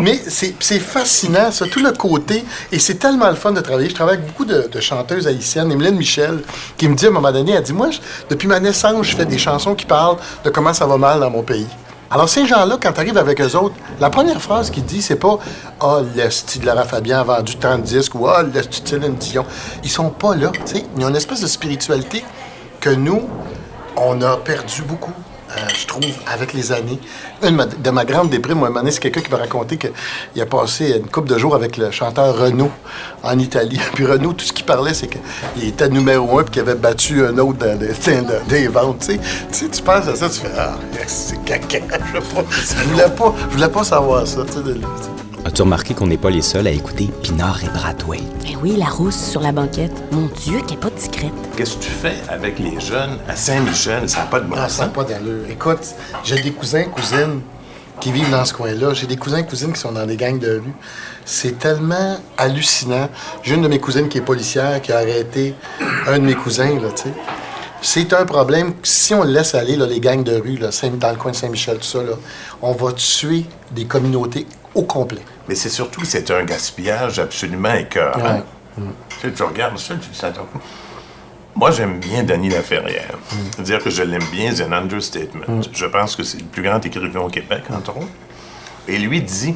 Mais 0.00 0.20
c'est 0.26 0.56
c'est 0.58 0.80
fascinant, 0.80 1.52
ça, 1.52 1.66
tout 1.68 1.78
le 1.80 1.92
côté. 1.92 2.44
Et 2.72 2.80
c'est 2.80 2.96
tellement 2.96 3.28
le 3.30 3.36
fun 3.36 3.52
de 3.52 3.60
travailler. 3.60 3.88
Je 3.88 3.94
travaille 3.94 4.16
avec 4.16 4.26
beaucoup 4.26 4.44
de, 4.44 4.66
de 4.70 4.80
chanteuses 4.80 5.28
haïtiennes. 5.28 5.70
Emeline 5.70 5.94
Michel, 5.94 6.42
qui 6.76 6.88
me 6.88 6.96
dit 6.96 7.06
à 7.06 7.10
un 7.10 7.12
moment 7.12 7.30
donné, 7.30 7.52
elle 7.52 7.62
dit 7.62 7.72
Moi, 7.72 7.92
je- 7.92 8.00
depuis 8.28 8.48
ma 8.48 8.58
naissance, 8.58 9.06
je 9.06 9.14
fais 9.14 9.24
des 9.26 9.38
chansons 9.38 9.76
qui 9.76 9.86
parlent 9.86 10.16
de 10.44 10.50
comment 10.50 10.74
ça 10.74 10.86
va 10.86 10.96
mal 10.96 11.20
dans 11.20 11.30
mon 11.30 11.44
pays. 11.44 11.68
Alors, 12.10 12.28
ces 12.28 12.46
gens-là, 12.46 12.78
quand 12.80 12.92
tu 12.92 13.00
arrives 13.00 13.18
avec 13.18 13.40
eux 13.40 13.56
autres, 13.56 13.74
la 13.98 14.10
première 14.10 14.40
phrase 14.40 14.70
qu'ils 14.70 14.84
disent, 14.84 15.06
c'est 15.06 15.16
pas 15.16 15.38
Ah, 15.80 16.00
le 16.14 16.30
style 16.30 16.60
de 16.60 16.66
Lara 16.66 16.84
Fabian 16.84 17.18
a 17.20 17.24
vendu 17.24 17.56
tant 17.56 17.76
de 17.78 17.82
disques 17.82 18.14
ou 18.14 18.28
Ah, 18.28 18.42
le 18.42 18.62
style 18.62 18.84
de 18.84 18.88
Céline 18.88 19.14
Dion. 19.16 19.44
Ils 19.82 19.90
sont 19.90 20.10
pas 20.10 20.34
là. 20.36 20.52
sais. 20.64 20.84
Ils 20.96 21.04
ont 21.04 21.08
une 21.08 21.16
espèce 21.16 21.40
de 21.40 21.46
spiritualité 21.46 22.24
que 22.80 22.90
nous, 22.90 23.22
on 23.96 24.20
a 24.22 24.36
perdu 24.36 24.82
beaucoup, 24.82 25.12
euh, 25.56 25.60
je 25.80 25.86
trouve, 25.86 26.04
avec 26.26 26.52
les 26.52 26.72
années. 26.72 26.98
Une 27.42 27.50
de 27.50 27.54
ma- 27.56 27.66
de 27.66 27.90
ma 27.90 28.04
grande 28.04 28.30
déprime, 28.30 28.58
moi, 28.58 28.70
c'est 28.90 29.00
quelqu'un 29.00 29.20
qui 29.20 29.30
m'a 29.30 29.36
raconté 29.38 29.76
qu'il 29.76 30.42
a 30.42 30.46
passé 30.46 30.94
une 30.98 31.08
couple 31.08 31.28
de 31.28 31.38
jours 31.38 31.54
avec 31.54 31.76
le 31.76 31.90
chanteur 31.90 32.36
Renaud 32.36 32.70
en 33.22 33.38
Italie. 33.38 33.80
Puis 33.94 34.06
Renaud, 34.06 34.32
tout 34.32 34.44
ce 34.44 34.52
qu'il 34.52 34.64
parlait, 34.64 34.94
c'est 34.94 35.08
qu'il 35.08 35.68
était 35.68 35.88
numéro 35.88 36.38
un 36.38 36.42
puis 36.44 36.52
qu'il 36.54 36.62
avait 36.62 36.74
battu 36.74 37.24
un 37.24 37.36
autre 37.38 37.58
dans, 37.58 37.76
des- 37.78 37.88
dans- 38.22 38.46
des 38.48 38.68
ventes. 38.68 39.06
Tu 39.08 39.18
sais, 39.50 39.68
tu 39.68 39.82
penses 39.82 40.08
à 40.08 40.16
ça, 40.16 40.28
tu 40.28 40.40
fais 40.40 40.48
Ah, 40.58 40.74
c'est 41.06 41.42
caca. 41.44 41.78
Je 42.14 42.18
pas- 42.20 42.44
je 42.50 42.88
voulais 42.90 43.08
pas, 43.10 43.34
je 43.50 43.54
voulais 43.54 43.68
pas 43.68 43.84
savoir 43.84 44.26
ça. 44.26 44.42
tu 44.46 44.52
sais, 44.52 44.60
As-tu 45.44 45.62
remarqué 45.62 45.92
qu'on 45.94 46.06
n'est 46.06 46.16
pas 46.16 46.30
les 46.30 46.40
seuls 46.40 46.66
à 46.66 46.70
écouter 46.70 47.10
Pinard 47.22 47.62
et 47.62 47.68
Bradway? 47.68 48.20
Ben 48.42 48.56
oui, 48.62 48.76
la 48.78 48.86
rousse 48.86 49.16
sur 49.30 49.40
la 49.42 49.52
banquette. 49.52 49.92
Mon 50.10 50.26
Dieu, 50.42 50.60
qu'elle 50.62 50.78
est 50.78 50.80
pas 50.80 50.88
discrète. 50.90 51.32
Qu'est-ce 51.56 51.76
que 51.76 51.82
tu 51.84 51.90
fais 51.90 52.16
avec 52.30 52.58
les 52.58 52.80
jeunes 52.80 53.18
à 53.28 53.36
Saint-Michel? 53.36 54.08
Ça 54.08 54.20
n'a 54.20 54.26
pas 54.26 54.40
de 54.40 54.46
bon 54.46 54.56
Ah, 54.58 54.68
ça 54.70 54.84
n'a 54.84 54.88
pas 54.88 55.04
d'allure. 55.04 55.44
Écoute, 55.50 55.80
j'ai 56.24 56.40
des 56.40 56.50
cousins, 56.50 56.84
cousines 56.84 57.42
qui 58.00 58.10
vivent 58.10 58.30
dans 58.30 58.44
ce 58.46 58.54
coin-là. 58.54 58.94
J'ai 58.94 59.06
des 59.06 59.16
cousins, 59.18 59.42
cousines 59.42 59.72
qui 59.74 59.80
sont 59.80 59.92
dans 59.92 60.06
des 60.06 60.16
gangs 60.16 60.38
de 60.38 60.60
rue. 60.64 60.72
C'est 61.26 61.58
tellement 61.58 62.16
hallucinant. 62.38 63.08
J'ai 63.42 63.54
une 63.54 63.62
de 63.62 63.68
mes 63.68 63.78
cousines 63.80 64.08
qui 64.08 64.18
est 64.18 64.22
policière 64.22 64.80
qui 64.80 64.92
a 64.92 64.96
arrêté 64.98 65.54
un 66.06 66.18
de 66.18 66.24
mes 66.24 66.34
cousins, 66.34 66.80
là, 66.80 66.88
tu 66.96 67.02
sais. 67.02 67.14
C'est 67.82 68.14
un 68.14 68.24
problème. 68.24 68.72
Si 68.82 69.12
on 69.12 69.24
laisse 69.24 69.54
aller, 69.54 69.76
là, 69.76 69.84
les 69.86 70.00
gangs 70.00 70.24
de 70.24 70.36
rue, 70.36 70.56
là, 70.56 70.72
Saint- 70.72 70.88
dans 70.98 71.10
le 71.10 71.16
coin 71.16 71.32
de 71.32 71.36
Saint-Michel, 71.36 71.76
tout 71.76 71.84
ça, 71.84 71.98
là, 72.02 72.12
on 72.62 72.72
va 72.72 72.92
tuer 72.94 73.44
des 73.72 73.84
communautés 73.84 74.46
au 74.74 74.82
complet. 74.84 75.20
Mais 75.48 75.54
c'est 75.54 75.68
surtout, 75.68 76.04
c'est 76.04 76.30
un 76.30 76.44
gaspillage 76.44 77.18
absolument 77.18 77.74
écœurant. 77.74 78.42
Tu, 78.76 78.82
sais, 79.20 79.32
tu 79.32 79.42
regardes 79.42 79.78
ça, 79.78 79.94
tu 79.94 80.12
ça 80.12 80.32
Moi, 81.54 81.70
j'aime 81.70 82.00
bien 82.00 82.22
Denis 82.22 82.48
Laferrière. 82.48 83.18
Dire 83.58 83.82
que 83.82 83.90
je 83.90 84.02
l'aime 84.02 84.24
bien, 84.32 84.54
c'est 84.54 84.64
un 84.64 84.72
understatement. 84.72 85.60
Je 85.72 85.86
pense 85.86 86.16
que 86.16 86.22
c'est 86.22 86.38
le 86.38 86.44
plus 86.44 86.62
grand 86.62 86.84
écrivain 86.84 87.20
au 87.20 87.28
Québec, 87.28 87.62
entre 87.70 87.96
autres. 87.96 88.06
Et 88.88 88.98
lui 88.98 89.22
dit 89.22 89.54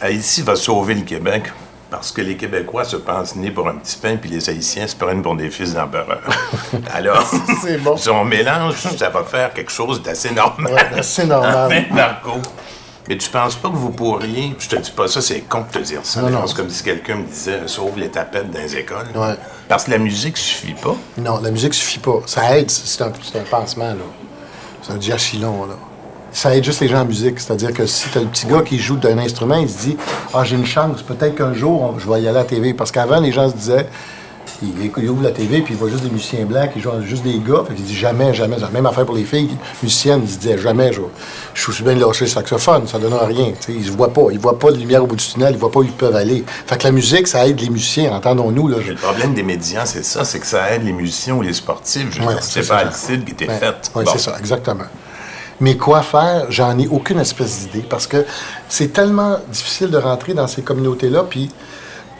Haïti 0.00 0.42
va 0.42 0.56
sauver 0.56 0.94
le 0.94 1.02
Québec 1.02 1.52
parce 1.90 2.10
que 2.10 2.20
les 2.20 2.36
Québécois 2.36 2.84
se 2.84 2.96
pensent 2.96 3.36
nés 3.36 3.50
pour 3.50 3.68
un 3.68 3.74
petit 3.74 3.96
pain, 3.96 4.16
puis 4.16 4.28
les 4.28 4.50
Haïtiens 4.50 4.86
se 4.86 4.96
prennent 4.96 5.22
pour 5.22 5.36
des 5.36 5.50
fils 5.50 5.74
d'empereurs. 5.74 6.20
Alors, 6.92 7.24
bon. 7.80 7.96
si 7.96 8.08
on 8.10 8.24
mélange, 8.24 8.74
ça 8.74 9.08
va 9.08 9.22
faire 9.22 9.52
quelque 9.52 9.70
chose 9.70 10.02
d'assez 10.02 10.32
normal. 10.32 10.72
Ouais, 10.72 11.02
c'est 11.02 11.26
normal. 11.26 11.66
Enfin, 11.66 11.94
Marco. 11.94 12.32
Mais 13.08 13.16
tu 13.16 13.30
penses 13.30 13.54
pas 13.56 13.68
que 13.68 13.76
vous 13.76 13.90
pourriez? 13.90 14.56
Je 14.58 14.68
te 14.68 14.76
dis 14.76 14.90
pas 14.90 15.06
ça, 15.06 15.20
c'est 15.20 15.40
con 15.40 15.60
de 15.60 15.78
te 15.78 15.84
dire 15.84 16.00
ça. 16.02 16.20
Non, 16.20 16.26
mais 16.26 16.32
non. 16.32 16.46
C'est 16.46 16.56
comme 16.56 16.70
si 16.70 16.82
quelqu'un 16.82 17.16
me 17.16 17.26
disait 17.26 17.60
sauve 17.66 17.98
les 17.98 18.08
tapettes 18.08 18.50
dans 18.50 18.58
les 18.58 18.76
écoles. 18.76 19.06
Ouais. 19.14 19.34
Parce 19.68 19.84
que 19.84 19.92
la 19.92 19.98
musique 19.98 20.36
suffit 20.36 20.74
pas. 20.74 20.96
Non, 21.18 21.40
la 21.40 21.50
musique 21.50 21.74
suffit 21.74 21.98
pas. 22.00 22.20
Ça 22.26 22.58
aide, 22.58 22.70
c'est 22.70 23.02
un, 23.02 23.08
un 23.08 23.44
pansement, 23.50 23.90
là. 23.90 23.94
C'est 24.82 24.92
un 24.92 24.96
diachylon, 24.96 25.66
là. 25.66 25.74
Ça 26.32 26.54
aide 26.54 26.64
juste 26.64 26.80
les 26.80 26.88
gens 26.88 27.00
en 27.00 27.04
musique. 27.06 27.38
C'est-à-dire 27.40 27.72
que 27.72 27.86
si 27.86 28.08
t'as 28.08 28.20
le 28.20 28.26
petit 28.26 28.46
gars 28.46 28.62
qui 28.62 28.78
joue 28.78 28.96
d'un 28.96 29.18
instrument, 29.18 29.56
il 29.56 29.68
se 29.70 29.78
dit 29.78 29.96
Ah, 30.34 30.44
j'ai 30.44 30.56
une 30.56 30.66
chance, 30.66 31.02
peut-être 31.02 31.34
qu'un 31.36 31.54
jour, 31.54 31.94
je 31.98 32.06
vais 32.10 32.22
y 32.22 32.28
aller 32.28 32.28
à 32.28 32.32
la 32.32 32.44
TV. 32.44 32.74
Parce 32.74 32.90
qu'avant, 32.90 33.20
les 33.20 33.32
gens 33.32 33.48
se 33.48 33.54
disaient 33.54 33.88
il, 34.62 34.90
il 34.96 35.10
ouvre 35.10 35.22
la 35.22 35.30
TV, 35.30 35.60
puis 35.62 35.74
il 35.74 35.76
voit 35.76 35.88
juste 35.90 36.02
des 36.04 36.10
musiciens 36.10 36.44
blancs 36.44 36.72
qui 36.72 36.80
jouent 36.80 36.90
juste 37.04 37.22
des 37.22 37.38
gars. 37.38 37.64
Fait 37.68 37.74
qu'il 37.74 37.84
dit 37.84 37.94
jamais, 37.96 38.32
jamais. 38.34 38.56
La 38.58 38.68
même 38.70 38.86
affaire 38.86 39.04
pour 39.06 39.14
les 39.14 39.24
filles 39.24 39.50
musiciennes. 39.82 40.22
Ils 40.24 40.30
se 40.30 40.38
disaient 40.38 40.58
jamais, 40.58 40.92
je, 40.92 41.00
je 41.54 41.72
suis 41.72 41.84
bien 41.84 41.94
de 41.94 42.00
lâcher 42.00 42.24
le 42.24 42.30
saxophone, 42.30 42.86
ça 42.86 42.98
donne 42.98 43.14
rien. 43.14 43.52
Ils 43.68 43.86
ne 43.86 43.90
voient 43.96 44.12
pas. 44.12 44.22
Ils 44.32 44.38
voient 44.38 44.58
pas 44.58 44.70
de 44.70 44.76
lumière 44.78 45.02
au 45.02 45.06
bout 45.06 45.16
du 45.16 45.24
tunnel, 45.24 45.54
ils 45.54 45.58
voient 45.58 45.70
pas 45.70 45.80
où 45.80 45.84
ils 45.84 45.90
peuvent 45.92 46.16
aller. 46.16 46.44
Fait 46.66 46.78
que 46.78 46.84
la 46.84 46.92
musique, 46.92 47.26
ça 47.28 47.46
aide 47.46 47.60
les 47.60 47.70
musiciens, 47.70 48.12
entendons-nous. 48.12 48.68
Là, 48.68 48.78
le 48.86 48.94
problème 48.94 49.34
des 49.34 49.42
médias, 49.42 49.86
c'est 49.86 50.04
ça, 50.04 50.24
c'est 50.24 50.38
que 50.40 50.46
ça 50.46 50.70
aide 50.72 50.84
les 50.84 50.92
musiciens 50.92 51.34
ou 51.34 51.42
les 51.42 51.52
sportifs. 51.52 52.08
Je 52.10 52.22
Ouais, 52.22 52.34
c'est 52.40 52.66
pas. 52.66 52.76
Alcide 52.78 53.24
qui 53.24 53.32
était 53.32 53.46
faite. 53.46 53.90
ouais, 53.94 54.04
Bon. 54.04 54.10
c'est 54.12 54.18
ça, 54.18 54.36
exactement. 54.38 54.84
Mais 55.60 55.76
quoi 55.78 56.02
faire, 56.02 56.46
j'en 56.50 56.78
ai 56.78 56.86
aucune 56.86 57.18
espèce 57.18 57.60
d'idée 57.60 57.86
parce 57.88 58.06
que 58.06 58.26
c'est 58.68 58.92
tellement 58.92 59.38
difficile 59.50 59.88
de 59.90 59.96
rentrer 59.96 60.34
dans 60.34 60.46
ces 60.46 60.60
communautés-là. 60.60 61.24
Puis 61.30 61.50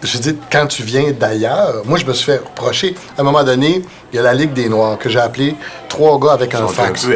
je 0.07 0.19
dis, 0.19 0.37
quand 0.51 0.67
tu 0.67 0.83
viens 0.83 1.11
d'ailleurs, 1.13 1.83
moi, 1.85 1.99
je 1.99 2.05
me 2.05 2.13
suis 2.13 2.25
fait 2.25 2.39
reprocher. 2.39 2.95
À 3.17 3.21
un 3.21 3.25
moment 3.25 3.43
donné, 3.45 3.83
il 4.13 4.17
y 4.17 4.19
a 4.19 4.23
la 4.23 4.33
Ligue 4.35 4.53
des 4.53 4.69
Noirs 4.69 4.97
que 4.99 5.09
j'ai 5.09 5.19
appelé 5.21 5.55
trois 5.89 6.19
gars 6.19 6.33
avec 6.33 6.55
un 6.55 6.67
fax. 6.69 7.07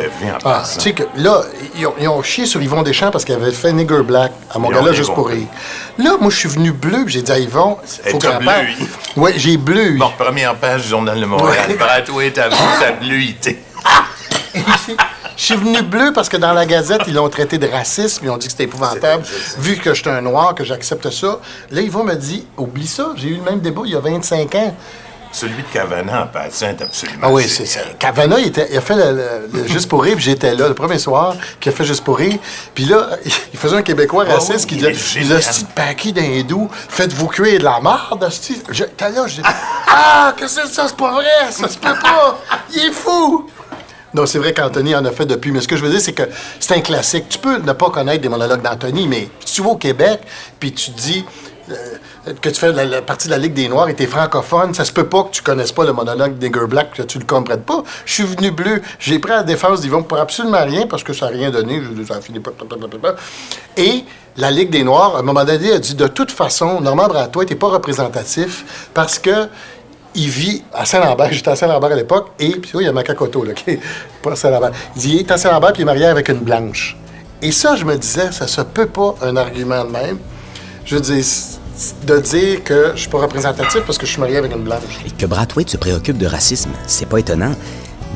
ah, 0.44 0.62
tu 0.74 0.80
sais 0.80 0.92
que 0.92 1.04
là, 1.16 1.42
ils 1.78 1.86
ont, 1.86 1.94
ils 2.00 2.08
ont 2.08 2.22
chié 2.22 2.46
sur 2.46 2.60
Yvon 2.60 2.82
Deschamps 2.82 3.10
parce 3.10 3.24
qu'il 3.24 3.34
avait 3.34 3.52
fait 3.52 3.72
Nigger 3.72 4.02
Black 4.02 4.32
à 4.52 4.58
mon 4.58 4.70
Ils 4.70 4.74
gars-là 4.74 4.90
ont 4.90 4.94
juste 4.94 5.14
pour 5.14 5.28
rire. 5.28 5.46
Là, 5.98 6.16
moi, 6.20 6.30
je 6.30 6.36
suis 6.36 6.48
venu 6.48 6.72
bleu, 6.72 7.04
j'ai 7.06 7.22
dit 7.22 7.32
à 7.32 7.38
Yvon, 7.38 7.76
Et 8.04 8.10
faut 8.10 8.18
qu'on 8.18 8.44
parle. 8.44 8.66
bleu, 8.66 8.86
Oui, 9.16 9.30
j'ai 9.36 9.56
bleu. 9.56 9.96
Bon, 9.98 10.10
première 10.18 10.54
page 10.56 10.82
du 10.82 10.88
Journal 10.88 11.18
de 11.20 11.26
Montréal. 11.26 11.66
Ouais. 11.70 11.76
Bradway, 11.76 12.30
t'as 12.32 12.48
vu 12.48 12.56
sa 12.80 12.92
bluité. 12.92 13.58
Je 15.40 15.46
suis 15.46 15.54
venu 15.56 15.80
bleu 15.80 16.12
parce 16.14 16.28
que 16.28 16.36
dans 16.36 16.52
la 16.52 16.66
Gazette, 16.66 17.00
ils 17.06 17.14
l'ont 17.14 17.30
traité 17.30 17.56
de 17.56 17.66
racisme. 17.66 18.26
Ils 18.26 18.30
ont 18.30 18.36
dit 18.36 18.44
que 18.46 18.52
c'était 18.52 18.64
épouvantable. 18.64 19.24
Vu 19.58 19.76
que 19.78 19.94
j'étais 19.94 20.10
un 20.10 20.20
noir, 20.20 20.54
que 20.54 20.64
j'accepte 20.64 21.08
ça. 21.10 21.38
Là, 21.70 21.80
Yvon 21.80 22.04
me 22.04 22.14
dit 22.14 22.46
Oublie 22.58 22.86
ça, 22.86 23.12
j'ai 23.16 23.28
eu 23.28 23.36
le 23.36 23.42
même 23.42 23.60
débat 23.60 23.80
il 23.86 23.92
y 23.92 23.96
a 23.96 24.00
25 24.00 24.54
ans. 24.56 24.76
Celui 25.32 25.62
de 25.62 25.68
Cavana 25.72 26.24
en 26.24 26.26
passant 26.26 26.66
est 26.66 26.82
absolument. 26.82 27.20
Ah 27.22 27.30
oui, 27.30 27.48
c'est 27.48 27.64
ça. 27.64 27.80
Cavana, 27.98 28.38
il, 28.38 28.48
était- 28.48 28.66
il 28.70 28.76
a 28.76 28.80
fait 28.82 28.96
le, 28.96 29.12
le- 29.16 29.50
le 29.62 29.66
Juste 29.68 29.88
pour 29.88 30.02
rire, 30.02 30.16
puis 30.16 30.24
j'étais 30.24 30.54
là 30.56 30.68
le 30.68 30.74
premier 30.74 30.98
soir, 30.98 31.34
qui 31.58 31.68
a 31.70 31.72
fait 31.72 31.84
Juste 31.84 32.04
pour 32.04 32.18
rire. 32.18 32.36
Puis 32.74 32.84
là, 32.84 33.10
il 33.24 33.58
faisait 33.58 33.76
un 33.76 33.82
Québécois 33.82 34.24
Ah 34.28 34.34
raciste 34.34 34.68
qui 34.68 34.74
disait. 34.74 34.92
Le 35.36 35.40
style 35.40 35.66
paquet 35.68 36.12
d'hindous, 36.12 36.68
faites-vous 36.88 37.28
cuire 37.28 37.60
de 37.60 37.64
la 37.64 37.80
marde, 37.80 38.22
hostie. 38.24 38.60
J'étais 38.70 39.08
là, 39.10 39.26
je 39.26 39.36
dis 39.36 39.42
Ah, 39.88 40.34
qu'est-ce 40.36 40.56
que 40.56 40.66
c'est 40.66 40.74
ça, 40.74 40.84
c'est 40.88 40.96
pas 40.96 41.12
vrai, 41.12 41.24
ça 41.50 41.66
se 41.68 41.78
peut 41.78 41.94
pas, 42.02 42.38
il 42.74 42.86
est 42.88 42.92
fou. 42.92 43.48
Non, 44.12 44.26
c'est 44.26 44.38
vrai 44.38 44.52
qu'Anthony 44.52 44.94
en 44.94 45.04
a 45.04 45.12
fait 45.12 45.26
depuis, 45.26 45.52
mais 45.52 45.60
ce 45.60 45.68
que 45.68 45.76
je 45.76 45.84
veux 45.84 45.90
dire, 45.90 46.00
c'est 46.00 46.12
que 46.12 46.24
c'est 46.58 46.74
un 46.74 46.80
classique. 46.80 47.28
Tu 47.28 47.38
peux 47.38 47.58
ne 47.58 47.72
pas 47.72 47.90
connaître 47.90 48.22
des 48.22 48.28
monologues 48.28 48.62
d'Anthony, 48.62 49.06
mais 49.06 49.28
si 49.44 49.54
tu 49.54 49.62
vas 49.62 49.70
au 49.70 49.76
Québec, 49.76 50.20
puis 50.58 50.72
tu 50.72 50.90
dis 50.90 51.24
euh, 51.70 52.34
que 52.40 52.48
tu 52.48 52.56
fais 52.56 52.72
la, 52.72 53.02
partie 53.02 53.28
de 53.28 53.32
la 53.32 53.38
Ligue 53.38 53.54
des 53.54 53.68
Noirs 53.68 53.88
et 53.88 53.94
tu 53.94 54.02
es 54.02 54.06
francophone, 54.06 54.74
ça 54.74 54.84
se 54.84 54.92
peut 54.92 55.06
pas 55.06 55.24
que 55.24 55.30
tu 55.30 55.42
connaisses 55.42 55.70
pas 55.70 55.84
le 55.84 55.92
monologue 55.92 56.38
d'Igor 56.38 56.66
Black, 56.66 56.94
que 56.94 57.02
tu 57.02 57.18
le 57.18 57.24
comprennes 57.24 57.62
pas. 57.62 57.84
Je 58.04 58.14
suis 58.14 58.24
venu 58.24 58.50
bleu. 58.50 58.82
J'ai 58.98 59.20
pris 59.20 59.30
la 59.30 59.44
défense 59.44 59.80
d'Yvon 59.80 60.02
pour 60.02 60.18
absolument 60.18 60.64
rien, 60.64 60.86
parce 60.88 61.04
que 61.04 61.12
ça 61.12 61.26
n'a 61.26 61.32
rien 61.32 61.50
donné. 61.50 61.80
Ça 62.06 62.20
fini. 62.20 62.40
Et 63.76 64.04
la 64.36 64.50
Ligue 64.50 64.70
des 64.70 64.82
Noirs, 64.82 65.16
à 65.16 65.20
un 65.20 65.22
moment 65.22 65.44
donné, 65.44 65.72
a 65.72 65.78
dit 65.78 65.94
de 65.94 66.08
toute 66.08 66.32
façon, 66.32 66.80
Normand 66.80 67.06
Bratois 67.06 67.44
n'était 67.44 67.54
pas 67.54 67.68
représentatif 67.68 68.90
parce 68.92 69.18
que 69.20 69.48
il 70.14 70.28
vit 70.28 70.62
à 70.72 70.84
Saint-Lambert. 70.84 71.32
J'étais 71.32 71.50
à 71.50 71.56
Saint-Lambert 71.56 71.92
à 71.92 71.96
l'époque. 71.96 72.28
Et 72.38 72.50
puis, 72.50 72.70
oui, 72.74 72.82
il 72.84 72.86
y 72.86 72.88
a 72.88 72.92
Macacoto, 72.92 73.44
là, 73.44 73.52
qui 73.52 73.70
est 73.70 73.80
pas 74.22 74.32
à 74.32 74.36
Saint-Lambert. 74.36 74.72
Il 74.96 75.02
dit, 75.02 75.10
il 75.14 75.18
est 75.20 75.30
à 75.30 75.38
Saint-Lambert, 75.38 75.72
puis 75.72 75.80
il 75.80 75.82
est 75.82 75.86
marié 75.86 76.06
avec 76.06 76.28
une 76.28 76.38
blanche. 76.40 76.96
Et 77.42 77.52
ça, 77.52 77.76
je 77.76 77.84
me 77.84 77.96
disais, 77.96 78.32
ça 78.32 78.46
se 78.46 78.60
peut 78.60 78.86
pas 78.86 79.14
un 79.22 79.36
argument 79.36 79.84
de 79.84 79.90
même. 79.90 80.18
Je 80.84 80.96
veux 80.96 81.00
dire, 81.00 81.24
de 82.06 82.18
dire 82.18 82.62
que 82.64 82.92
je 82.94 83.00
suis 83.00 83.08
pas 83.08 83.18
représentatif 83.20 83.82
parce 83.86 83.96
que 83.96 84.04
je 84.04 84.10
suis 84.12 84.20
marié 84.20 84.36
avec 84.36 84.52
une 84.52 84.62
blanche. 84.62 85.00
Et 85.06 85.10
que 85.10 85.24
Brathwaite 85.26 85.70
se 85.70 85.76
préoccupe 85.78 86.18
de 86.18 86.26
racisme, 86.26 86.70
c'est 86.86 87.06
pas 87.08 87.18
étonnant. 87.18 87.52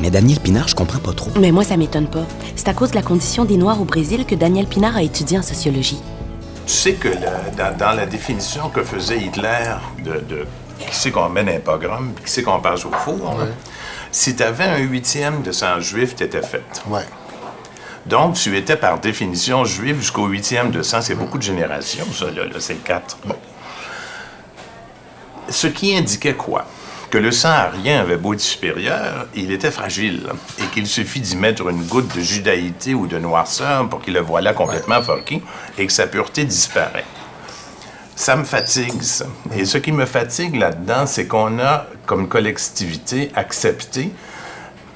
Mais 0.00 0.10
Daniel 0.10 0.40
Pinard, 0.40 0.66
je 0.68 0.74
comprends 0.74 0.98
pas 0.98 1.12
trop. 1.12 1.30
Mais 1.38 1.52
moi, 1.52 1.62
ça 1.64 1.76
m'étonne 1.76 2.08
pas. 2.08 2.24
C'est 2.56 2.68
à 2.68 2.74
cause 2.74 2.90
de 2.90 2.96
la 2.96 3.02
condition 3.02 3.44
des 3.44 3.56
Noirs 3.56 3.80
au 3.80 3.84
Brésil 3.84 4.26
que 4.26 4.34
Daniel 4.34 4.66
Pinard 4.66 4.96
a 4.96 5.02
étudié 5.02 5.38
en 5.38 5.42
sociologie. 5.42 6.00
Tu 6.66 6.72
sais 6.72 6.92
que 6.94 7.08
la- 7.08 7.70
dans, 7.70 7.76
dans 7.78 7.92
la 7.92 8.04
définition 8.04 8.68
que 8.70 8.82
faisait 8.82 9.18
Hitler 9.18 9.70
de, 10.04 10.12
de 10.28 10.46
qui 10.78 10.94
c'est 10.94 11.10
qu'on 11.10 11.28
mène 11.28 11.48
un 11.48 11.60
pogrom, 11.60 12.12
puis 12.14 12.24
qui 12.24 12.30
c'est 12.30 12.42
qu'on 12.42 12.60
passe 12.60 12.84
au 12.84 12.90
four, 12.90 13.38
si 14.10 14.36
tu 14.36 14.42
avais 14.42 14.64
un 14.64 14.78
huitième 14.78 15.42
de 15.42 15.52
sang 15.52 15.80
juif, 15.80 16.14
t'étais 16.14 16.42
fait. 16.42 16.64
Ouais. 16.86 17.04
Donc, 18.06 18.34
tu 18.34 18.56
étais 18.56 18.76
par 18.76 19.00
définition 19.00 19.64
juif 19.64 19.96
jusqu'au 19.96 20.26
huitième 20.26 20.70
de 20.70 20.82
sang. 20.82 21.00
C'est 21.00 21.14
beaucoup 21.14 21.38
de 21.38 21.42
générations, 21.42 22.06
ça, 22.12 22.26
là, 22.26 22.44
là, 22.44 22.58
c'est 22.58 22.82
quatre. 22.84 23.16
Bon. 23.24 23.36
Ce 25.48 25.66
qui 25.66 25.96
indiquait 25.96 26.34
quoi? 26.34 26.66
Que 27.10 27.18
le 27.18 27.30
sang 27.30 27.50
arien 27.50 28.00
avait 28.00 28.16
beau 28.16 28.34
être 28.34 28.40
supérieur, 28.40 29.26
il 29.34 29.52
était 29.52 29.70
fragile 29.70 30.28
et 30.58 30.66
qu'il 30.66 30.86
suffit 30.86 31.20
d'y 31.20 31.36
mettre 31.36 31.68
une 31.68 31.84
goutte 31.84 32.14
de 32.14 32.20
judaïté 32.20 32.92
ou 32.92 33.06
de 33.06 33.18
noirceur 33.18 33.88
pour 33.88 34.00
qu'il 34.02 34.14
le 34.14 34.20
voilà 34.20 34.52
complètement 34.52 35.00
fucké 35.00 35.42
et 35.78 35.86
que 35.86 35.92
sa 35.92 36.06
pureté 36.06 36.44
disparaît. 36.44 37.04
Ça 38.16 38.36
me 38.36 38.44
fatigue, 38.44 39.02
ça. 39.02 39.26
Et 39.56 39.64
ce 39.64 39.78
qui 39.78 39.90
me 39.92 40.06
fatigue 40.06 40.56
là-dedans, 40.56 41.06
c'est 41.06 41.26
qu'on 41.26 41.58
a, 41.58 41.86
comme 42.06 42.28
collectivité, 42.28 43.32
accepté 43.34 44.12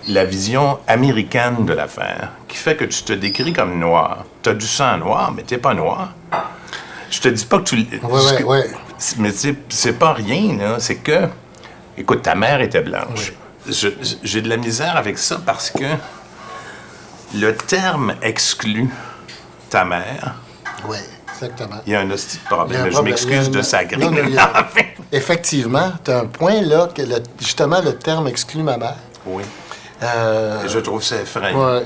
la 0.06 0.24
vision 0.24 0.78
américaine 0.86 1.66
de 1.66 1.72
l'affaire, 1.72 2.30
qui 2.46 2.56
fait 2.56 2.76
que 2.76 2.84
tu 2.84 3.02
te 3.02 3.12
décris 3.12 3.52
comme 3.52 3.78
noir. 3.78 4.24
Tu 4.42 4.50
as 4.50 4.54
du 4.54 4.66
sang 4.66 4.96
noir, 4.98 5.32
mais 5.34 5.42
t'es 5.42 5.58
pas 5.58 5.74
noir. 5.74 6.14
Je 7.10 7.20
te 7.20 7.28
dis 7.28 7.44
pas 7.44 7.58
que 7.58 7.64
tu... 7.64 7.76
Ouais, 7.76 8.00
ouais, 8.02 8.42
ouais. 8.44 8.70
Mais 9.18 9.30
c'est 9.30 9.92
pas 9.92 10.12
rien, 10.12 10.56
là. 10.56 10.76
C'est 10.78 10.96
que... 10.96 11.28
Écoute, 11.96 12.22
ta 12.22 12.34
mère 12.34 12.60
était 12.60 12.82
blanche. 12.82 13.32
J'ai 14.22 14.40
de 14.40 14.48
la 14.48 14.56
misère 14.56 14.96
avec 14.96 15.18
ça 15.18 15.40
parce 15.44 15.70
que 15.70 15.84
le 17.34 17.54
terme 17.56 18.14
exclut 18.22 18.88
ta 19.68 19.84
mère. 19.84 20.36
Oui, 20.86 20.98
exactement. 21.42 21.80
Il 21.86 21.92
y 21.92 21.96
a 21.96 22.00
un 22.00 22.10
hostie 22.10 22.38
de 22.38 22.44
problème. 22.54 22.90
Je 22.90 23.00
m'excuse 23.00 23.50
de 23.50 23.62
sacrer. 23.62 23.96
Non, 23.96 24.10
non, 24.10 24.18
il 24.24 24.30
y 24.30 24.32
mais 24.34 24.38
a- 24.38 24.50
enfin. 24.66 24.82
Effectivement, 25.12 25.92
tu 26.04 26.10
as 26.10 26.18
un 26.20 26.26
point 26.26 26.60
là, 26.62 26.88
que 26.94 27.02
le- 27.02 27.22
justement, 27.40 27.80
le 27.80 27.96
terme 27.96 28.28
exclut 28.28 28.62
ma 28.62 28.76
mère. 28.76 28.96
Oui. 29.26 29.42
Euh, 30.02 30.62
Je 30.68 30.78
trouve 30.78 31.02
ça 31.02 31.16
effrayant. 31.16 31.80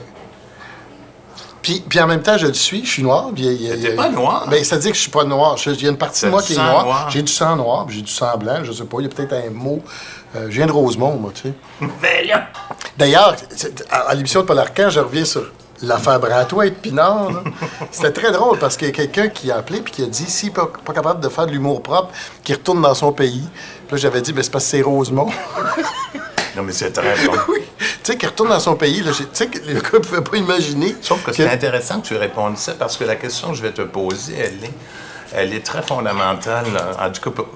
Puis, 1.62 1.80
puis 1.88 2.00
en 2.00 2.08
même 2.08 2.22
temps, 2.22 2.36
je 2.36 2.48
le 2.48 2.54
suis, 2.54 2.84
je 2.84 2.90
suis 2.90 3.02
noir. 3.04 3.30
t'es 3.36 3.94
pas 3.94 4.08
noir? 4.08 4.48
Ben, 4.50 4.64
ça 4.64 4.76
dit 4.78 4.88
que 4.90 4.96
je 4.96 5.02
suis 5.02 5.10
pas 5.12 5.22
noir. 5.22 5.56
Il 5.64 5.80
y 5.82 5.86
a 5.86 5.90
une 5.90 5.96
partie 5.96 6.24
de 6.24 6.30
moi 6.30 6.42
qui 6.42 6.54
est 6.54 6.56
noire. 6.56 6.84
noir. 6.84 7.10
J'ai 7.10 7.22
du 7.22 7.30
sang 7.32 7.54
noir, 7.54 7.86
j'ai 7.88 8.02
du 8.02 8.10
sang 8.10 8.36
blanc, 8.36 8.64
je 8.64 8.72
sais 8.72 8.84
pas. 8.84 8.96
Il 8.98 9.04
y 9.04 9.06
a 9.06 9.08
peut-être 9.10 9.32
un 9.32 9.50
mot. 9.50 9.80
Euh, 10.34 10.46
je 10.50 10.56
viens 10.56 10.66
de 10.66 10.72
Rosemont, 10.72 11.14
moi, 11.18 11.30
tu 11.32 11.42
sais. 11.42 11.54
Ben 12.02 12.26
D'ailleurs, 12.98 13.36
à, 13.90 13.96
à 13.98 14.14
l'émission 14.14 14.40
de 14.40 14.46
Paul 14.46 14.58
Arcand, 14.58 14.90
je 14.90 14.98
reviens 14.98 15.24
sur 15.24 15.52
l'affaire 15.82 16.20
Bratois 16.20 16.66
et 16.66 16.70
de 16.70 16.74
Pinard. 16.76 17.42
C'était 17.90 18.12
très 18.12 18.32
drôle 18.32 18.58
parce 18.58 18.76
qu'il 18.76 18.88
y 18.88 18.90
a 18.90 18.94
quelqu'un 18.94 19.28
qui 19.28 19.50
a 19.50 19.56
appelé 19.56 19.80
puis 19.80 19.92
qui 19.92 20.02
a 20.02 20.06
dit 20.06 20.26
s'il 20.26 20.48
n'est 20.48 20.54
pas, 20.54 20.70
pas 20.84 20.92
capable 20.92 21.20
de 21.20 21.28
faire 21.28 21.46
de 21.46 21.52
l'humour 21.52 21.82
propre, 21.82 22.10
qu'il 22.44 22.54
retourne 22.54 22.80
dans 22.80 22.94
son 22.94 23.12
pays. 23.12 23.48
Puis 23.86 23.96
là, 23.96 23.96
j'avais 23.96 24.22
dit 24.22 24.32
ben, 24.32 24.42
c'est 24.42 24.50
parce 24.50 24.64
que 24.64 24.70
c'est 24.70 24.82
Rosemont. 24.82 25.30
Non, 26.54 26.62
mais 26.64 26.72
c'est 26.72 26.90
très 26.92 27.16
bon. 27.26 27.32
oui. 27.48 27.60
Tu 27.78 27.86
sais, 28.02 28.18
qu'il 28.18 28.28
retourne 28.28 28.50
dans 28.50 28.60
son 28.60 28.76
pays. 28.76 29.02
Tu 29.02 29.24
sais, 29.32 29.46
que 29.46 29.58
les 29.60 29.72
gars 29.72 29.80
ne 29.94 29.98
pouvaient 30.00 30.20
pas 30.20 30.36
imaginer. 30.36 30.94
Sauf 31.00 31.24
que 31.24 31.32
c'est 31.32 31.48
intéressant 31.48 32.00
que 32.02 32.08
tu 32.08 32.16
répondes 32.16 32.58
ça 32.58 32.74
parce 32.78 32.98
que 32.98 33.04
la 33.04 33.16
question 33.16 33.52
que 33.52 33.54
je 33.54 33.62
vais 33.62 33.72
te 33.72 33.80
poser, 33.80 34.34
elle 34.38 34.64
est, 34.64 34.74
elle 35.34 35.54
est 35.54 35.64
très 35.64 35.80
fondamentale. 35.80 36.66
En 37.00 37.10
tout 37.10 37.22
cas, 37.22 37.30
pour, 37.30 37.48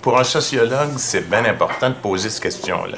pour 0.00 0.18
un 0.18 0.24
sociologue, 0.24 0.92
c'est 0.96 1.28
bien 1.28 1.44
important 1.44 1.90
de 1.90 1.94
poser 1.94 2.30
cette 2.30 2.42
question-là. 2.42 2.96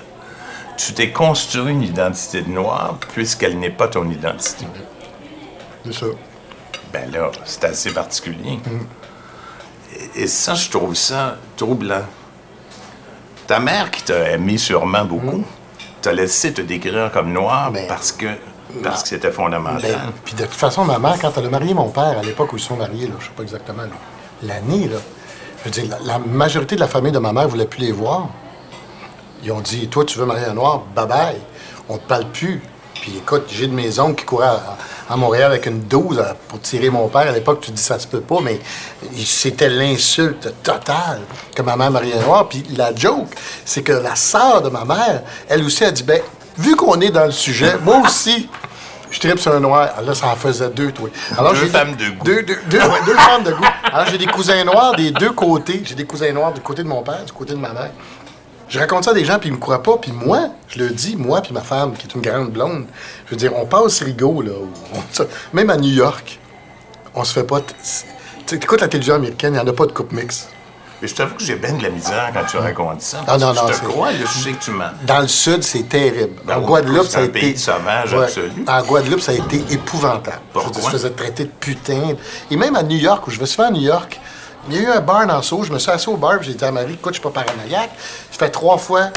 Tu 0.77 0.93
t'es 0.93 1.11
construit 1.11 1.73
une 1.73 1.83
identité 1.83 2.43
de 2.43 2.51
noir 2.51 2.99
puisqu'elle 3.13 3.59
n'est 3.59 3.71
pas 3.71 3.89
ton 3.89 4.09
identité. 4.11 4.67
C'est 5.85 5.95
ça. 5.95 6.07
Ben 6.93 7.11
là, 7.11 7.31
c'est 7.45 7.65
assez 7.65 7.91
particulier. 7.93 8.59
Et, 10.17 10.23
et 10.23 10.27
ça, 10.27 10.55
je 10.55 10.71
trouve 10.71 10.95
ça 10.95 11.37
troublant. 11.57 12.05
Ta 13.47 13.61
mère, 13.61 13.91
qui 13.91 14.03
t'a 14.03 14.31
aimé 14.31 14.59
sûrement 14.59 15.05
beaucoup, 15.05 15.45
t'a 16.01 16.13
laissé 16.13 16.53
te 16.53 16.63
décrire 16.63 17.11
comme 17.13 17.33
noir 17.33 17.71
Ben, 17.71 17.87
parce 17.87 18.13
que 18.13 18.27
parce 18.83 19.03
que 19.03 19.11
c'était 19.11 19.31
fondamental. 19.31 19.83
Ben, 19.83 20.13
puis 20.25 20.35
de 20.35 20.45
toute 20.45 20.55
façon, 20.55 20.85
ma 20.85 20.99
mère, 20.99 21.17
quand 21.21 21.33
elle 21.37 21.47
a 21.47 21.51
marié 21.51 21.75
mon 21.75 21.91
père, 21.91 22.19
à 22.19 22.23
l'époque 22.23 22.53
où 22.53 22.57
ils 22.57 22.63
sont 22.63 22.77
mariés, 22.77 23.07
là, 23.07 23.15
je 23.21 23.27
sais 23.27 23.33
pas 23.37 23.43
exactement 23.43 23.83
l'année, 24.43 24.89
là, 24.89 24.97
je 25.59 25.65
veux 25.65 25.71
dire, 25.71 25.85
la, 25.89 25.99
la 26.15 26.19
majorité 26.19 26.75
de 26.75 26.81
la 26.81 26.89
famille 26.89 27.13
de 27.13 27.19
ma 27.19 27.33
mère 27.33 27.49
voulait 27.49 27.67
plus 27.67 27.81
les 27.81 27.93
voir. 27.93 28.29
Ils 29.45 29.53
ont 29.53 29.61
dit, 29.61 29.89
toi, 29.89 30.05
tu 30.05 30.19
veux 30.19 30.25
marier 30.27 30.47
un 30.47 30.55
noir, 30.55 30.83
bye 30.97 31.07
bye, 31.07 31.37
on 31.89 31.99
te 31.99 32.07
parle 32.09 32.25
plus. 32.33 32.61
Puis 32.95 33.19
écoute, 33.19 33.45
j'ai 33.51 33.67
de 33.67 33.75
mes 33.75 33.99
oncles 34.01 34.15
qui 34.21 34.25
couraient 34.25 34.47
à, 34.47 34.77
à 35.11 35.17
Montréal 35.17 35.51
avec 35.53 35.67
une 35.67 35.81
12 35.83 36.19
à- 36.21 36.35
pour 36.49 36.59
tirer 36.61 36.89
mon 36.89 37.09
père. 37.09 37.29
À 37.29 37.33
l'époque, 37.33 37.61
tu 37.61 37.71
dis 37.71 37.83
ça 37.83 37.99
se 37.99 38.07
peut 38.07 38.21
pas, 38.23 38.39
mais 38.43 38.59
c'était 39.17 39.69
l'insulte 39.69 40.55
totale 40.63 41.21
que 41.55 41.61
ma 41.63 41.77
mère 41.77 41.91
marie 41.91 42.13
un 42.15 42.23
noir. 42.23 42.49
Puis 42.49 42.65
la 42.77 42.95
joke, 42.95 43.29
c'est 43.65 43.83
que 43.83 43.93
la 43.93 44.15
sœur 44.17 44.63
de 44.63 44.71
ma 44.71 44.85
mère, 44.87 45.23
elle 45.49 45.63
aussi 45.65 45.85
a 45.85 45.91
dit, 45.91 46.03
ben, 46.05 46.21
vu 46.57 46.77
qu'on 46.77 46.99
est 47.01 47.11
dans 47.11 47.27
le 47.27 47.33
sujet, 47.33 47.75
moi 47.83 48.01
aussi, 48.07 48.49
je 49.11 49.21
tripe 49.21 49.39
sur 49.39 49.53
un 49.55 49.61
noir. 49.61 49.91
Alors 49.97 50.09
là, 50.11 50.15
ça 50.15 50.29
en 50.29 50.37
faisait 50.37 50.71
deux, 50.71 50.91
toi. 50.93 51.11
Alors, 51.37 51.53
Deux 51.53 51.67
femmes 51.67 51.97
de 51.97 52.09
goût. 52.11 52.25
Deux, 52.25 52.43
deux, 52.43 52.59
deux, 52.71 52.79
ouais, 52.81 53.01
deux 53.05 53.15
femmes 53.17 53.43
de 53.43 53.53
goût. 53.53 53.65
Alors, 53.93 54.07
j'ai 54.07 54.19
des 54.19 54.27
cousins 54.27 54.65
noirs 54.65 54.97
des 54.97 55.11
deux 55.11 55.33
côtés. 55.33 55.83
J'ai 55.85 55.95
des 55.95 56.07
cousins 56.07 56.33
noirs 56.33 56.53
du 56.55 56.61
côté 56.63 56.83
de 56.83 56.89
mon 56.89 57.03
père, 57.03 57.23
du 57.25 57.33
côté 57.33 57.53
de 57.53 57.59
ma 57.59 57.73
mère. 57.73 57.91
Je 58.75 58.81
raconte 58.81 59.05
ça 59.05 59.13
à 59.13 59.15
des 59.15 59.25
gens, 59.25 59.39
puis 59.39 59.51
ils 59.51 59.53
me 59.53 59.59
croient 59.59 59.85
pas. 59.85 59.99
Puis 59.99 60.11
moi, 60.11 60.49
je 60.67 60.81
le 60.81 60.89
dis, 60.91 61.15
moi 61.15 61.41
puis 61.41 61.53
ma 61.53 61.61
femme, 61.61 61.93
qui 61.93 62.09
est 62.09 62.15
une 62.17 62.21
grande 62.23 62.51
blonde, 62.51 62.87
je 63.25 63.31
veux 63.31 63.37
dire, 63.37 63.53
on 63.57 63.67
passe 63.67 64.03
Rigaud, 64.03 64.43
là. 64.43 64.51
on- 64.93 65.27
même 65.57 65.71
à 65.71 65.77
New 65.77 65.93
York, 65.93 66.41
on 67.15 67.23
se 67.23 67.33
fait 67.35 67.45
pas... 67.45 67.61
Tu 68.45 68.57
écoutes 68.57 68.81
la 68.81 68.89
télévision 68.89 69.15
américaine, 69.15 69.53
il 69.55 69.63
n'y 69.63 69.63
en 69.63 69.69
a 69.69 69.73
pas 69.73 69.87
de 69.87 69.93
coupe 69.93 70.11
mix. 70.11 70.49
Mais 71.01 71.07
je 71.07 71.15
t'avoue 71.15 71.37
que 71.37 71.45
j'ai 71.45 71.55
bien 71.55 71.75
de 71.75 71.85
la 71.85 71.91
misère 71.91 72.33
quand 72.35 72.45
tu 72.51 72.57
racontes 72.57 73.01
ça. 73.03 73.19
Ah 73.21 73.25
parce 73.27 73.43
non, 73.43 73.53
que 73.53 73.59
non, 73.61 73.67
je 73.69 73.79
te 73.79 73.85
crois, 73.85 74.09
je 74.13 74.27
sais 74.27 74.53
que 74.55 74.65
tu 74.65 74.71
mens. 74.73 74.91
Dans 75.07 75.21
le 75.21 75.29
sud, 75.29 75.63
c'est 75.63 75.89
terrible. 75.89 76.35
Ben 76.45 76.57
en 76.57 76.61
oui, 76.63 76.67
Guadeloupe, 76.67 77.07
ça 77.07 77.19
a 77.19 77.23
été. 77.23 77.41
pays 77.41 77.57
sauvage 77.57 78.13
absolu. 78.13 78.65
En 78.67 78.83
Guadeloupe, 78.83 79.21
ça 79.21 79.31
a 79.31 79.35
été 79.37 79.63
épouvantable. 79.71 80.41
Je 80.49 80.53
Pourquoi? 80.59 80.81
Je 80.81 80.87
me 80.87 80.91
faisais 80.91 81.11
traiter 81.11 81.45
de 81.45 81.51
putain. 81.61 82.15
Et 82.51 82.57
même 82.57 82.75
à 82.75 82.83
New 82.83 82.97
York, 82.99 83.25
où 83.29 83.31
je 83.31 83.39
vais 83.39 83.47
souvent 83.47 83.69
à 83.69 83.71
New 83.71 83.83
York, 83.83 84.21
Il 84.69 84.75
y 84.75 84.79
a 84.79 84.83
eu 84.83 84.87
un 84.87 85.01
bar 85.01 85.27
dans 85.27 85.43
Sceaux. 85.43 85.63
Je 85.63 85.73
me 85.73 85.79
suis 85.79 85.91
assis 85.91 86.09
au 86.09 86.17
bar, 86.17 86.39
puis 86.39 86.49
j'ai 86.49 86.55
dit 86.55 86.65
à 86.65 86.71
Marie, 86.73 86.95
écoute, 86.95 87.15
je 87.15 87.21
suis 87.21 87.31
pas 87.31 87.45
paranoïaque. 87.45 87.91
Ça 88.31 88.39
fait 88.39 88.51
trois 88.51 88.79
fois 88.79 89.11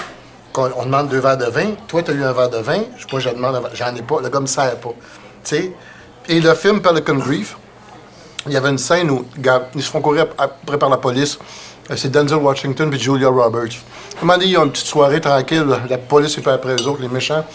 qu'on 0.52 0.70
on 0.76 0.86
demande 0.86 1.08
deux 1.08 1.20
verres 1.20 1.38
de 1.38 1.46
vin. 1.46 1.72
Toi, 1.88 2.04
tu 2.04 2.12
as 2.12 2.14
eu 2.14 2.24
un 2.24 2.34
verre 2.34 2.50
de 2.50 2.58
vin. 2.58 2.82
Je 2.98 3.30
demande 3.30 3.56
un 3.56 3.62
verre. 3.62 3.72
J'en 3.74 3.96
ai 3.96 4.02
pas. 4.02 4.20
Le 4.22 4.30
gars 4.30 4.40
me 4.40 4.46
sert 4.48 4.76
pas. 4.78 4.94
Sais? 5.44 5.74
Et 6.28 6.42
le 6.42 6.54
film 6.54 6.82
Pelican 6.82 7.16
Grief, 7.16 7.58
il 8.46 8.52
y 8.52 8.58
avait 8.58 8.70
une 8.70 8.78
scène 8.78 9.10
où 9.10 9.26
ils 9.76 9.82
se 9.82 9.90
font 9.90 10.02
courir 10.02 10.28
après 10.38 10.78
par 10.78 10.90
la 10.90 10.98
police. 10.98 11.40
Euh, 11.90 11.96
C'est 11.96 12.10
Denzel 12.10 12.40
Washington 12.40 12.94
et 12.94 13.00
Julia 13.00 13.30
Roberts. 13.30 13.78
Moment 14.22 14.34
donné, 14.34 14.48
ils 14.50 14.58
ont 14.58 14.66
une 14.66 14.72
petite 14.72 14.88
soirée 14.88 15.22
tranquille. 15.22 15.66
La 15.90 15.98
police 15.98 16.38
est 16.38 16.42
pas 16.42 16.54
après 16.54 16.74
eux 16.74 16.88
autres, 16.88 17.02
les 17.02 17.08
méchants. 17.08 17.46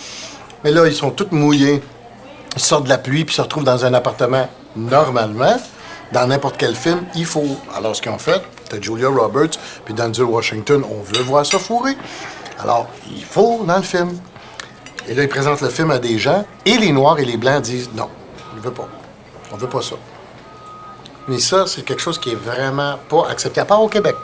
Mais 0.64 0.70
là, 0.70 0.86
ils 0.86 0.95
sont 0.95 1.11
tous 1.11 1.28
mouillés. 1.30 1.82
Ils 2.55 2.62
sortent 2.62 2.84
de 2.84 2.88
la 2.88 2.99
pluie 2.99 3.24
puis 3.26 3.34
se 3.34 3.43
retrouvent 3.43 3.64
dans 3.64 3.84
un 3.84 3.93
appartement. 3.93 4.49
Normalement, 4.76 5.57
dans 6.13 6.27
n'importe 6.27 6.57
quel 6.59 6.75
film, 6.75 7.05
il 7.15 7.25
faut. 7.25 7.57
Alors, 7.75 7.97
ce 7.97 8.03
qu'ils 8.03 8.13
ont 8.13 8.19
fait, 8.19 8.43
t'as 8.69 8.81
Julia 8.81 9.09
Roberts 9.09 9.59
puis 9.85 9.95
Denzel 9.95 10.25
Washington. 10.25 10.85
On 10.89 11.03
veut 11.03 11.23
voir 11.23 11.45
ça 11.45 11.59
fourrer. 11.59 11.97
Alors, 12.59 12.89
il 13.11 13.25
faut 13.25 13.65
dans 13.67 13.77
le 13.77 13.83
film. 13.83 14.19
Et 15.09 15.15
là, 15.15 15.23
ils 15.23 15.29
présentent 15.29 15.63
le 15.63 15.69
film 15.69 15.91
à 15.91 15.99
des 15.99 16.19
gens. 16.19 16.45
Et 16.65 16.77
les 16.77 16.93
Noirs 16.93 17.19
et 17.19 17.25
les 17.25 17.37
Blancs 17.37 17.63
disent 17.63 17.91
non, 17.95 18.09
on 18.53 18.57
ne 18.57 18.61
veut 18.61 18.71
pas. 18.71 18.89
On 19.53 19.57
veut 19.57 19.69
pas 19.69 19.83
ça. 19.83 19.97
Mais 21.29 21.39
ça, 21.39 21.67
c'est 21.67 21.83
quelque 21.83 22.03
chose 22.03 22.19
qui 22.19 22.31
est 22.31 22.37
vraiment 22.37 22.99
pas 23.09 23.29
accepté, 23.29 23.61
à 23.61 23.65
part 23.65 23.83
au 23.83 23.89
Québec. 23.89 24.17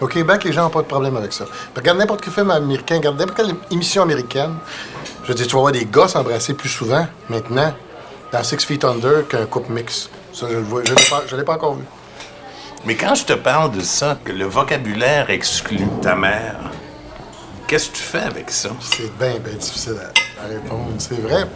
Au 0.00 0.06
Québec, 0.06 0.44
les 0.44 0.52
gens 0.52 0.62
n'ont 0.62 0.70
pas 0.70 0.82
de 0.82 0.86
problème 0.86 1.16
avec 1.16 1.32
ça. 1.32 1.44
Regarde 1.76 1.98
n'importe 1.98 2.22
quel 2.22 2.32
film 2.32 2.50
américain, 2.50 2.96
regarde 2.96 3.18
n'importe 3.18 3.36
quelle 3.36 3.54
émission 3.70 4.02
américaine. 4.02 4.54
Je 5.22 5.28
veux 5.28 5.34
dire, 5.34 5.46
tu 5.46 5.54
vas 5.54 5.60
voir 5.60 5.72
des 5.72 5.84
gars 5.84 6.08
s'embrasser 6.08 6.54
plus 6.54 6.70
souvent 6.70 7.06
maintenant 7.28 7.74
dans 8.32 8.42
Six 8.42 8.64
Feet 8.64 8.84
Under 8.84 9.26
qu'un 9.28 9.44
couple 9.44 9.72
mix. 9.72 10.08
Ça, 10.32 10.46
je 10.48 10.54
le 10.56 10.62
vois. 10.62 10.82
Je 10.84 10.92
ne 10.92 11.40
l'ai 11.40 11.44
pas, 11.44 11.54
encore 11.54 11.74
vu. 11.74 11.84
Mais 12.84 12.94
quand 12.96 13.14
je 13.14 13.24
te 13.24 13.32
parle 13.34 13.72
de 13.72 13.80
ça, 13.80 14.18
que 14.24 14.32
le 14.32 14.46
vocabulaire 14.46 15.28
exclut 15.30 15.86
ta 16.00 16.14
mère, 16.14 16.56
qu'est-ce 17.66 17.90
que 17.90 17.96
tu 17.96 18.02
fais 18.02 18.20
avec 18.20 18.50
ça? 18.50 18.70
C'est 18.80 19.12
bien, 19.18 19.38
bien 19.38 19.54
difficile 19.54 19.96
à, 20.00 20.44
à 20.44 20.48
répondre. 20.48 20.86
C'est 20.98 21.20
vrai. 21.20 21.46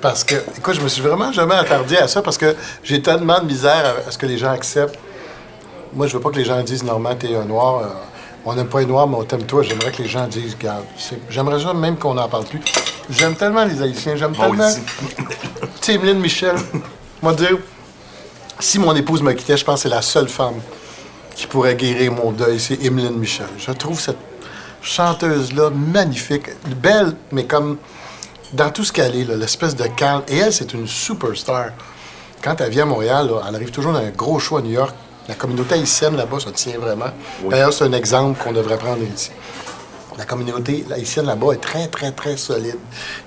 Parce 0.00 0.22
que, 0.24 0.36
écoute, 0.56 0.74
je 0.74 0.80
me 0.80 0.88
suis 0.88 1.02
vraiment 1.02 1.32
jamais 1.32 1.54
attardé 1.56 1.96
à 1.96 2.06
ça 2.06 2.22
parce 2.22 2.38
que 2.38 2.54
j'ai 2.84 3.00
tellement 3.02 3.40
de 3.40 3.46
misère 3.46 3.94
à, 4.04 4.08
à 4.08 4.10
ce 4.10 4.18
que 4.18 4.26
les 4.26 4.38
gens 4.38 4.50
acceptent. 4.52 4.98
Moi, 5.92 6.06
je 6.06 6.14
veux 6.16 6.20
pas 6.20 6.30
que 6.30 6.36
les 6.36 6.44
gens 6.44 6.62
disent, 6.62 6.84
Normand, 6.84 7.14
t'es 7.16 7.34
un 7.34 7.44
noir. 7.44 7.78
euh, 7.82 7.86
on 8.44 8.54
n'aime 8.54 8.68
pas 8.68 8.80
les 8.80 8.86
noirs, 8.86 9.06
mais 9.08 9.16
on 9.16 9.24
t'aime 9.24 9.42
toi. 9.44 9.62
J'aimerais 9.62 9.90
que 9.90 10.02
les 10.02 10.08
gens 10.08 10.26
disent, 10.26 10.56
c'est- 10.96 11.18
j'aimerais 11.28 11.74
même 11.74 11.96
qu'on 11.96 12.14
n'en 12.14 12.28
parle 12.28 12.44
plus. 12.44 12.60
J'aime 13.10 13.34
tellement 13.34 13.64
les 13.64 13.82
Haïtiens, 13.82 14.16
j'aime 14.16 14.34
tellement. 14.36 14.70
Tu 15.80 15.92
sais, 15.98 16.14
Michel, 16.14 16.56
moi 17.22 17.32
dire, 17.32 17.56
si 18.60 18.78
mon 18.78 18.94
épouse 18.94 19.22
me 19.22 19.32
quittait, 19.32 19.56
je 19.56 19.64
pense 19.64 19.76
que 19.76 19.82
c'est 19.88 19.94
la 19.94 20.02
seule 20.02 20.28
femme 20.28 20.60
qui 21.34 21.46
pourrait 21.46 21.76
guérir 21.76 22.12
mon 22.12 22.32
deuil, 22.32 22.58
c'est 22.58 22.82
Emeline 22.82 23.16
Michel. 23.16 23.46
Je 23.58 23.70
trouve 23.70 24.00
cette 24.00 24.18
chanteuse-là 24.82 25.70
magnifique, 25.70 26.50
belle, 26.66 27.14
mais 27.30 27.44
comme 27.44 27.78
dans 28.52 28.70
tout 28.70 28.84
ce 28.84 28.92
qu'elle 28.92 29.14
est, 29.14 29.24
l'espèce 29.24 29.76
de 29.76 29.86
calme. 29.86 30.22
Et 30.28 30.38
elle, 30.38 30.52
c'est 30.52 30.72
une 30.74 30.86
superstar. 30.86 31.70
Quand 32.42 32.60
elle 32.60 32.70
vient 32.70 32.84
à 32.84 32.86
Montréal, 32.86 33.28
là, 33.28 33.42
elle 33.48 33.54
arrive 33.54 33.70
toujours 33.70 33.92
dans 33.92 33.98
un 33.98 34.10
gros 34.10 34.38
show 34.38 34.56
à 34.56 34.62
New 34.62 34.70
York. 34.70 34.94
La 35.28 35.34
communauté 35.34 35.74
haïtienne 35.74 36.16
là-bas, 36.16 36.40
ça 36.40 36.50
tient 36.52 36.78
vraiment. 36.78 37.10
D'ailleurs, 37.48 37.72
c'est 37.72 37.84
un 37.84 37.92
exemple 37.92 38.42
qu'on 38.42 38.52
devrait 38.52 38.78
prendre 38.78 39.02
ici. 39.02 39.30
La 40.16 40.24
communauté 40.24 40.84
haïtienne 40.90 41.26
là-bas 41.26 41.52
est 41.52 41.60
très, 41.60 41.86
très, 41.88 42.10
très 42.12 42.36
solide, 42.36 42.78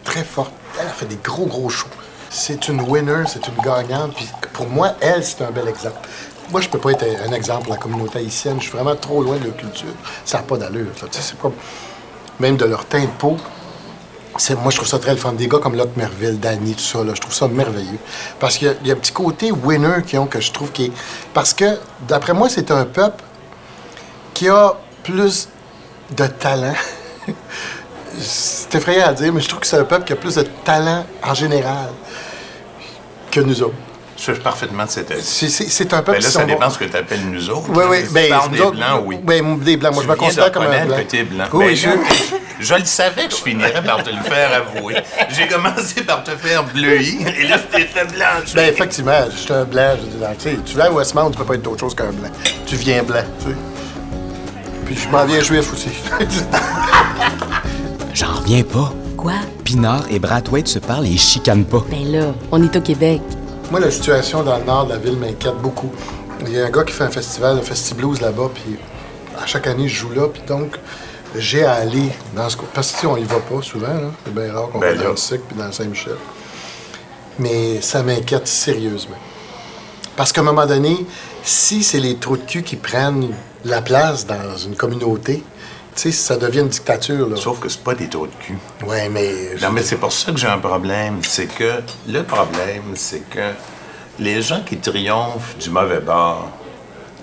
très 0.04 0.24
forte. 0.24 0.52
Elle 0.80 0.88
a 0.88 0.92
fait 0.92 1.06
des 1.06 1.20
gros, 1.24 1.46
gros 1.46 1.70
shows. 1.70 1.88
C'est 2.34 2.70
une 2.70 2.80
winner, 2.82 3.24
c'est 3.28 3.46
une 3.50 3.62
gagnante. 3.62 4.16
Puis 4.16 4.30
pour 4.54 4.66
moi, 4.68 4.94
elle, 5.02 5.22
c'est 5.22 5.44
un 5.44 5.52
bel 5.52 5.68
exemple. 5.68 6.00
Moi, 6.50 6.62
je 6.62 6.70
peux 6.70 6.80
pas 6.80 6.92
être 6.92 7.06
un 7.28 7.34
exemple 7.34 7.64
pour 7.64 7.74
la 7.74 7.78
communauté 7.78 8.20
haïtienne. 8.20 8.56
Je 8.60 8.64
suis 8.64 8.72
vraiment 8.72 8.96
trop 8.96 9.22
loin 9.22 9.36
de 9.36 9.44
leur 9.44 9.58
culture. 9.58 9.90
Ça 10.24 10.38
n'a 10.38 10.44
pas 10.44 10.56
d'allure. 10.56 10.88
Même 12.40 12.56
de 12.56 12.66
leur 12.66 12.86
teint 12.86 13.02
de 13.02 13.08
peau. 13.20 13.36
Moi, 14.62 14.72
je 14.72 14.78
trouve 14.78 14.88
ça 14.88 14.98
très 14.98 15.12
le 15.12 15.18
fun. 15.18 15.34
Des 15.34 15.50
gars 15.50 15.60
comme 15.60 15.76
Locke 15.76 15.98
Merville, 15.98 16.40
Danny, 16.40 16.74
tout 16.74 16.80
ça, 16.80 17.04
là, 17.04 17.12
je 17.14 17.20
trouve 17.20 17.34
ça 17.34 17.50
merveilleux. 17.50 18.00
Parce 18.40 18.58
qu'il 18.58 18.74
y 18.84 18.88
y 18.88 18.92
a 18.92 18.94
un 18.94 18.98
petit 18.98 19.12
côté 19.12 19.52
winner 19.52 20.02
qu'ils 20.08 20.20
ont 20.20 20.26
que 20.26 20.40
je 20.40 20.54
trouve 20.54 20.72
qui 20.72 20.86
est... 20.86 20.92
Parce 21.34 21.54
que, 21.54 21.78
d'après 22.08 22.34
moi, 22.34 22.48
c'est 22.48 22.72
un 22.72 22.86
peuple 22.86 23.22
qui 24.34 24.48
a 24.48 24.74
plus 25.04 25.50
de 26.16 26.28
talent. 26.28 26.76
c'est 28.22 28.76
effrayant 28.76 29.07
à 29.07 29.13
dire, 29.13 29.34
mais 29.34 29.41
je 29.41 29.47
trouve 29.49 29.59
que 29.61 29.67
c'est 29.67 29.78
un 29.78 29.84
peuple 29.84 30.05
qui 30.05 30.13
a 30.13 30.15
plus 30.15 30.36
de 30.36 30.43
talent 30.63 31.05
en 31.24 31.34
général 31.34 31.89
que 33.32 33.39
nous 33.41 33.61
autres. 33.63 33.76
Je 34.17 34.34
suis 34.34 34.41
parfaitement 34.41 34.86
de 34.86 34.89
cette 34.89 35.09
avis. 35.09 35.24
C'est, 35.24 35.93
un 35.93 35.97
peuple 36.03 36.19
Ben 36.19 36.24
là, 36.24 36.30
ça 36.30 36.43
dépend 36.45 36.65
bons. 36.65 36.69
ce 36.72 36.78
que 36.78 36.84
tu 36.86 36.95
appelles 36.95 37.26
nous 37.26 37.49
autres. 37.49 37.69
Oui, 37.69 37.84
oui. 37.89 38.05
Si 38.05 38.13
Ben, 38.13 38.24
tu 38.26 38.30
parles 38.30 38.49
nous 38.51 38.55
des 38.55 38.61
autres- 38.61 38.78
Blancs, 38.78 39.01
oui. 39.05 39.19
Ben, 39.24 39.59
des 39.59 39.78
Blancs. 39.78 39.93
Moi, 39.95 40.03
je 40.03 40.09
me 40.09 40.15
considère 40.15 40.45
de 40.45 40.53
comme 40.53 40.63
un 40.63 40.86
Blanc. 40.86 40.97
que 41.09 41.24
blanc. 41.24 41.45
Oui, 41.53 41.65
Ben, 41.65 41.76
je... 42.59 42.74
le 42.76 42.86
savais 42.86 43.26
que 43.26 43.32
je 43.32 43.38
finirais 43.38 43.84
par 43.84 44.03
te 44.03 44.11
le 44.11 44.22
faire 44.22 44.51
avouer. 44.53 44.97
J'ai 45.30 45.47
commencé 45.47 46.03
par 46.03 46.24
te 46.24 46.32
faire 46.32 46.63
bleuir, 46.65 47.28
et 47.36 47.47
là, 47.47 47.57
je 47.57 47.76
t'ai 47.78 47.86
fait 47.88 48.05
blanchir. 48.05 48.53
Ben, 48.53 48.69
effectivement, 48.69 49.26
je 49.32 49.38
suis 49.38 49.53
un 49.53 49.63
blanc. 49.63 49.95
Je 49.97 50.49
tu 50.65 50.76
viens 50.76 50.86
à 50.86 50.91
Westmount, 50.91 51.32
tu 51.32 51.38
peux 51.39 51.45
pas 51.45 51.55
être 51.55 51.67
autre 51.67 51.80
chose 51.80 51.95
qu'un 51.95 52.11
blanc. 52.11 52.30
Tu 52.67 52.76
viens 52.76 53.01
blanc, 53.01 53.24
tu 53.43 53.49
sais. 53.49 53.55
Puis 54.86 54.97
je 55.03 55.07
m'en 55.09 55.26
viens 55.26 55.39
juif 55.39 55.74
aussi. 55.74 55.89
J'en 58.14 58.34
reviens 58.34 58.64
pas. 58.64 58.93
Quoi? 59.18 59.34
Pinard 59.64 60.05
et 60.09 60.20
Brathwaite 60.20 60.68
se 60.68 60.80
parlent 60.80 61.05
et 61.05 61.12
ils 61.12 61.20
chicanent 61.20 61.66
pas. 61.66 61.84
Ben 61.89 62.12
là, 62.12 62.34
on 62.51 62.62
est 62.62 62.76
au 62.76 62.82
Québec. 62.82 63.22
Moi, 63.70 63.80
la 63.80 63.91
situation 63.91 64.43
dans 64.43 64.57
le 64.57 64.66
nord 64.66 64.86
de 64.86 64.93
la 64.93 64.97
ville 64.97 65.18
m'inquiète 65.18 65.57
beaucoup. 65.62 65.91
Il 66.41 66.51
y 66.51 66.59
a 66.59 66.66
un 66.66 66.70
gars 66.70 66.84
qui 66.84 66.91
fait 66.91 67.05
un 67.05 67.09
festival, 67.09 67.57
un 67.57 67.62
Festi 67.62 67.93
Blues 67.93 68.20
là-bas, 68.20 68.49
puis 68.53 68.76
à 69.41 69.45
chaque 69.45 69.68
année, 69.68 69.88
je 69.88 69.95
joue 69.95 70.12
là, 70.12 70.28
puis 70.28 70.41
donc, 70.47 70.78
j'ai 71.36 71.64
à 71.64 71.74
aller 71.74 72.09
dans 72.36 72.49
ce 72.49 72.57
coin. 72.57 72.68
Parce 72.74 72.91
que, 72.91 72.95
tu 72.95 73.01
sais, 73.01 73.07
on 73.07 73.18
y 73.18 73.24
va 73.24 73.39
pas 73.39 73.62
souvent, 73.62 73.93
là. 73.93 74.12
C'est 74.26 74.34
bien 74.34 74.51
rare 74.51 74.70
qu'on 74.70 74.80
Ben 74.80 74.97
va 74.97 75.03
dans 75.03 75.12
le 75.12 75.18
Sic 75.18 75.41
puis 75.47 75.57
dans 75.57 75.72
Saint-Michel. 75.72 76.18
Mais 77.39 77.80
ça 77.80 78.03
m'inquiète 78.03 78.47
sérieusement. 78.47 79.16
Parce 80.18 80.34
qu'à 80.34 80.41
un 80.41 80.43
moment 80.43 80.66
donné, 80.66 81.05
si 81.43 81.84
c'est 81.84 81.99
les 81.99 82.18
trous 82.18 82.38
de 82.38 82.43
cul 82.43 82.64
qui 82.64 82.76
prennent 82.76 83.30
la 83.64 83.82
place 83.82 84.26
dans 84.28 84.57
une 84.57 84.76
communauté, 84.76 85.43
tu 85.96 86.02
sais, 86.04 86.12
ça 86.12 86.38
devient 86.38 86.60
une 86.60 86.70
dictature, 86.70 87.28
là. 87.28 87.36
Sauf 87.36 87.60
que 87.60 87.68
c'est 87.70 87.84
pas 87.84 87.94
des 87.94 88.08
trous 88.08 88.28
de 88.28 88.34
cul. 88.39 88.58
Ouais, 88.86 89.10
mais... 89.10 89.56
Non, 89.62 89.72
mais 89.72 89.84
c'est 89.84 89.98
pour 89.98 90.12
ça 90.12 90.32
que 90.32 90.38
j'ai 90.38 90.48
un 90.48 90.58
problème. 90.58 91.20
C'est 91.24 91.48
que 91.48 91.82
le 92.08 92.24
problème, 92.24 92.94
c'est 92.96 93.30
que 93.30 93.52
les 94.20 94.42
gens 94.42 94.62
qui 94.66 94.78
triomphent 94.78 95.58
du 95.60 95.70
mauvais 95.70 96.00
bord 96.00 96.50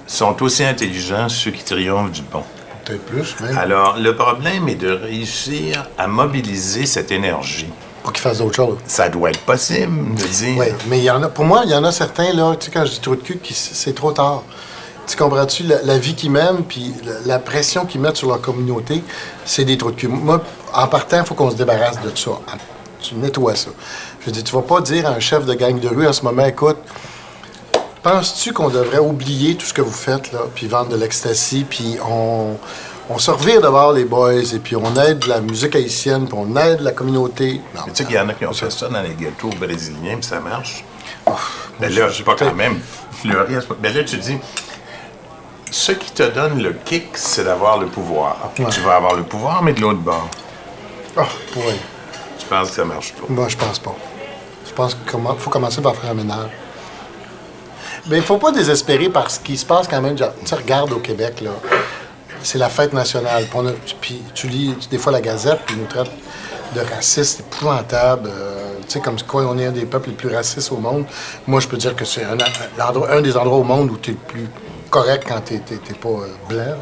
sont 0.06 0.42
aussi 0.42 0.64
intelligents 0.64 1.28
ceux 1.28 1.50
qui 1.50 1.64
triomphent 1.64 2.12
du 2.12 2.22
bon. 2.22 2.42
Peut-être 2.84 3.04
plus, 3.04 3.36
même. 3.40 3.56
Alors, 3.56 3.98
le 3.98 4.14
problème 4.16 4.68
est 4.68 4.74
de 4.74 4.90
réussir 4.90 5.88
à 5.96 6.06
mobiliser 6.06 6.86
cette 6.86 7.10
énergie. 7.10 7.68
Pour 8.02 8.12
qu'ils 8.12 8.22
fassent 8.22 8.38
d'autres 8.38 8.56
choses. 8.56 8.78
Ça 8.86 9.08
doit 9.08 9.30
être 9.30 9.40
possible 9.40 10.14
de 10.14 10.24
dire. 10.24 10.58
Oui, 10.58 10.66
mais 10.88 10.98
il 10.98 11.04
y 11.04 11.10
en 11.10 11.22
a. 11.22 11.28
Pour 11.28 11.44
moi, 11.44 11.62
il 11.64 11.70
y 11.70 11.74
en 11.74 11.84
a 11.84 11.92
certains, 11.92 12.32
là, 12.32 12.54
tu 12.56 12.66
sais, 12.66 12.72
quand 12.72 12.84
je 12.84 12.92
dis 12.92 13.00
trop 13.00 13.16
de 13.16 13.20
cul, 13.20 13.38
c'est 13.50 13.94
trop 13.94 14.12
tard. 14.12 14.42
Tu 15.08 15.16
comprends-tu? 15.16 15.62
La, 15.64 15.82
la 15.82 15.98
vie 15.98 16.14
qu'ils 16.14 16.30
mènent, 16.30 16.64
puis 16.68 16.92
la, 17.04 17.12
la 17.24 17.38
pression 17.38 17.86
qu'ils 17.86 18.00
mettent 18.00 18.16
sur 18.18 18.28
leur 18.28 18.40
communauté, 18.40 19.02
c'est 19.44 19.64
des 19.64 19.78
trous 19.78 19.90
de 19.90 19.96
cul. 19.96 20.08
Moi, 20.08 20.42
en 20.74 20.86
partant, 20.86 21.18
il 21.20 21.24
faut 21.24 21.34
qu'on 21.34 21.50
se 21.50 21.56
débarrasse 21.56 22.00
de 22.02 22.14
ça. 22.14 22.32
Ah, 22.46 22.56
Tu 23.00 23.14
nettoies 23.14 23.56
ça. 23.56 23.70
Je 24.24 24.30
dire, 24.30 24.44
tu 24.44 24.54
vas 24.54 24.62
pas 24.62 24.80
dire 24.82 25.06
à 25.06 25.10
un 25.10 25.20
chef 25.20 25.46
de 25.46 25.54
gang 25.54 25.78
de 25.80 25.88
rue 25.88 26.06
en 26.06 26.12
ce 26.12 26.22
moment, 26.22 26.44
écoute, 26.44 26.76
penses-tu 28.02 28.52
qu'on 28.52 28.68
devrait 28.68 28.98
oublier 28.98 29.54
tout 29.54 29.64
ce 29.66 29.72
que 29.72 29.80
vous 29.80 29.92
faites, 29.92 30.32
là, 30.32 30.40
puis 30.54 30.66
vendre 30.66 30.90
de 30.90 30.96
l'ecstasy, 30.96 31.64
puis 31.68 31.96
on, 32.06 32.56
on 33.08 33.18
se 33.18 33.30
revire 33.30 33.60
d'abord 33.62 33.92
les 33.92 34.04
boys, 34.04 34.34
et 34.34 34.58
puis 34.58 34.76
on 34.76 34.94
aide 34.96 35.24
la 35.26 35.40
musique 35.40 35.74
haïtienne, 35.74 36.26
puis 36.26 36.36
on 36.38 36.54
aide 36.56 36.80
la 36.80 36.92
communauté? 36.92 37.60
Non, 37.74 37.82
Mais 37.86 37.92
tu 37.92 37.98
sais 37.98 38.04
qu'il 38.04 38.16
y 38.16 38.18
en 38.18 38.28
a 38.28 38.34
qui 38.34 38.44
ont 38.44 38.52
fait 38.52 38.70
ça 38.70 38.88
dans 38.88 39.00
les 39.02 39.14
ghettos 39.14 39.50
brésiliens, 39.58 40.16
puis 40.16 40.24
ça 40.24 40.40
marche. 40.40 40.84
Oh, 41.26 41.32
Mais 41.80 41.88
là, 41.88 42.08
c'est 42.12 42.24
pas 42.24 42.34
quand 42.38 42.54
même. 42.54 42.78
Mais 43.82 43.92
là, 43.92 44.04
tu 44.04 44.16
dis, 44.18 44.36
ce 45.88 45.92
qui 45.92 46.10
te 46.12 46.22
donne 46.22 46.62
le 46.62 46.72
kick, 46.84 47.16
c'est 47.16 47.44
d'avoir 47.44 47.78
le 47.78 47.86
pouvoir. 47.86 48.50
Ouais. 48.58 48.66
Tu 48.70 48.80
vas 48.80 48.96
avoir 48.96 49.14
le 49.14 49.22
pouvoir, 49.22 49.62
mais 49.62 49.72
de 49.72 49.80
l'autre 49.80 50.00
bord. 50.00 50.28
Ah, 51.16 51.22
ouais. 51.56 51.76
Tu 52.38 52.46
penses 52.46 52.68
que 52.68 52.74
ça 52.76 52.84
marche 52.84 53.14
pas? 53.14 53.24
Moi, 53.28 53.48
je 53.48 53.56
pense 53.56 53.78
pas. 53.78 53.94
Je 54.66 54.72
pense 54.74 54.94
qu'il 54.94 55.20
faut 55.38 55.50
commencer 55.50 55.80
par 55.80 55.96
faire 55.96 56.10
un 56.10 56.14
ménage. 56.14 56.50
Mais 58.06 58.18
il 58.18 58.22
faut 58.22 58.36
pas 58.36 58.52
désespérer 58.52 59.08
par 59.08 59.30
ce 59.30 59.40
qui 59.40 59.56
se 59.56 59.64
passe 59.64 59.88
quand 59.88 60.00
même. 60.02 60.14
Tu 60.14 60.24
sais, 60.44 60.54
regarde 60.56 60.92
au 60.92 60.98
Québec, 60.98 61.40
là. 61.40 61.50
C'est 62.42 62.58
la 62.58 62.68
fête 62.68 62.92
nationale. 62.92 63.44
Puis, 63.44 63.58
on 63.58 63.66
a- 63.66 63.72
puis 64.00 64.22
tu 64.34 64.46
lis 64.48 64.74
des 64.90 64.98
fois 64.98 65.10
la 65.12 65.20
Gazette, 65.22 65.60
puis 65.64 65.74
ils 65.74 65.80
nous 65.80 65.88
traite 65.88 66.10
de 66.74 66.80
racistes 66.94 67.40
épouvantables. 67.40 68.28
euh, 68.28 68.74
tu 68.86 68.92
sais, 68.94 69.00
comme 69.00 69.16
quoi 69.26 69.42
on 69.46 69.58
est 69.58 69.66
un 69.66 69.72
des 69.72 69.86
peuples 69.86 70.10
les 70.10 70.14
plus 70.14 70.34
racistes 70.34 70.70
au 70.70 70.76
monde. 70.76 71.04
Moi, 71.46 71.60
je 71.60 71.68
peux 71.68 71.76
dire 71.78 71.96
que 71.96 72.04
c'est 72.04 72.24
un, 72.24 72.36
un 73.10 73.20
des 73.22 73.36
endroits 73.38 73.58
au 73.58 73.64
monde 73.64 73.90
où 73.90 73.96
tu 73.96 74.10
es 74.10 74.12
le 74.14 74.18
plus 74.20 74.48
correct 74.90 75.24
quand 75.26 75.40
tu 75.40 75.54
n'es 75.54 75.60
pas 76.00 76.08
euh, 76.08 76.26
blanc. 76.48 76.58
là. 76.58 76.76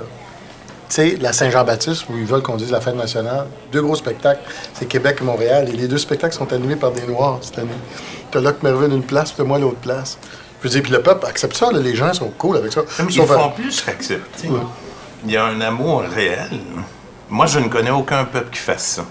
Tu 0.89 0.95
sais, 0.95 1.17
la 1.21 1.33
Saint-Jean-Baptiste, 1.33 2.05
où 2.09 2.17
ils 2.17 2.25
veulent 2.27 2.43
qu'on 2.43 2.57
dise 2.57 2.71
la 2.71 2.81
fête 2.81 2.95
nationale, 2.95 3.47
deux 3.73 3.83
gros 3.83 3.97
spectacles, 3.97 4.41
c'est 4.73 4.87
Québec 4.87 5.19
et 5.21 5.25
Montréal. 5.25 5.69
Et 5.69 5.73
les 5.73 5.89
deux 5.89 5.99
spectacles 5.99 6.35
sont 6.37 6.53
animés 6.53 6.77
par 6.77 6.93
des 6.93 7.03
Noirs 7.07 7.39
cette 7.43 7.59
année. 7.59 7.69
T'as 8.31 8.41
Locke 8.41 8.63
Mervyn 8.63 8.91
une 8.93 9.03
place, 9.03 9.33
puis 9.33 9.43
moi 9.45 9.59
l'autre 9.59 9.79
place. 9.79 10.17
Je 10.61 10.69
veux 10.69 10.71
dire, 10.73 10.83
puis 10.83 10.93
le 10.93 11.03
peuple 11.03 11.27
accepte 11.27 11.57
ça, 11.57 11.73
là, 11.73 11.81
les 11.81 11.97
gens 11.97 12.13
sont 12.15 12.31
cool 12.39 12.57
avec 12.57 12.73
ça. 12.73 12.83
Mais 13.01 13.13
Ils 13.13 13.23
font 13.23 13.51
plus 13.51 13.81
qu'accepter. 13.83 14.49
Il 15.25 15.31
y 15.33 15.37
a 15.37 15.45
un 15.45 15.61
amour 15.61 16.03
réel. 16.03 16.51
Moi, 17.29 17.47
je 17.47 17.59
ne 17.59 17.69
connais 17.69 17.91
aucun 17.91 18.25
peuple 18.25 18.51
qui 18.51 18.61
fasse 18.61 18.87
ça. 18.87 19.05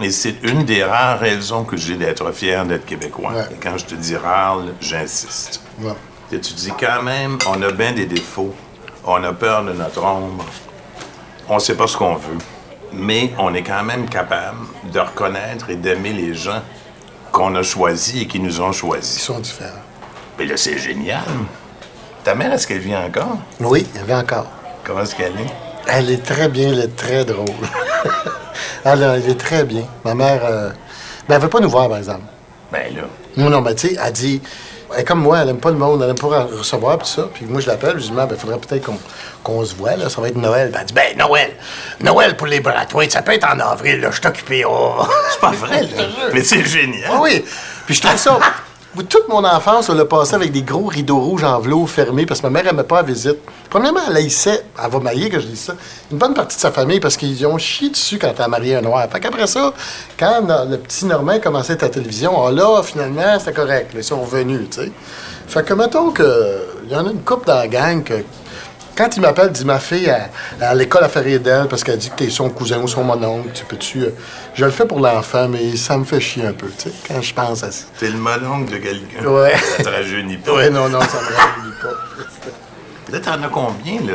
Et 0.00 0.10
c'est 0.10 0.36
une 0.42 0.64
des 0.64 0.82
rares 0.84 1.18
raisons 1.18 1.64
que 1.64 1.76
j'ai 1.76 1.96
d'être 1.96 2.30
fier 2.32 2.64
d'être 2.64 2.86
québécois. 2.86 3.32
Ouais. 3.32 3.42
Et 3.52 3.56
quand 3.62 3.76
je 3.76 3.84
te 3.84 3.94
dis 3.94 4.16
rare, 4.16 4.62
j'insiste. 4.80 5.60
Ouais. 5.80 5.92
Et 6.32 6.40
tu 6.40 6.52
dis 6.54 6.72
quand 6.78 7.02
même, 7.02 7.38
on 7.48 7.60
a 7.62 7.70
bien 7.72 7.92
des 7.92 8.06
défauts. 8.06 8.54
On 9.04 9.22
a 9.24 9.32
peur 9.32 9.64
de 9.64 9.72
notre 9.72 10.04
ombre. 10.04 10.44
On 11.48 11.54
ne 11.54 11.60
sait 11.60 11.74
pas 11.74 11.86
ce 11.86 11.96
qu'on 11.96 12.14
veut. 12.16 12.36
Mais 12.92 13.32
on 13.38 13.54
est 13.54 13.62
quand 13.62 13.82
même 13.82 14.08
capable 14.08 14.58
de 14.92 14.98
reconnaître 15.00 15.70
et 15.70 15.76
d'aimer 15.76 16.12
les 16.12 16.34
gens 16.34 16.62
qu'on 17.32 17.54
a 17.54 17.62
choisis 17.62 18.22
et 18.22 18.26
qui 18.26 18.40
nous 18.40 18.60
ont 18.60 18.70
Ils 18.72 18.76
choisis. 18.76 19.22
sont 19.22 19.38
différents. 19.38 19.70
Mais 20.38 20.44
là, 20.46 20.56
c'est 20.56 20.78
génial. 20.78 21.22
Ta 22.24 22.34
mère, 22.34 22.52
est-ce 22.52 22.66
qu'elle 22.66 22.78
vit 22.78 22.96
encore? 22.96 23.38
Oui, 23.60 23.86
il 23.94 24.00
y 24.00 24.02
avait 24.02 24.14
encore. 24.14 24.46
Comment 24.84 25.02
est-ce 25.02 25.14
qu'elle 25.14 25.32
est? 25.32 25.52
Elle 25.86 26.10
est 26.10 26.22
très 26.24 26.48
bien, 26.48 26.68
elle 26.70 26.80
est 26.80 26.96
très 26.96 27.24
drôle. 27.24 27.46
elle, 28.84 29.02
elle 29.02 29.30
est 29.30 29.40
très 29.40 29.64
bien. 29.64 29.84
Ma 30.04 30.14
mère, 30.14 30.40
euh, 30.44 30.70
ben, 31.28 31.36
elle 31.36 31.42
veut 31.42 31.48
pas 31.48 31.60
nous 31.60 31.70
voir, 31.70 31.88
par 31.88 31.98
exemple. 31.98 32.24
Ben 32.70 32.94
là, 32.94 33.02
Non, 33.36 33.48
non, 33.48 33.60
mais 33.62 33.74
tu 33.74 33.88
sais, 33.88 33.96
elle 34.02 34.12
dit. 34.12 34.42
Elle 34.94 35.00
est 35.00 35.04
comme 35.04 35.20
moi, 35.20 35.38
elle 35.42 35.50
aime 35.50 35.58
pas 35.58 35.70
le 35.70 35.76
monde, 35.76 36.02
elle 36.02 36.10
aime 36.10 36.18
pas 36.18 36.28
re- 36.28 36.58
recevoir, 36.58 36.98
tout 36.98 37.06
ça. 37.06 37.28
Puis 37.34 37.44
moi, 37.46 37.60
je 37.60 37.66
l'appelle, 37.66 37.98
je 37.98 38.08
lui 38.10 38.16
dis, 38.16 38.22
il 38.30 38.36
faudrait 38.36 38.58
peut-être 38.58 38.88
qu'on 39.42 39.64
se 39.64 39.74
voit, 39.74 39.96
là, 39.96 40.08
ça 40.08 40.20
va 40.20 40.28
être 40.28 40.36
Noël. 40.36 40.70
Ben, 40.72 40.78
elle 40.80 40.86
dit, 40.86 40.94
ben, 40.94 41.16
Noël, 41.16 41.50
Noël 42.00 42.36
pour 42.36 42.46
les 42.46 42.60
Bratouilles, 42.60 43.10
ça 43.10 43.22
peut 43.22 43.32
être 43.32 43.46
en 43.46 43.58
avril, 43.60 44.00
là, 44.00 44.10
je 44.10 44.18
suis 44.18 44.26
occupé. 44.26 44.64
Oh. 44.66 45.06
c'est 45.30 45.40
pas 45.40 45.50
vrai, 45.50 45.82
là. 45.82 46.02
Mais 46.32 46.42
c'est 46.42 46.64
génial. 46.64 47.10
Ah 47.12 47.18
oui, 47.20 47.44
puis 47.86 47.94
je 47.94 48.00
trouve 48.02 48.16
ça. 48.16 48.38
Toute 49.06 49.28
mon 49.28 49.44
enfance, 49.44 49.88
on 49.90 49.94
l'a 49.94 50.04
passé 50.04 50.34
avec 50.34 50.50
des 50.50 50.62
gros 50.62 50.86
rideaux 50.86 51.20
rouges 51.20 51.44
en 51.44 51.60
velours 51.60 51.88
fermés 51.88 52.26
parce 52.26 52.40
que 52.40 52.46
ma 52.46 52.50
mère 52.50 52.64
n'aimait 52.64 52.82
pas 52.82 52.96
la 52.96 53.02
visite. 53.02 53.38
Premièrement, 53.70 54.00
elle 54.08 54.16
haïssait, 54.16 54.64
elle 54.82 54.90
va 54.90 54.98
mailler 54.98 55.28
que 55.28 55.38
je 55.38 55.46
dis 55.46 55.56
ça, 55.56 55.74
une 56.10 56.18
bonne 56.18 56.34
partie 56.34 56.56
de 56.56 56.60
sa 56.60 56.72
famille 56.72 56.98
parce 56.98 57.16
qu'ils 57.16 57.46
ont 57.46 57.58
chié 57.58 57.90
dessus 57.90 58.18
quand 58.18 58.32
elle 58.36 58.42
a 58.42 58.48
marié 58.48 58.74
un 58.74 58.80
noir. 58.80 59.06
Fait 59.10 59.20
qu'après 59.20 59.46
ça, 59.46 59.72
quand 60.18 60.42
le 60.68 60.76
petit 60.78 61.06
Normand 61.06 61.38
commençait 61.38 61.84
à 61.84 61.88
télévision, 61.88 62.44
ah 62.44 62.50
là, 62.50 62.82
finalement, 62.82 63.38
c'était 63.38 63.52
correct. 63.52 63.92
ils 63.94 64.02
sont 64.02 64.20
revenus, 64.20 64.68
tu 64.70 64.80
sais. 64.80 64.92
Fait 65.46 65.64
que 65.64 65.74
mettons 65.74 66.10
que 66.10 66.66
il 66.84 66.90
y 66.90 66.96
en 66.96 67.06
a 67.06 67.10
une 67.10 67.22
couple 67.22 67.46
dans 67.46 67.54
la 67.54 67.68
gang 67.68 68.02
que 68.02 68.14
quand 68.98 69.16
il 69.16 69.20
m'appelle, 69.20 69.50
dit 69.52 69.64
ma 69.64 69.78
fille 69.78 70.10
à, 70.10 70.28
à 70.60 70.74
l'école 70.74 71.04
à 71.04 71.08
d'elle 71.08 71.68
parce 71.70 71.84
qu'elle 71.84 71.96
dit 71.98 72.10
que 72.10 72.16
t'es 72.16 72.30
son 72.30 72.50
cousin 72.50 72.78
ou 72.80 72.88
son 72.88 73.04
mononcle, 73.04 73.50
tu 73.54 73.64
peux-tu. 73.64 74.02
euh, 74.02 74.10
je 74.54 74.64
le 74.64 74.70
fais 74.72 74.84
pour 74.86 74.98
l'enfant, 75.00 75.48
mais 75.48 75.76
ça 75.76 75.96
me 75.96 76.04
fait 76.04 76.20
chier 76.20 76.44
un 76.46 76.52
peu, 76.52 76.66
tu 76.76 76.88
sais, 76.88 76.94
quand 77.06 77.22
je 77.22 77.32
pense 77.32 77.62
à 77.62 77.70
ça. 77.70 77.84
T'es 77.98 78.08
le 78.10 78.18
mononcle 78.18 78.72
de 78.72 78.78
quelqu'un. 78.78 79.24
Ouais. 79.24 79.54
Ça 79.76 79.84
te 79.84 79.88
rajeunit 79.88 80.36
pas. 80.38 80.52
Ouais, 80.52 80.68
non, 80.68 80.88
non, 80.88 81.00
ça 81.00 81.18
me 81.20 81.36
rajeunit 81.36 81.74
pas. 81.80 83.12
Là, 83.12 83.20
t'en 83.20 83.42
as 83.42 83.48
combien, 83.48 84.00
là? 84.02 84.14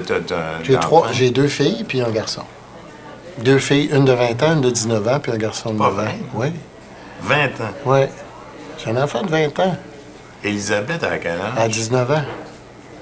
J'ai 0.63 0.77
trois, 0.79 1.07
j'ai 1.13 1.31
deux 1.31 1.47
filles 1.47 1.85
puis 1.87 2.01
un 2.01 2.11
garçon. 2.11 2.43
Deux 3.39 3.57
filles, 3.59 3.89
une 3.91 4.05
de 4.05 4.11
20 4.13 4.43
ans, 4.43 4.53
une 4.53 4.61
de 4.61 4.69
19 4.69 5.07
ans, 5.07 5.19
puis 5.19 5.31
un 5.31 5.37
garçon 5.37 5.73
de 5.73 5.79
Pas 5.79 5.85
9 5.85 5.93
ans. 5.93 6.01
vrai? 6.03 6.15
Oui, 6.35 6.47
20 7.23 7.35
ans. 7.45 7.71
oui. 7.85 7.99
J'ai 8.83 8.91
un 8.91 9.01
enfant 9.01 9.21
de 9.23 9.29
20 9.29 9.59
ans, 9.59 9.77
Elisabeth, 10.43 11.03
à 11.03 11.17
quel 11.17 11.31
âge? 11.39 11.53
à 11.57 11.67
19 11.67 12.11
ans. 12.11 12.21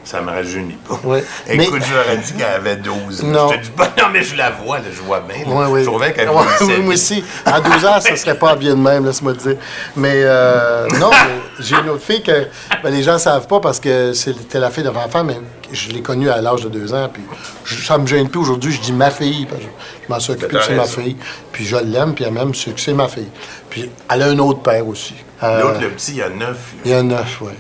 Ça 0.04 0.20
me 0.22 0.30
rajeunit 0.32 0.78
pas. 0.88 1.00
Ouais. 1.04 1.24
Écoute, 1.48 1.80
Mais- 1.80 1.86
j'aurais 1.86 2.18
dit 2.18 2.34
qu'elle 2.34 2.46
avait 2.56 2.76
12. 2.78 3.24
Non. 3.24 3.50
Je 3.52 3.58
te 3.58 3.64
dis 3.64 3.70
pas, 3.70 3.86
non, 4.00 4.06
mais 4.12 4.24
je 4.24 4.36
la 4.36 4.50
vois, 4.50 4.80
là, 4.80 4.86
je 4.92 5.00
vois 5.02 5.20
bien. 5.20 5.44
Oui. 5.46 5.82
Je 5.82 5.86
trouvais 5.86 6.12
qu'elle 6.12 6.28
Ouais, 6.30 6.36
oui, 6.62 6.82
moi 6.82 6.94
aussi. 6.96 7.24
À 7.46 7.62
12 7.62 7.86
ans, 7.86 8.02
ça 8.02 8.16
serait 8.16 8.38
pas 8.38 8.56
bien 8.56 8.72
de 8.72 8.80
même, 8.82 9.06
laisse-moi 9.06 9.34
te 9.34 9.50
dire. 9.50 9.58
Mais 9.96 10.14
euh, 10.16 10.88
non, 11.00 11.12
j'ai 11.60 11.76
une 11.76 11.90
autre 11.90 12.04
fille 12.04 12.24
que 12.24 12.48
ben, 12.84 12.90
les 12.92 13.04
gens 13.04 13.20
savent 13.20 13.46
pas 13.48 13.60
parce 13.60 13.80
que 13.80 14.12
c'était 14.14 14.60
la 14.60 14.72
fille 14.72 14.84
de 14.84 14.90
ma 14.90 15.08
femme, 15.08 15.28
mais 15.28 15.40
je 15.72 15.90
l'ai 15.92 16.02
connue 16.02 16.30
à 16.30 16.42
l'âge 16.42 16.62
de 16.64 16.70
2 16.70 16.94
ans. 16.96 17.08
Puis 17.14 17.24
je- 17.66 17.86
ça 17.86 17.98
me 18.00 18.08
gêne 18.08 18.28
plus 18.28 18.40
aujourd'hui, 18.42 18.72
je 18.74 18.82
dis 18.82 18.94
ma 18.94 19.12
fille. 19.12 19.46
parce 19.46 19.62
que 19.62 19.68
je 20.08 20.12
m'en 20.14 20.20
suis 20.20 20.34
occupé, 20.34 20.58
c'est 20.66 20.76
ma 20.76 20.86
fille. 20.86 21.16
Puis 21.52 21.66
je 21.66 21.76
l'aime, 21.78 22.16
puis 22.16 22.24
elle 22.26 22.34
m'aime, 22.34 22.56
c'est 22.56 22.74
que 22.74 22.82
c'est 22.82 22.94
ma 22.94 23.08
fille. 23.08 23.30
Puis 23.70 23.90
elle 24.12 24.24
a 24.24 24.26
un 24.26 24.40
autre 24.40 24.62
père 24.62 24.88
aussi. 24.88 25.14
Euh, 25.44 25.62
L'autre, 25.62 25.80
le 25.82 25.90
petit, 25.90 26.12
il 26.14 26.18
y 26.18 26.22
a 26.24 26.30
9. 26.30 26.58
il 26.86 26.92
y 26.92 26.94
a 26.96 27.04
neuf, 27.04 27.38
oui. 27.42 27.52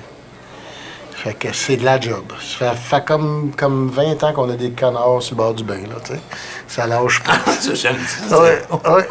Fait 1.23 1.35
que 1.35 1.53
c'est 1.53 1.77
de 1.77 1.85
la 1.85 1.99
job. 1.99 2.23
Ça 2.41 2.71
fait, 2.73 2.95
fait 2.97 3.05
comme, 3.05 3.51
comme 3.55 3.89
20 3.89 4.23
ans 4.23 4.33
qu'on 4.33 4.49
a 4.49 4.55
des 4.55 4.71
canards 4.71 5.21
sur 5.21 5.35
le 5.35 5.37
bord 5.43 5.53
du 5.53 5.63
bain, 5.63 5.75
là, 5.87 5.95
tu 6.03 6.13
sais. 6.13 6.19
Ça 6.67 6.87
lâche 6.87 7.21
pas. 7.21 7.33
ça, 7.59 7.75
j'aime 7.75 7.97
ça. 8.27 8.41
Ouais, 8.41 8.61
ouais. 8.89 9.07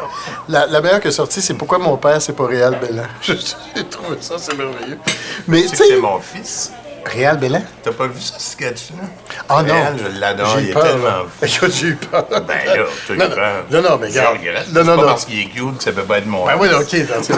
La, 0.49 0.65
la 0.67 0.81
meilleure 0.81 0.99
qui 0.99 1.07
est 1.07 1.11
sortie, 1.11 1.41
c'est 1.41 1.53
pourquoi 1.53 1.77
mon 1.77 1.95
père, 1.95 2.21
c'est 2.21 2.33
pas 2.35 2.47
Réal 2.47 2.77
Bellan. 2.81 3.03
J'ai 3.21 3.37
trouvé 3.85 4.17
ça, 4.19 4.35
c'est 4.37 4.57
merveilleux. 4.57 4.99
Mais 5.47 5.61
Tu 5.61 5.69
sais, 5.69 5.83
c'est 5.87 6.01
mon 6.01 6.19
fils. 6.19 6.73
Réal 7.05 7.37
Bellan? 7.37 7.61
T'as 7.83 7.91
pas 7.91 8.07
vu 8.07 8.19
ce 8.21 8.33
sketch-là? 8.39 9.03
Ah 9.49 9.63
non. 9.63 9.73
Réal, 9.73 9.95
je 9.97 10.19
l'adore, 10.19 10.59
il 10.59 10.69
est 10.69 10.73
peur, 10.73 10.83
tellement 10.83 11.03
là. 11.07 11.23
fou. 11.41 11.65
J'ai 11.71 11.87
eu 11.87 11.95
peur. 11.95 12.25
Ben 12.29 12.39
là, 12.65 12.73
tu 13.07 13.17
non, 13.17 13.25
non, 13.27 13.35
non, 13.81 13.89
non, 13.89 13.97
mais 13.99 14.07
regarde. 14.07 14.37
C'est 14.65 14.73
non, 14.73 14.85
pas 14.85 14.95
non. 14.95 15.03
parce 15.07 15.25
qu'il 15.25 15.39
est 15.39 15.45
cute 15.45 15.77
que 15.77 15.83
ça 15.83 15.91
peut 15.91 16.03
pas 16.03 16.19
être 16.19 16.27
mon 16.27 16.45
Ben 16.45 16.55
oui. 16.59 16.67
OK, 16.73 16.85
c'est 16.89 17.03
vrai 17.03 17.21
qu'il- 17.21 17.33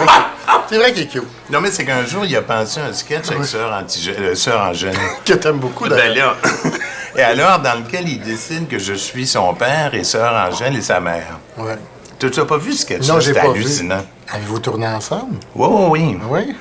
c'est 0.70 0.78
vrai 0.78 0.94
qu'il 0.94 1.04
est 1.04 1.08
cute. 1.08 1.24
Non, 1.50 1.62
mais 1.62 1.72
c'est 1.72 1.86
qu'un 1.86 2.06
jour, 2.06 2.26
il 2.26 2.36
a 2.36 2.42
pensé 2.42 2.82
à 2.82 2.86
un 2.86 2.94
sketch 2.94 3.32
avec 3.32 3.46
Sœur, 3.46 3.72
euh, 4.20 4.36
Sœur 4.36 4.62
Angèle. 4.62 4.96
Que 5.26 5.34
t'aimes 5.34 5.60
beaucoup, 5.60 5.88
Ben 5.88 5.96
d'ailleurs. 5.96 6.36
là. 6.44 6.72
Et 7.16 7.22
alors, 7.22 7.60
dans 7.60 7.76
lequel 7.76 8.08
il 8.10 8.20
décide 8.22 8.68
que 8.68 8.80
je 8.80 8.94
suis 8.96 9.28
son 9.28 9.54
père 9.54 9.94
et 9.94 10.04
Sœur 10.04 10.34
Angèle 10.34 10.76
et 10.76 10.82
sa 10.82 11.00
mère. 11.00 11.38
Ouais. 11.58 11.78
Tu 12.20 12.28
n'as 12.28 12.46
pas 12.46 12.58
vu 12.58 12.74
ce 12.74 12.82
sketch 12.82 13.08
Non, 13.08 13.20
j'ai 13.20 13.34
pas 13.34 13.42
hallucinant. 13.42 13.98
vu. 13.98 14.04
Avez-vous 14.34 14.60
tourné 14.60 14.88
ensemble? 14.88 15.36
Oui, 15.56 15.68
oui, 15.70 16.18
oui. 16.20 16.28
Oui. 16.30 16.56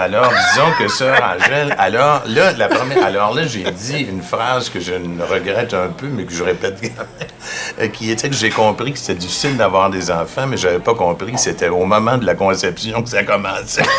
Alors, 0.00 0.30
disons 0.30 0.70
que 0.78 0.86
Sœur 0.86 1.20
Angèle, 1.20 1.74
alors 1.76 2.22
là, 2.26 2.52
la 2.52 2.68
première, 2.68 3.04
alors 3.04 3.34
là, 3.34 3.42
j'ai 3.44 3.68
dit 3.68 3.98
une 3.98 4.22
phrase 4.22 4.68
que 4.70 4.78
je 4.78 4.94
ne 4.94 5.24
regrette 5.24 5.74
un 5.74 5.88
peu, 5.88 6.06
mais 6.06 6.22
que 6.22 6.32
je 6.32 6.44
répète 6.44 6.78
quand 6.80 7.02
même, 7.18 7.28
euh, 7.80 7.88
qui 7.88 8.08
était 8.12 8.28
que 8.28 8.36
j'ai 8.36 8.50
compris 8.50 8.92
que 8.92 8.98
c'était 9.00 9.16
difficile 9.16 9.56
d'avoir 9.56 9.90
des 9.90 10.12
enfants, 10.12 10.46
mais 10.46 10.56
j'avais 10.56 10.78
pas 10.78 10.94
compris 10.94 11.32
que 11.32 11.40
c'était 11.40 11.68
au 11.68 11.84
moment 11.84 12.16
de 12.16 12.24
la 12.24 12.36
conception 12.36 13.02
que 13.02 13.08
ça 13.08 13.24
commençait. 13.24 13.82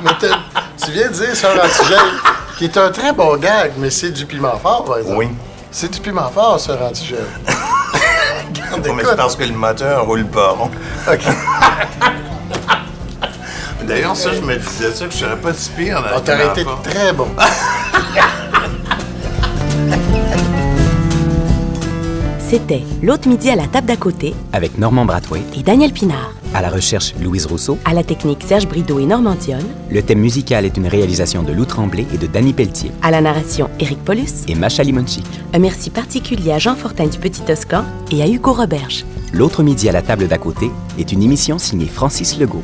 Mais 0.00 0.10
tu 0.82 0.90
viens 0.90 1.08
de 1.08 1.12
dire 1.12 1.36
Sœur 1.36 1.62
Antigène, 1.62 1.98
qui 2.56 2.64
est 2.64 2.76
un 2.78 2.90
très 2.90 3.12
bon 3.12 3.36
gag, 3.36 3.72
mais 3.78 3.88
c'est 3.88 4.10
du 4.10 4.26
piment 4.26 4.58
fort, 4.58 4.84
par 4.84 4.98
exemple. 4.98 5.18
Oui. 5.18 5.28
C'est 5.70 5.90
du 5.90 6.00
piment 6.00 6.28
fort, 6.28 6.60
Sœur. 6.60 6.78
Regarde, 6.78 6.96
mais 8.96 9.04
c'est 9.04 9.16
parce 9.16 9.36
que 9.36 9.44
le 9.44 9.52
moteur 9.52 10.04
roule 10.04 10.26
pas 10.26 10.50
rond. 10.50 10.70
OK. 11.10 11.20
D'ailleurs, 13.86 14.16
ça, 14.16 14.32
je 14.32 14.40
me 14.40 14.56
disais 14.56 14.92
ça, 14.92 15.06
que 15.06 15.12
je 15.12 15.18
serais 15.18 15.36
pas 15.40 15.52
si 15.52 15.70
pire 15.70 16.02
On 16.16 16.20
t'aurait 16.20 16.48
été 16.48 16.64
très 16.82 17.12
bon. 17.12 17.26
C'était 22.38 22.82
L'autre 23.02 23.28
midi 23.28 23.50
à 23.50 23.56
la 23.56 23.66
table 23.66 23.86
d'à 23.86 23.96
côté 23.96 24.34
Avec 24.52 24.78
Normand 24.78 25.04
Brathwaite, 25.04 25.44
et 25.58 25.62
Daniel 25.62 25.92
Pinard. 25.92 26.32
à 26.52 26.62
la 26.62 26.68
recherche 26.70 27.14
Louise 27.20 27.46
Rousseau, 27.46 27.78
À 27.84 27.94
la 27.94 28.04
technique 28.04 28.44
Serge 28.46 28.68
Brideau 28.68 28.98
et 29.00 29.06
Normand 29.06 29.34
Dionne. 29.34 29.64
le 29.90 30.02
thème 30.02 30.20
musical 30.20 30.64
est 30.64 30.76
une 30.76 30.86
réalisation 30.86 31.42
de 31.42 31.52
Lou 31.52 31.64
Tremblay 31.64 32.06
et 32.14 32.18
de 32.18 32.26
Danny 32.26 32.52
Pelletier 32.52 32.92
À 33.02 33.10
la 33.10 33.20
narration 33.20 33.68
Éric 33.80 34.04
Paulus. 34.04 34.44
et 34.46 34.54
Macha 34.54 34.82
Limonchik. 34.82 35.26
Un 35.52 35.58
merci 35.58 35.90
particulier 35.90 36.52
à 36.52 36.58
Jean 36.58 36.76
Fortin 36.76 37.06
du 37.06 37.18
Petit 37.18 37.40
Toscan 37.42 37.84
et 38.12 38.22
à 38.22 38.28
Hugo 38.28 38.52
Roberge. 38.52 39.04
L'autre 39.32 39.62
midi 39.64 39.88
à 39.88 39.92
la 39.92 40.02
table 40.02 40.28
d'à 40.28 40.38
côté 40.38 40.70
est 40.98 41.10
une 41.10 41.22
émission 41.22 41.58
signée 41.58 41.88
Francis 41.92 42.38
Legault. 42.38 42.62